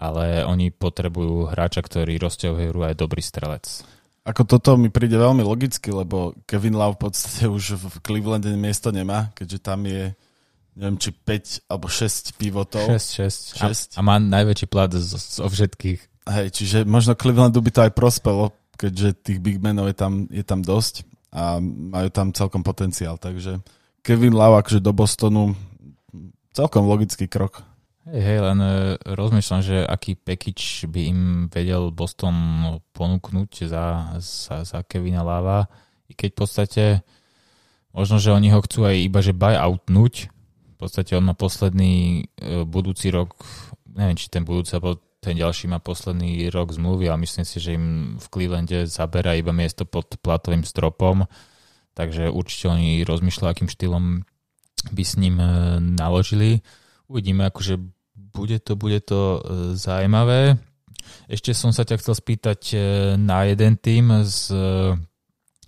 ale 0.00 0.42
oni 0.42 0.72
potrebujú 0.72 1.52
hráča, 1.52 1.84
ktorý 1.84 2.16
rozťahuje 2.16 2.72
hru 2.72 2.80
aj 2.88 2.94
dobrý 2.96 3.20
strelec. 3.20 3.84
Ako 4.22 4.46
toto 4.46 4.78
mi 4.78 4.88
príde 4.88 5.18
veľmi 5.18 5.42
logicky, 5.42 5.90
lebo 5.90 6.32
Kevin 6.46 6.78
Love 6.78 6.94
v 6.96 7.02
podstate 7.10 7.44
už 7.50 7.76
v 7.76 7.84
Clevelande 8.00 8.54
miesto 8.54 8.94
nemá, 8.94 9.34
keďže 9.34 9.58
tam 9.60 9.82
je 9.84 10.14
neviem, 10.78 10.96
či 10.96 11.12
5 11.12 11.68
alebo 11.68 11.86
6 11.90 12.40
pivotov. 12.40 12.86
6, 12.88 13.60
6. 13.60 13.60
6. 13.60 13.98
A, 13.98 14.00
a 14.00 14.00
má 14.00 14.16
najväčší 14.16 14.66
plat 14.72 14.88
zo, 14.88 15.18
zo 15.20 15.44
všetkých. 15.44 16.00
Hej, 16.32 16.46
čiže 16.54 16.78
možno 16.86 17.18
Clevelandu 17.18 17.60
by 17.60 17.70
to 17.74 17.80
aj 17.82 17.92
prospelo, 17.92 18.54
keďže 18.78 19.26
tých 19.26 19.38
big 19.42 19.58
menov 19.60 19.90
je 19.90 19.96
tam, 19.98 20.30
je 20.30 20.44
tam 20.46 20.62
dosť 20.64 21.11
a 21.32 21.56
majú 21.64 22.08
tam 22.12 22.30
celkom 22.36 22.60
potenciál, 22.60 23.16
takže 23.16 23.64
Kevin 24.04 24.36
Love 24.36 24.60
akože 24.60 24.84
do 24.84 24.92
Bostonu 24.92 25.56
celkom 26.52 26.84
logický 26.84 27.24
krok. 27.26 27.64
Hej, 28.02 28.22
hej, 28.22 28.38
len 28.42 28.58
e, 28.58 28.72
rozmýšľam, 29.14 29.62
že 29.62 29.76
aký 29.86 30.18
package 30.18 30.90
by 30.90 31.00
im 31.06 31.20
vedel 31.48 31.94
Boston 31.94 32.34
ponúknuť 32.92 33.70
za, 33.70 34.18
za, 34.18 34.66
za 34.66 34.78
Kevina 34.84 35.22
Lava, 35.22 35.70
i 36.10 36.12
keď 36.12 36.28
v 36.34 36.38
podstate 36.38 36.84
možno, 37.94 38.18
že 38.18 38.34
oni 38.34 38.50
ho 38.50 38.60
chcú 38.60 38.90
aj 38.90 38.96
iba, 38.98 39.22
že 39.22 39.32
buyoutnúť, 39.32 40.14
v 40.74 40.76
podstate 40.76 41.14
on 41.14 41.30
má 41.30 41.34
posledný 41.38 42.26
e, 42.36 42.66
budúci 42.66 43.14
rok, 43.14 43.38
neviem, 43.94 44.18
či 44.18 44.26
ten 44.26 44.42
budúci, 44.42 44.74
alebo 44.74 44.98
ten 45.22 45.38
ďalší 45.38 45.70
má 45.70 45.78
posledný 45.78 46.50
rok 46.50 46.74
zmluvy, 46.74 47.06
ale 47.06 47.22
myslím 47.22 47.46
si, 47.46 47.62
že 47.62 47.78
im 47.78 48.18
v 48.18 48.26
Clevelande 48.26 48.90
zabera 48.90 49.38
iba 49.38 49.54
miesto 49.54 49.86
pod 49.86 50.18
platovým 50.18 50.66
stropom, 50.66 51.30
takže 51.94 52.26
určite 52.26 52.74
oni 52.74 53.06
rozmýšľajú, 53.06 53.46
akým 53.46 53.70
štýlom 53.70 54.26
by 54.90 55.04
s 55.06 55.14
ním 55.14 55.38
e, 55.38 55.78
naložili 55.78 56.66
uvidíme, 57.12 57.44
akože 57.52 57.76
bude 58.32 58.56
to, 58.64 58.72
bude 58.80 59.04
to 59.04 59.20
e, 59.20 59.40
zaujímavé. 59.76 60.56
Ešte 61.28 61.52
som 61.52 61.74
sa 61.76 61.84
ťa 61.84 62.00
chcel 62.00 62.14
spýtať 62.16 62.60
e, 62.72 62.76
na 63.20 63.44
jeden 63.44 63.76
tým 63.76 64.24
z 64.24 64.56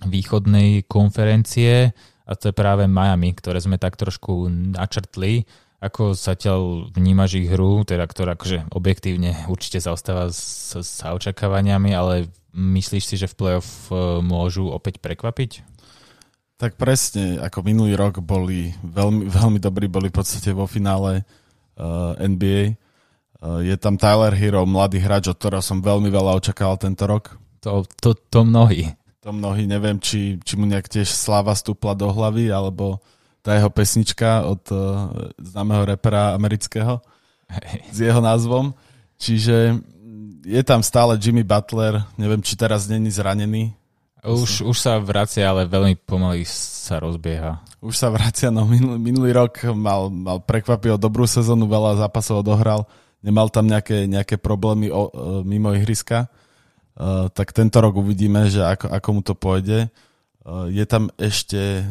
východnej 0.05 0.88
konferencie 0.88 1.92
a 2.24 2.32
to 2.34 2.50
je 2.50 2.55
práve 2.57 2.88
Miami, 2.88 3.36
ktoré 3.36 3.61
sme 3.61 3.76
tak 3.76 4.00
trošku 4.00 4.48
načrtli. 4.48 5.44
Ako 5.85 6.16
zatiaľ 6.16 6.89
vnímaš 6.97 7.37
ich 7.37 7.53
hru, 7.53 7.85
teda 7.85 8.09
ktorá 8.09 8.41
akože 8.41 8.72
objektívne 8.72 9.45
určite 9.53 9.85
zaostáva 9.85 10.32
s, 10.32 10.72
s 10.72 11.05
očakávaniami, 11.05 11.93
ale 11.93 12.32
myslíš 12.57 13.05
si, 13.05 13.14
že 13.20 13.28
v 13.28 13.37
playoff 13.37 13.93
môžu 14.24 14.72
opäť 14.72 15.05
prekvapiť? 15.05 15.74
Tak 16.55 16.78
presne, 16.78 17.43
ako 17.43 17.66
minulý 17.66 17.99
rok 17.99 18.22
boli 18.22 18.72
veľmi, 18.80 19.26
veľmi 19.26 19.59
dobrí, 19.59 19.91
boli 19.91 20.09
v 20.09 20.16
podstate 20.22 20.55
vo 20.55 20.70
finále 20.70 21.26
uh, 21.76 22.14
eh, 22.14 22.30
NBA. 22.30 22.62
Uh, 23.43 23.61
eh, 23.61 23.74
je 23.74 23.76
tam 23.76 23.99
Tyler 23.99 24.32
Hero, 24.32 24.62
mladý 24.62 25.03
hráč, 25.03 25.28
od 25.28 25.37
ktorého 25.37 25.61
som 25.61 25.82
veľmi 25.82 26.09
veľa 26.09 26.39
očakával 26.39 26.78
tento 26.78 27.05
rok. 27.11 27.35
To, 27.66 27.82
to, 27.99 28.14
to 28.30 28.47
mnohí. 28.47 28.95
To 29.26 29.35
mnohí, 29.35 29.66
neviem, 29.66 29.99
či, 29.99 30.39
či 30.47 30.55
mu 30.55 30.64
nejak 30.68 30.87
tiež 30.87 31.11
sláva 31.11 31.59
stúpla 31.59 31.99
do 31.99 32.07
hlavy, 32.12 32.55
alebo 32.55 33.03
tá 33.45 33.61
jeho 33.61 33.68
pesnička 33.68 34.49
od 34.49 34.64
uh, 34.72 35.12
známeho 35.36 35.84
repera 35.84 36.32
amerického 36.32 37.05
hey. 37.53 37.84
s 37.92 37.99
jeho 38.01 38.24
názvom. 38.24 38.72
Čiže 39.20 39.76
je 40.49 40.62
tam 40.64 40.80
stále 40.80 41.20
Jimmy 41.20 41.45
Butler, 41.45 42.01
neviem, 42.16 42.40
či 42.40 42.57
teraz 42.57 42.88
není 42.88 43.12
zranený, 43.12 43.76
už, 44.24 44.64
už 44.64 44.76
sa 44.80 44.97
vracia, 44.97 45.45
ale 45.45 45.68
veľmi 45.68 46.01
pomaly 46.01 46.49
sa 46.49 46.97
rozbieha. 46.97 47.61
Už 47.84 47.92
sa 47.92 48.09
vracia, 48.09 48.49
no 48.49 48.64
minulý, 48.64 48.97
minulý 48.97 49.30
rok 49.36 49.68
mal, 49.76 50.09
mal 50.09 50.40
prekvapil 50.40 50.97
dobrú 50.97 51.28
sezónu, 51.28 51.68
veľa 51.68 52.01
zápasov 52.01 52.40
odohral, 52.40 52.88
nemal 53.20 53.53
tam 53.53 53.68
nejaké, 53.68 54.09
nejaké 54.09 54.40
problémy 54.40 54.88
o, 54.88 54.97
o, 54.97 55.05
e, 55.05 55.09
mimo 55.45 55.76
ihriska. 55.76 56.32
Uh, 56.95 57.28
tak 57.36 57.53
tento 57.53 57.82
rok 57.84 58.01
uvidíme, 58.01 58.49
že 58.49 58.64
ako, 58.64 58.86
ako 58.97 59.09
mu 59.12 59.20
to 59.20 59.34
pôjde. 59.36 59.92
Uh, 60.40 60.72
je 60.72 60.84
tam 60.88 61.12
ešte 61.20 61.84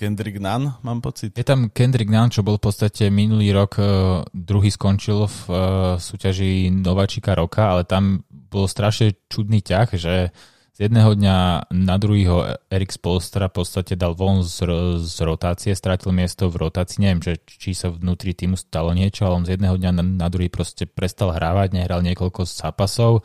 Kendrick 0.00 0.40
Nunn, 0.40 0.80
mám 0.80 1.04
pocit. 1.04 1.36
Je 1.36 1.44
tam 1.44 1.68
Kendrick 1.68 2.08
Nunn, 2.08 2.32
čo 2.32 2.40
bol 2.40 2.56
v 2.56 2.72
podstate 2.72 3.12
minulý 3.12 3.52
rok 3.52 3.76
uh, 3.76 4.24
druhý 4.32 4.72
skončil 4.72 5.28
v 5.28 5.38
uh, 5.52 5.58
súťaži 6.00 6.72
Nováčika 6.72 7.36
roka, 7.36 7.68
ale 7.76 7.84
tam 7.84 8.24
bol 8.32 8.64
strašne 8.64 9.12
čudný 9.28 9.60
ťah, 9.60 9.88
že 9.92 10.32
jedného 10.80 11.12
dňa 11.12 11.68
na 11.76 11.96
druhý 12.00 12.24
ho 12.32 12.48
Erik 12.72 12.88
Spolstra 12.88 13.52
v 13.52 13.60
podstate 13.60 14.00
dal 14.00 14.16
von 14.16 14.40
z, 14.40 14.64
z 15.04 15.16
rotácie, 15.20 15.76
strátil 15.76 16.16
miesto 16.16 16.48
v 16.48 16.64
rotácii, 16.64 17.04
neviem, 17.04 17.20
že, 17.20 17.36
či 17.44 17.76
sa 17.76 17.92
vnútri 17.92 18.32
týmu 18.32 18.56
stalo 18.56 18.96
niečo, 18.96 19.28
ale 19.28 19.36
on 19.36 19.44
z 19.44 19.60
jedného 19.60 19.76
dňa 19.76 19.92
na, 20.00 20.04
na 20.24 20.28
druhý 20.32 20.48
proste 20.48 20.88
prestal 20.88 21.36
hrávať, 21.36 21.76
nehral 21.76 22.00
niekoľko 22.00 22.48
zápasov. 22.48 23.20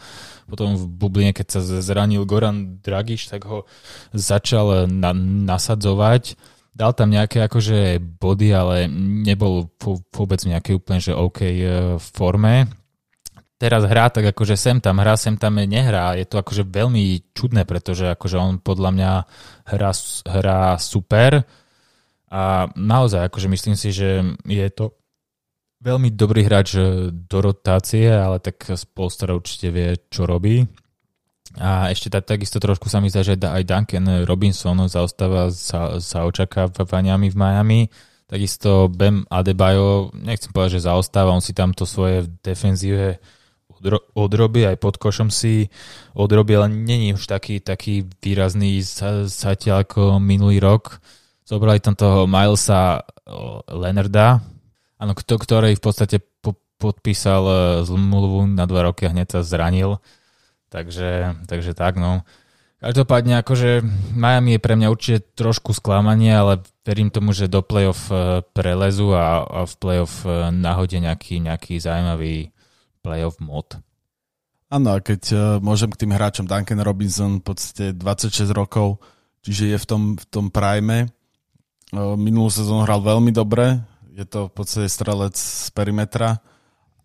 Potom 0.51 0.75
v 0.75 0.83
bubline, 0.91 1.31
keď 1.31 1.47
sa 1.55 1.59
zranil 1.63 2.27
Goran 2.27 2.83
Dragiš, 2.83 3.31
tak 3.31 3.47
ho 3.47 3.63
začal 4.11 4.91
na, 4.91 5.15
nasadzovať. 5.47 6.35
Dal 6.75 6.91
tam 6.91 7.07
nejaké 7.07 7.39
akože 7.47 8.03
body, 8.19 8.49
ale 8.51 8.75
nebol 9.23 9.71
vôbec 10.11 10.43
v 10.43 10.51
nejakej 10.51 10.73
úplne 10.75 10.99
že 10.99 11.15
OK 11.15 11.39
eh, 11.41 11.95
forme 11.99 12.67
teraz 13.55 13.87
hrá 13.87 14.11
tak 14.11 14.35
akože 14.35 14.55
sem 14.59 14.77
tam 14.83 14.99
hrá, 14.99 15.15
sem 15.15 15.35
tam 15.39 15.55
nehrá. 15.57 16.15
Je 16.19 16.27
to 16.27 16.39
akože 16.39 16.67
veľmi 16.67 17.33
čudné, 17.33 17.63
pretože 17.63 18.11
akože 18.11 18.37
on 18.37 18.53
podľa 18.59 18.89
mňa 18.91 19.11
hrá, 19.71 19.91
hrá 20.27 20.61
super 20.75 21.41
a 22.29 22.67
naozaj 22.75 23.31
akože 23.31 23.47
myslím 23.47 23.75
si, 23.79 23.95
že 23.95 24.35
je 24.43 24.67
to 24.69 24.93
veľmi 25.79 26.11
dobrý 26.11 26.43
hráč 26.43 26.75
do 27.11 27.37
rotácie, 27.39 28.09
ale 28.09 28.41
tak 28.41 28.59
Spolstar 28.75 29.31
určite 29.31 29.69
vie, 29.71 29.95
čo 30.09 30.25
robí. 30.25 30.65
A 31.55 31.87
ešte 31.91 32.11
tak, 32.11 32.27
takisto 32.27 32.59
trošku 32.59 32.91
sa 32.91 32.99
mi 32.99 33.07
zdá, 33.07 33.23
že 33.23 33.39
aj 33.39 33.63
Duncan 33.63 34.27
Robinson 34.27 34.75
zaostáva 34.91 35.47
za, 35.51 36.03
za 36.03 36.27
očakávaniami 36.27 37.31
v 37.31 37.39
Miami. 37.39 37.81
Takisto 38.25 38.89
Bem 38.91 39.23
Adebayo, 39.31 40.11
nechcem 40.11 40.51
povedať, 40.51 40.81
že 40.81 40.87
zaostáva, 40.89 41.31
on 41.31 41.45
si 41.45 41.53
tam 41.53 41.71
to 41.71 41.87
svoje 41.87 42.25
v 42.25 42.29
defenzíve 42.41 43.21
odrobí, 44.17 44.65
aj 44.65 44.81
pod 44.81 44.97
košom 44.97 45.29
si 45.29 45.69
odrobí, 46.17 46.57
ale 46.57 46.73
není 46.73 47.13
už 47.13 47.29
taký, 47.29 47.61
taký 47.61 48.07
výrazný 48.23 48.81
zatiaľ 49.29 49.85
ako 49.85 50.01
minulý 50.17 50.57
rok. 50.57 50.97
Zobrali 51.45 51.77
tam 51.77 51.93
toho 51.93 52.25
Milesa 52.25 53.05
Leonarda, 53.69 54.41
áno, 54.97 55.13
ktorý 55.13 55.77
v 55.77 55.83
podstate 55.83 56.17
po, 56.41 56.57
podpísal 56.81 57.43
e, 57.45 57.55
zmluvu 57.85 58.49
na 58.49 58.65
dva 58.65 58.89
roky 58.89 59.05
a 59.05 59.13
hneď 59.13 59.37
sa 59.37 59.41
zranil. 59.45 60.01
Takže, 60.75 61.39
takže 61.47 61.71
tak, 61.71 61.95
no. 61.95 62.27
Každopádne, 62.83 63.39
akože 63.39 63.79
Miami 64.11 64.59
je 64.59 64.63
pre 64.63 64.75
mňa 64.75 64.91
určite 64.91 65.23
trošku 65.39 65.71
sklamanie, 65.71 66.35
ale 66.35 66.59
verím 66.83 67.07
tomu, 67.07 67.31
že 67.31 67.47
do 67.47 67.63
playoff 67.63 68.11
e, 68.11 68.43
prelezu 68.51 69.15
a, 69.15 69.47
a 69.47 69.59
v 69.63 69.73
playoff 69.79 70.27
e, 70.27 70.51
nahodia 70.51 70.99
nejaký, 70.99 71.39
nejaký 71.39 71.79
zaujímavý 71.79 72.51
playoff 72.99 73.39
mod. 73.39 73.79
Áno, 74.67 74.91
a 74.91 74.99
keď 74.99 75.21
uh, 75.31 75.39
môžem 75.61 75.93
k 75.93 76.03
tým 76.03 76.11
hráčom 76.17 76.49
Duncan 76.49 76.81
Robinson 76.81 77.37
v 77.39 77.53
podstate 77.53 77.93
26 77.93 78.49
rokov, 78.49 78.97
čiže 79.45 79.71
je 79.71 79.77
v 79.77 79.85
tom, 79.85 80.01
v 80.17 80.25
tom 80.25 80.49
prime. 80.49 81.13
Uh, 81.93 82.17
minulú 82.17 82.49
sezónu 82.49 82.81
hral 82.83 82.99
veľmi 82.99 83.29
dobre, 83.29 83.77
je 84.17 84.25
to 84.25 84.49
v 84.49 84.53
podstate 84.57 84.89
strelec 84.89 85.37
z 85.37 85.69
perimetra. 85.69 86.41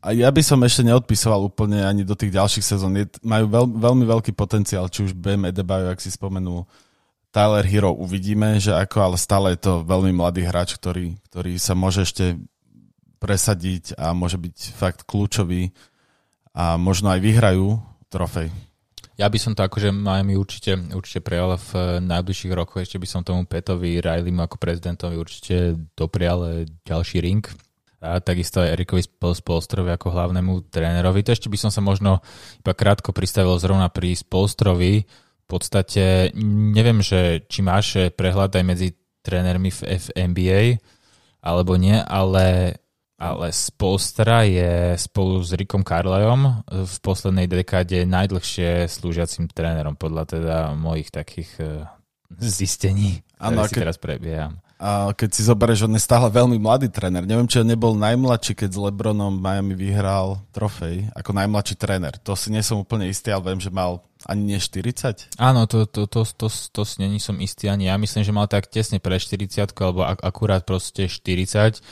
A 0.00 0.16
ja 0.16 0.32
by 0.32 0.40
som 0.40 0.64
ešte 0.64 0.80
neodpisoval 0.80 1.52
úplne 1.52 1.84
ani 1.84 2.08
do 2.08 2.16
tých 2.16 2.32
ďalších 2.32 2.64
sezón. 2.64 2.96
Majú 3.20 3.44
veľ, 3.52 3.66
veľmi 3.68 4.04
veľký 4.08 4.32
potenciál, 4.32 4.88
či 4.88 5.04
už 5.04 5.12
BM 5.12 5.52
Edebayo, 5.52 5.92
ak 5.92 6.00
si 6.00 6.08
spomenul, 6.08 6.64
Tyler 7.30 7.62
Hero 7.62 7.94
uvidíme, 7.94 8.58
že 8.58 8.74
ako, 8.74 8.96
ale 9.12 9.16
stále 9.20 9.54
je 9.54 9.62
to 9.62 9.86
veľmi 9.86 10.10
mladý 10.10 10.42
hráč, 10.42 10.74
ktorý, 10.74 11.14
ktorý 11.30 11.60
sa 11.62 11.78
môže 11.78 12.02
ešte 12.02 12.34
presadiť 13.22 13.94
a 13.94 14.16
môže 14.16 14.40
byť 14.40 14.56
fakt 14.74 15.06
kľúčový 15.06 15.70
a 16.56 16.74
možno 16.74 17.12
aj 17.12 17.20
vyhrajú 17.22 17.78
trofej. 18.10 18.50
Ja 19.20 19.28
by 19.28 19.36
som 19.36 19.52
to 19.52 19.60
akože 19.60 19.92
Miami 19.92 20.32
určite, 20.32 20.80
určite 20.96 21.20
prijal 21.20 21.60
v 21.60 22.00
najbližších 22.00 22.56
rokoch. 22.56 22.80
Ešte 22.80 22.96
by 22.96 23.04
som 23.06 23.20
tomu 23.20 23.44
Petovi 23.44 24.00
Rileymu 24.00 24.40
ako 24.40 24.56
prezidentovi 24.56 25.20
určite 25.20 25.76
doprial 25.92 26.64
ďalší 26.88 27.20
ring. 27.20 27.44
A 28.00 28.16
takisto 28.24 28.64
aj 28.64 28.80
Erikovi 28.80 29.04
Spolstrovi 29.04 29.92
ako 29.92 30.08
hlavnému 30.08 30.72
trénerovi. 30.72 31.20
To 31.24 31.36
ešte 31.36 31.52
by 31.52 31.58
som 31.60 31.70
sa 31.70 31.84
možno 31.84 32.24
iba 32.60 32.72
krátko 32.72 33.12
pristavil 33.12 33.52
zrovna 33.60 33.92
pri 33.92 34.16
Spolstrovi. 34.16 35.04
V 35.04 35.46
podstate 35.46 36.32
neviem, 36.72 37.04
že 37.04 37.44
či 37.44 37.60
máš 37.60 38.12
prehľad 38.16 38.56
aj 38.56 38.64
medzi 38.64 38.88
trénermi 39.20 39.68
v 39.68 39.80
FNBA 40.00 40.62
alebo 41.44 41.76
nie, 41.76 41.96
ale 41.96 42.76
ale 43.20 43.52
Spolstra 43.52 44.48
je 44.48 44.96
spolu 44.96 45.44
s 45.44 45.52
Rickom 45.52 45.84
Carlajom 45.84 46.64
v 46.64 46.94
poslednej 47.04 47.52
dekáde 47.52 48.08
najdlhšie 48.08 48.88
slúžiacim 48.88 49.44
trénerom 49.44 49.92
podľa 49.92 50.24
teda 50.24 50.56
mojich 50.72 51.12
takých 51.12 51.84
zistení, 52.40 53.20
ktoré 53.36 53.44
ano, 53.44 53.68
si 53.68 53.76
keď, 53.76 53.80
teraz 53.84 53.96
prebieham. 54.00 54.64
Keď 55.12 55.28
si 55.28 55.44
zoberieš, 55.44 55.84
on 55.84 55.92
je 55.92 56.00
stále 56.00 56.32
veľmi 56.32 56.56
mladý 56.56 56.88
tréner. 56.88 57.28
Neviem, 57.28 57.44
či 57.44 57.60
on 57.60 57.68
nebol 57.68 57.92
najmladší, 58.00 58.56
keď 58.56 58.70
s 58.72 58.78
Lebronom 58.80 59.36
Miami 59.36 59.76
vyhral 59.76 60.40
trofej 60.56 61.12
ako 61.12 61.36
najmladší 61.36 61.76
tréner. 61.76 62.16
To 62.24 62.32
si 62.32 62.48
nie 62.48 62.64
som 62.64 62.80
úplne 62.80 63.04
istý, 63.04 63.28
ale 63.28 63.52
viem, 63.52 63.60
že 63.60 63.68
mal 63.68 64.00
ani 64.24 64.56
nie 64.56 64.58
40. 64.60 65.36
Áno, 65.36 65.68
to, 65.68 65.84
to, 65.84 66.08
to, 66.08 66.24
to, 66.24 66.48
to, 66.48 66.80
to 66.80 66.82
není 66.96 67.20
som 67.20 67.36
istý 67.44 67.68
ani 67.68 67.92
ja. 67.92 68.00
Myslím, 68.00 68.24
že 68.24 68.32
mal 68.32 68.48
tak 68.48 68.72
tesne 68.72 68.96
pre 69.04 69.20
40 69.20 69.68
alebo 69.76 70.00
ak, 70.08 70.24
akurát 70.24 70.64
proste 70.64 71.12
40 71.12 71.84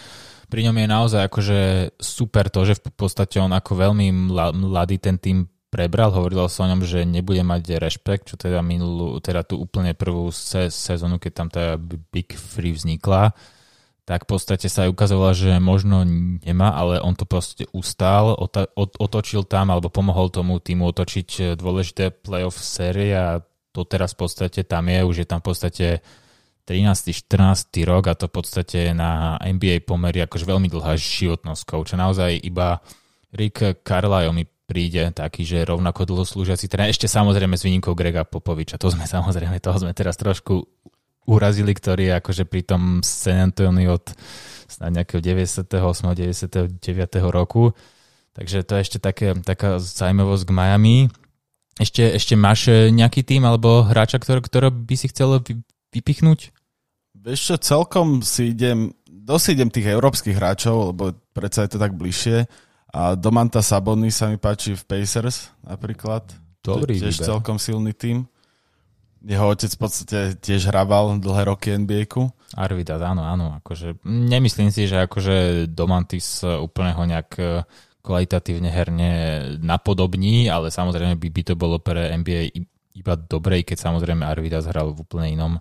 pri 0.48 0.64
ňom 0.64 0.80
je 0.80 0.88
naozaj 0.88 1.22
akože 1.28 1.60
super 2.00 2.48
to, 2.48 2.64
že 2.64 2.80
v 2.80 2.88
podstate 2.96 3.36
on 3.36 3.52
ako 3.52 3.84
veľmi 3.84 4.32
mladý 4.56 4.96
ten 4.96 5.20
tým 5.20 5.44
prebral, 5.68 6.12
hovorilo 6.12 6.48
sa 6.48 6.64
o 6.64 6.70
ňom, 6.72 6.84
že 6.84 7.04
nebude 7.04 7.44
mať 7.44 7.76
rešpekt, 7.76 8.32
čo 8.32 8.36
teda 8.40 8.64
minulú, 8.64 9.20
teda 9.20 9.44
tú 9.44 9.60
úplne 9.60 9.92
prvú 9.92 10.32
se- 10.32 10.72
sezónu, 10.72 11.20
keď 11.20 11.32
tam 11.32 11.48
tá 11.52 11.76
Big 12.12 12.32
Free 12.36 12.72
vznikla, 12.72 13.36
tak 14.08 14.24
v 14.24 14.30
podstate 14.32 14.72
sa 14.72 14.88
aj 14.88 14.96
ukazovalo, 14.96 15.36
že 15.36 15.60
možno 15.60 16.00
nemá, 16.40 16.72
ale 16.72 16.96
on 17.04 17.12
to 17.12 17.28
proste 17.28 17.68
ustál, 17.76 18.32
otočil 18.96 19.44
tam 19.44 19.68
alebo 19.68 19.92
pomohol 19.92 20.32
tomu 20.32 20.56
týmu 20.56 20.88
otočiť 20.88 21.60
dôležité 21.60 22.16
playoff 22.16 22.56
série 22.56 23.12
a 23.12 23.44
to 23.76 23.84
teraz 23.84 24.16
v 24.16 24.24
podstate 24.24 24.64
tam 24.64 24.88
je, 24.88 25.04
už 25.04 25.16
je 25.22 25.26
tam 25.28 25.44
v 25.44 25.46
podstate 25.52 25.86
13. 26.64 27.12
14. 27.12 27.68
rok 27.84 28.08
a 28.08 28.16
to 28.16 28.28
v 28.28 28.34
podstate 28.40 28.80
na 28.96 29.36
NBA 29.44 29.84
pomery 29.84 30.24
akože 30.24 30.44
veľmi 30.44 30.72
dlhá 30.72 30.96
životnosť 30.96 31.62
coacha. 31.68 31.96
Naozaj 31.96 32.44
iba 32.44 32.80
Rick 33.32 33.84
Carlisle 33.84 34.32
mi 34.32 34.44
príde 34.68 35.08
taký, 35.16 35.48
že 35.48 35.64
rovnako 35.64 36.04
dlho 36.04 36.28
slúžiaci 36.28 36.68
tréner. 36.68 36.92
Ešte 36.92 37.08
samozrejme 37.08 37.56
s 37.56 37.64
výnimkou 37.64 37.96
Grega 37.96 38.28
Popoviča. 38.28 38.76
To 38.76 38.92
sme 38.92 39.08
samozrejme, 39.16 39.56
toho 39.64 39.80
sme 39.80 39.96
teraz 39.96 40.20
trošku 40.20 40.68
urazili, 41.24 41.72
ktorý 41.72 42.12
je 42.12 42.14
akože 42.20 42.44
pri 42.44 42.62
tom 42.68 42.82
San 43.00 43.48
Antonio 43.48 43.96
od 43.96 44.12
snad 44.68 44.92
nejakého 44.92 45.24
98. 45.24 45.72
99. 45.72 47.32
roku. 47.32 47.72
Takže 48.36 48.62
to 48.62 48.78
je 48.78 48.80
ešte 48.84 48.98
také, 49.00 49.32
taká 49.40 49.80
zaujímavosť 49.80 50.44
k 50.46 50.54
Miami. 50.54 50.96
Ešte, 51.80 52.04
ešte 52.14 52.34
máš 52.36 52.70
e, 52.70 52.92
nejaký 52.92 53.24
tým 53.24 53.42
alebo 53.48 53.82
hráča, 53.88 54.20
ktorý, 54.20 54.44
ktorý 54.44 54.68
by 54.70 54.94
si 54.94 55.06
chcel 55.10 55.40
vypichnúť? 55.90 56.52
Vieš 57.18 57.40
čo, 57.40 57.54
celkom 57.58 58.22
si 58.22 58.54
idem, 58.54 58.94
dosť 59.08 59.58
idem 59.58 59.70
tých 59.72 59.90
európskych 59.90 60.36
hráčov, 60.38 60.94
lebo 60.94 61.18
predsa 61.34 61.66
je 61.66 61.70
to 61.74 61.78
tak 61.82 61.98
bližšie. 61.98 62.46
A 62.98 63.14
Domanta 63.14 63.62
Sabony 63.62 64.10
sa 64.10 64.26
mi 64.26 64.42
páči 64.42 64.74
v 64.74 64.82
Pacers 64.82 65.54
napríklad. 65.62 66.26
Dobrý 66.66 66.98
Tiež 66.98 67.22
výber. 67.22 67.30
celkom 67.30 67.54
silný 67.62 67.94
tým. 67.94 68.26
Jeho 69.22 69.54
otec 69.54 69.70
v 69.70 69.78
podstate 69.78 70.18
tiež 70.42 70.66
hrával 70.70 71.22
dlhé 71.22 71.46
roky 71.46 71.70
NBA-ku. 71.78 72.26
Arvidas, 72.58 72.98
áno, 72.98 73.22
áno. 73.22 73.54
Akože, 73.62 74.02
nemyslím 74.02 74.74
si, 74.74 74.90
že 74.90 75.06
akože 75.06 75.66
Domantis 75.70 76.42
úplne 76.42 76.94
ho 76.94 77.02
nejak 77.06 77.30
e, 77.38 77.62
kvalitatívne 78.02 78.70
herne 78.70 79.10
napodobní, 79.62 80.50
ale 80.50 80.70
samozrejme 80.70 81.18
by, 81.18 81.28
by 81.34 81.42
to 81.46 81.54
bolo 81.54 81.78
pre 81.82 82.14
NBA 82.18 82.50
iba 82.98 83.14
dobrej, 83.14 83.62
keď 83.62 83.78
samozrejme 83.78 84.26
Arvidas 84.26 84.66
hral 84.66 84.90
v 84.90 85.06
úplne 85.06 85.30
inom, 85.30 85.52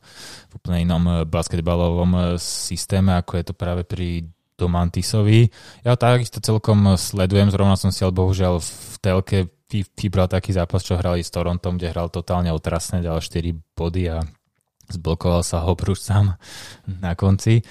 v 0.50 0.54
úplne 0.58 0.82
inom 0.86 1.04
e, 1.06 1.14
basketbalovom 1.26 2.12
e, 2.14 2.22
systéme, 2.42 3.14
ako 3.14 3.42
je 3.42 3.46
to 3.46 3.54
práve 3.54 3.86
pri 3.86 4.26
Domantisovi. 4.58 5.54
Ja 5.86 5.94
ho 5.94 5.98
takisto 5.98 6.42
celkom 6.42 6.98
sledujem, 6.98 7.54
zrovna 7.54 7.78
som 7.78 7.94
si 7.94 8.02
ale 8.02 8.18
bohužiaľ 8.18 8.58
v 8.58 8.96
telke 9.00 9.38
vybral 9.70 10.26
taký 10.32 10.56
zápas, 10.56 10.82
čo 10.82 10.98
hrali 10.98 11.22
s 11.22 11.30
Torontom, 11.30 11.78
kde 11.78 11.94
hral 11.94 12.10
totálne 12.10 12.50
otrasne, 12.50 13.06
dal 13.06 13.22
4 13.22 13.54
body 13.78 14.04
a 14.10 14.26
zblokoval 14.90 15.44
sa 15.44 15.62
ho 15.62 15.78
sám 15.94 16.40
na 16.88 17.14
konci. 17.14 17.62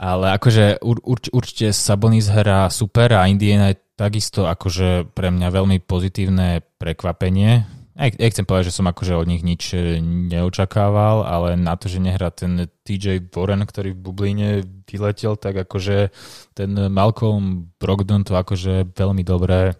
Ale 0.00 0.32
akože 0.36 0.80
ur, 0.80 0.96
urč, 1.04 1.28
určite 1.28 1.76
Sabonis 1.76 2.32
hrá 2.32 2.68
super 2.72 3.12
a 3.16 3.28
Indiana 3.28 3.72
je 3.72 3.80
takisto 3.96 4.48
akože 4.48 5.12
pre 5.12 5.28
mňa 5.28 5.48
veľmi 5.52 5.76
pozitívne 5.84 6.64
prekvapenie. 6.80 7.79
Nechcem 7.98 8.46
povedať, 8.46 8.70
že 8.70 8.76
som 8.78 8.86
akože 8.86 9.18
od 9.18 9.26
nich 9.26 9.42
nič 9.42 9.74
neočakával, 10.00 11.26
ale 11.26 11.58
na 11.58 11.74
to, 11.74 11.90
že 11.90 11.98
nehrá 11.98 12.30
ten 12.30 12.70
TJ 12.86 13.34
Warren, 13.34 13.66
ktorý 13.66 13.92
v 13.92 14.02
Bubline 14.02 14.48
vyletel, 14.86 15.34
tak 15.34 15.66
akože 15.66 16.14
ten 16.54 16.70
Malcolm 16.88 17.74
Brogdon 17.76 18.22
to 18.22 18.38
akože 18.38 18.94
veľmi 18.94 19.26
dobré 19.26 19.74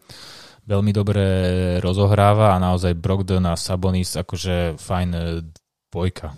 veľmi 0.71 0.93
dobre 0.95 1.25
rozohráva 1.83 2.55
a 2.55 2.63
naozaj 2.63 2.95
Brogdon 2.95 3.43
a 3.51 3.59
Sabonis 3.59 4.15
akože 4.15 4.79
fajn 4.79 5.11
e, 5.11 5.23
dvojka. 5.91 6.31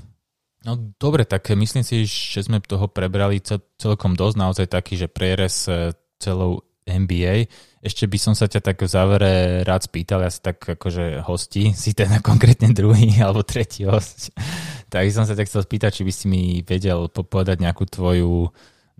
No 0.64 0.78
dobre, 0.96 1.28
tak 1.28 1.52
myslím 1.52 1.84
si, 1.84 2.08
že 2.08 2.40
sme 2.46 2.64
toho 2.64 2.88
prebrali 2.88 3.44
celkom 3.76 4.16
dosť, 4.16 4.36
naozaj 4.40 4.66
taký, 4.72 4.96
že 4.96 5.12
prierez 5.12 5.68
e, 5.68 5.92
celou 6.16 6.64
NBA. 6.86 7.46
Ešte 7.82 8.06
by 8.06 8.18
som 8.18 8.34
sa 8.34 8.46
ťa 8.46 8.60
tak 8.62 8.82
v 8.82 8.90
závere 8.90 9.32
rád 9.66 9.86
spýtal, 9.86 10.22
ja 10.22 10.30
si 10.30 10.42
tak 10.42 10.62
akože 10.62 11.22
hosti, 11.26 11.72
si 11.82 11.94
ten 11.94 12.10
konkrétne 12.22 12.74
druhý 12.74 13.18
alebo 13.24 13.46
tretí 13.46 13.86
host. 13.86 14.34
tak 14.90 15.08
som 15.10 15.26
sa 15.26 15.34
ťa 15.34 15.46
chcel 15.46 15.62
spýtať, 15.66 15.90
či 16.00 16.02
by 16.06 16.12
si 16.12 16.26
mi 16.26 16.42
vedel 16.62 17.10
povedať 17.10 17.62
nejakú 17.62 17.86
tvoju 17.86 18.50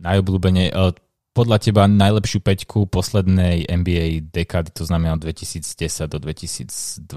najobľúbenie, 0.03 0.73
e, 0.73 0.95
podľa 1.33 1.59
teba 1.65 1.89
najlepšiu 1.89 2.45
peťku 2.45 2.85
poslednej 2.93 3.65
NBA 3.65 4.29
dekády, 4.29 4.69
to 4.69 4.85
znamená 4.85 5.17
2010 5.17 5.65
do 6.13 6.21
2020? 6.21 7.09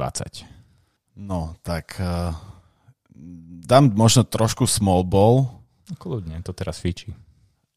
No, 1.20 1.56
tak 1.64 2.00
uh, 2.00 2.32
dám 3.68 3.92
možno 3.92 4.24
trošku 4.24 4.68
small 4.68 5.04
ball. 5.04 5.52
Kľudne, 6.00 6.40
to 6.44 6.56
teraz 6.56 6.80
fíči. 6.80 7.12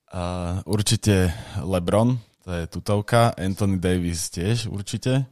Uh, 0.08 0.62
určite 0.64 1.34
LeBron, 1.58 2.18
to 2.48 2.56
je 2.56 2.64
tutovka, 2.64 3.36
Anthony 3.36 3.76
Davis 3.76 4.32
tiež 4.32 4.72
určite. 4.72 5.28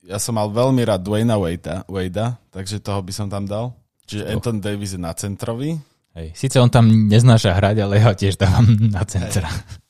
Ja 0.00 0.16
som 0.16 0.40
mal 0.40 0.48
veľmi 0.48 0.80
rád 0.80 1.04
Dwayna 1.04 1.36
Wadea, 1.36 1.84
Wadea 1.84 2.40
takže 2.48 2.80
toho 2.80 3.04
by 3.04 3.12
som 3.12 3.28
tam 3.28 3.44
dal. 3.44 3.76
Čiže 4.08 4.24
oh. 4.24 4.32
Anthony 4.32 4.64
Davis 4.64 4.96
je 4.96 5.00
na 5.04 5.12
centrovi. 5.12 5.76
Hej, 6.16 6.32
síce 6.32 6.56
on 6.56 6.72
tam 6.72 6.88
neznáša 6.88 7.52
hrať, 7.52 7.84
ale 7.84 8.00
ja 8.00 8.08
ho 8.08 8.16
tiež 8.16 8.40
dávam 8.40 8.64
na 8.96 9.04
centra. 9.04 9.44
Hej. 9.44 9.84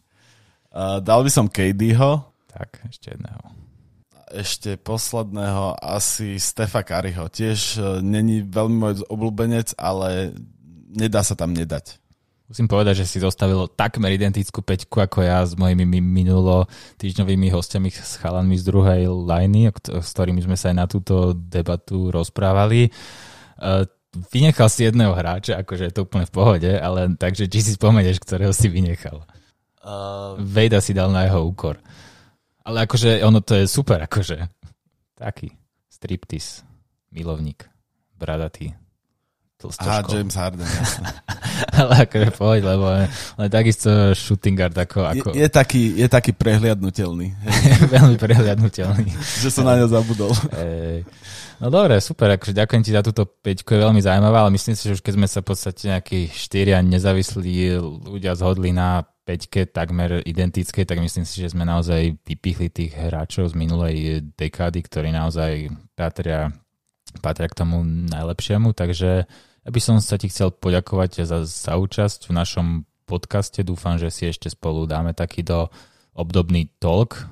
Uh, 0.75 0.99
dal 0.99 1.23
by 1.23 1.31
som 1.31 1.47
KDho. 1.47 2.27
Tak, 2.51 2.91
ešte 2.91 3.15
jedného. 3.15 3.55
Ešte 4.35 4.75
posledného 4.83 5.79
asi 5.79 6.43
Stefa 6.43 6.83
Kariho. 6.83 7.31
Tiež 7.31 7.79
uh, 7.79 8.03
není 8.03 8.43
veľmi 8.43 8.75
môj 8.75 8.95
obľúbenec, 9.07 9.79
ale 9.79 10.35
nedá 10.91 11.23
sa 11.23 11.39
tam 11.39 11.55
nedať. 11.55 12.03
Musím 12.49 12.65
povedať, 12.65 13.05
že 13.05 13.07
si 13.13 13.21
zostavil 13.21 13.69
takmer 13.77 14.17
identickú 14.17 14.65
peťku 14.65 15.05
ako 15.05 15.21
ja 15.21 15.45
s 15.45 15.53
mojimi 15.53 15.85
minulo 16.01 16.65
týždňovými 16.97 17.53
hostiami 17.53 17.93
s 17.93 18.17
chalanmi 18.17 18.57
z 18.57 18.65
druhej 18.65 19.05
liney, 19.05 19.69
s 19.69 20.09
ktorými 20.17 20.41
sme 20.41 20.57
sa 20.57 20.73
aj 20.73 20.77
na 20.81 20.87
túto 20.89 21.37
debatu 21.37 22.09
rozprávali. 22.09 22.89
Uh, 23.61 23.85
vynechal 24.33 24.73
si 24.73 24.89
jedného 24.89 25.13
hráča, 25.13 25.61
akože 25.61 25.93
je 25.93 25.93
to 25.93 26.09
úplne 26.09 26.25
v 26.25 26.33
pohode, 26.33 26.71
ale 26.73 27.13
takže 27.21 27.53
či 27.53 27.61
si 27.61 27.77
spomenieš, 27.77 28.17
ktorého 28.25 28.57
si 28.57 28.73
vynechal? 28.73 29.29
Uh, 29.85 30.41
Vejda 30.41 30.81
si 30.81 30.97
dal 30.97 31.13
na 31.13 31.29
jeho 31.29 31.45
úkor. 31.45 31.77
Ale 32.65 32.89
akože 32.89 33.21
ono 33.29 33.45
to 33.45 33.61
je 33.61 33.69
super, 33.69 34.01
akože. 34.09 34.49
Taký. 35.21 35.53
Striptis. 35.93 36.65
Milovník. 37.13 37.69
Bradatý. 38.17 38.73
Aha, 39.59 40.07
James 40.07 40.39
Harden, 40.39 40.63
Ale 41.83 42.07
akože 42.07 42.31
poď, 42.31 42.63
lebo 42.63 42.87
ale 42.95 43.47
takisto 43.51 44.15
shooting 44.15 44.55
guard 44.55 44.79
ako... 44.79 45.03
ako... 45.03 45.35
Je, 45.35 45.43
je, 45.43 45.49
taký, 45.51 45.99
je 45.99 46.07
taký 46.07 46.31
prehliadnutelný. 46.31 47.35
Veľmi 47.95 48.15
prehliadnutelný. 48.23 49.11
že 49.43 49.51
som 49.51 49.67
na 49.67 49.75
ňo 49.75 49.91
zabudol. 49.91 50.31
Ej. 50.55 51.03
No 51.59 51.75
dobre, 51.75 51.99
super, 51.99 52.39
akože 52.39 52.55
ďakujem 52.55 52.83
ti 52.87 52.95
za 52.95 53.03
túto 53.03 53.27
peťku, 53.27 53.75
je 53.75 53.83
veľmi 53.83 53.99
zaujímavá, 53.99 54.47
ale 54.47 54.55
myslím 54.55 54.79
si, 54.79 54.87
že 54.87 54.95
už 54.95 55.03
keď 55.03 55.15
sme 55.19 55.27
sa 55.27 55.43
v 55.43 55.49
podstate 55.51 55.83
nejakí 55.91 56.31
štyria 56.31 56.79
nezávislí 56.79 57.83
ľudia 58.07 58.39
zhodli 58.39 58.71
na 58.71 59.03
peťke 59.27 59.67
takmer 59.67 60.23
identickej, 60.23 60.87
tak 60.87 61.03
myslím 61.03 61.27
si, 61.27 61.43
že 61.43 61.51
sme 61.51 61.67
naozaj 61.67 62.15
vypichli 62.23 62.71
tých 62.71 62.95
hráčov 62.95 63.51
z 63.51 63.59
minulej 63.59 64.23
dekády, 64.39 64.87
ktorí 64.87 65.11
naozaj 65.11 65.67
patria, 65.99 66.55
patria 67.19 67.51
k 67.51 67.59
tomu 67.59 67.83
najlepšiemu. 67.83 68.71
Takže 68.71 69.27
ja 69.69 69.71
by 69.71 69.81
som 69.85 70.01
sa 70.01 70.17
ti 70.17 70.33
chcel 70.33 70.49
poďakovať 70.49 71.29
za, 71.29 71.45
za 71.45 71.77
účasť 71.77 72.33
v 72.33 72.37
našom 72.41 72.67
podcaste. 73.05 73.61
Dúfam, 73.61 74.01
že 74.01 74.09
si 74.09 74.25
ešte 74.25 74.49
spolu 74.49 74.89
dáme 74.89 75.13
taký 75.13 75.45
do 75.45 75.69
obdobný 76.17 76.73
talk. 76.81 77.29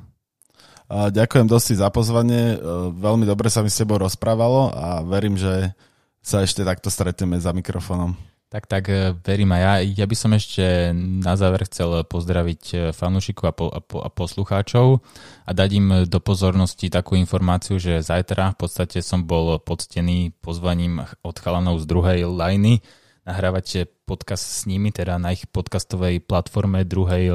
Ďakujem 0.93 1.49
dosť 1.49 1.81
za 1.81 1.89
pozvanie. 1.89 2.61
Veľmi 2.93 3.25
dobre 3.25 3.49
sa 3.49 3.65
mi 3.65 3.73
s 3.73 3.81
tebou 3.81 3.97
rozprávalo 3.97 4.69
a 4.69 5.01
verím, 5.01 5.41
že 5.41 5.73
sa 6.21 6.45
ešte 6.45 6.61
takto 6.61 6.93
stretneme 6.93 7.41
za 7.41 7.57
mikrofónom. 7.57 8.13
Tak, 8.47 8.71
tak, 8.71 8.87
e, 8.87 9.11
verím 9.27 9.51
aj 9.59 9.63
ja. 9.63 9.75
Ja 9.83 10.07
by 10.07 10.15
som 10.15 10.31
ešte 10.31 10.95
na 10.95 11.35
záver 11.35 11.67
chcel 11.67 12.07
pozdraviť 12.07 12.63
e, 12.71 12.77
fanúšikov 12.95 13.47
a, 13.51 13.55
po, 13.55 13.67
a, 13.67 13.81
po, 13.83 13.99
a 13.99 14.07
poslucháčov 14.07 15.03
a 15.43 15.51
dať 15.51 15.71
im 15.75 15.87
do 16.07 16.19
pozornosti 16.23 16.87
takú 16.87 17.19
informáciu, 17.19 17.83
že 17.83 18.07
zajtra 18.07 18.55
v 18.55 18.59
podstate 18.63 19.03
som 19.03 19.27
bol 19.27 19.59
poctený 19.59 20.31
pozvaním 20.39 21.03
od 21.27 21.37
chalanov 21.43 21.83
z 21.83 21.91
druhej 21.91 22.21
lajny 22.31 22.87
nahrávať 23.27 23.91
podcast 24.07 24.47
s 24.47 24.71
nimi, 24.71 24.95
teda 24.95 25.19
na 25.19 25.35
ich 25.35 25.51
podcastovej 25.51 26.23
platforme 26.23 26.87
druhej 26.87 27.27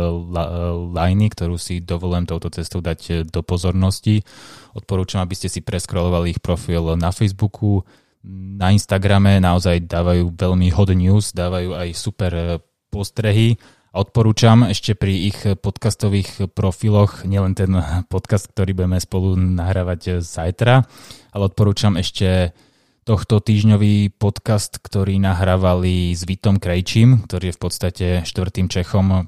lajny, 0.95 1.27
ktorú 1.27 1.59
si 1.59 1.83
dovolujem 1.83 2.31
touto 2.31 2.47
cestou 2.47 2.79
dať 2.79 3.27
do 3.27 3.43
pozornosti. 3.43 4.23
Odporúčam, 4.71 5.19
aby 5.19 5.35
ste 5.35 5.51
si 5.51 5.59
preskrolovali 5.59 6.31
ich 6.31 6.39
profil 6.39 6.95
na 6.95 7.11
Facebooku, 7.11 7.83
na 8.27 8.69
Instagrame 8.69 9.41
naozaj 9.41 9.89
dávajú 9.89 10.33
veľmi 10.37 10.67
hot 10.69 10.93
news, 10.93 11.33
dávajú 11.33 11.73
aj 11.73 11.89
super 11.97 12.31
e, 12.33 12.43
postrehy. 12.93 13.57
Odporúčam 13.91 14.63
ešte 14.71 14.95
pri 14.95 15.33
ich 15.33 15.39
podcastových 15.43 16.47
profiloch, 16.55 17.27
nielen 17.27 17.51
ten 17.59 17.75
podcast, 18.07 18.47
ktorý 18.55 18.71
budeme 18.71 19.03
spolu 19.03 19.35
nahrávať 19.35 20.23
zajtra, 20.23 20.87
ale 21.35 21.43
odporúčam 21.43 21.99
ešte 21.99 22.55
tohto 23.03 23.43
týždňový 23.43 24.15
podcast, 24.15 24.79
ktorý 24.79 25.19
nahrávali 25.19 26.15
s 26.15 26.23
Vitom 26.23 26.61
Krejčím, 26.61 27.27
ktorý 27.27 27.51
je 27.51 27.57
v 27.57 27.61
podstate 27.61 28.07
štvrtým 28.23 28.71
Čechom 28.71 29.27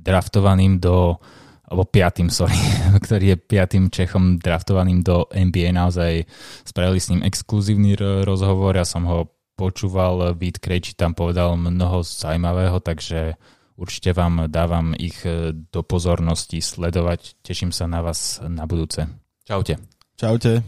draftovaným 0.00 0.80
do 0.80 1.20
alebo 1.68 1.84
piatým, 1.84 2.32
sorry, 2.32 2.56
ktorý 3.04 3.36
je 3.36 3.36
piatým 3.36 3.92
Čechom 3.92 4.40
draftovaným 4.40 5.04
do 5.04 5.28
NBA. 5.30 5.76
Naozaj 5.76 6.24
spravili 6.64 6.98
s 6.98 7.12
ním 7.12 7.20
exkluzívny 7.22 7.94
rozhovor, 8.24 8.76
ja 8.76 8.88
som 8.88 9.04
ho 9.04 9.28
počúval, 9.58 10.38
Vít 10.38 10.62
Krejči 10.62 10.94
tam 10.94 11.18
povedal 11.18 11.58
mnoho 11.58 12.06
zaujímavého, 12.06 12.78
takže 12.78 13.34
určite 13.74 14.14
vám 14.14 14.46
dávam 14.46 14.94
ich 14.94 15.18
do 15.52 15.80
pozornosti 15.82 16.62
sledovať. 16.62 17.42
Teším 17.42 17.74
sa 17.74 17.90
na 17.90 18.00
vás 18.00 18.38
na 18.46 18.70
budúce. 18.70 19.10
Čaute. 19.42 19.82
Čaute. 20.14 20.62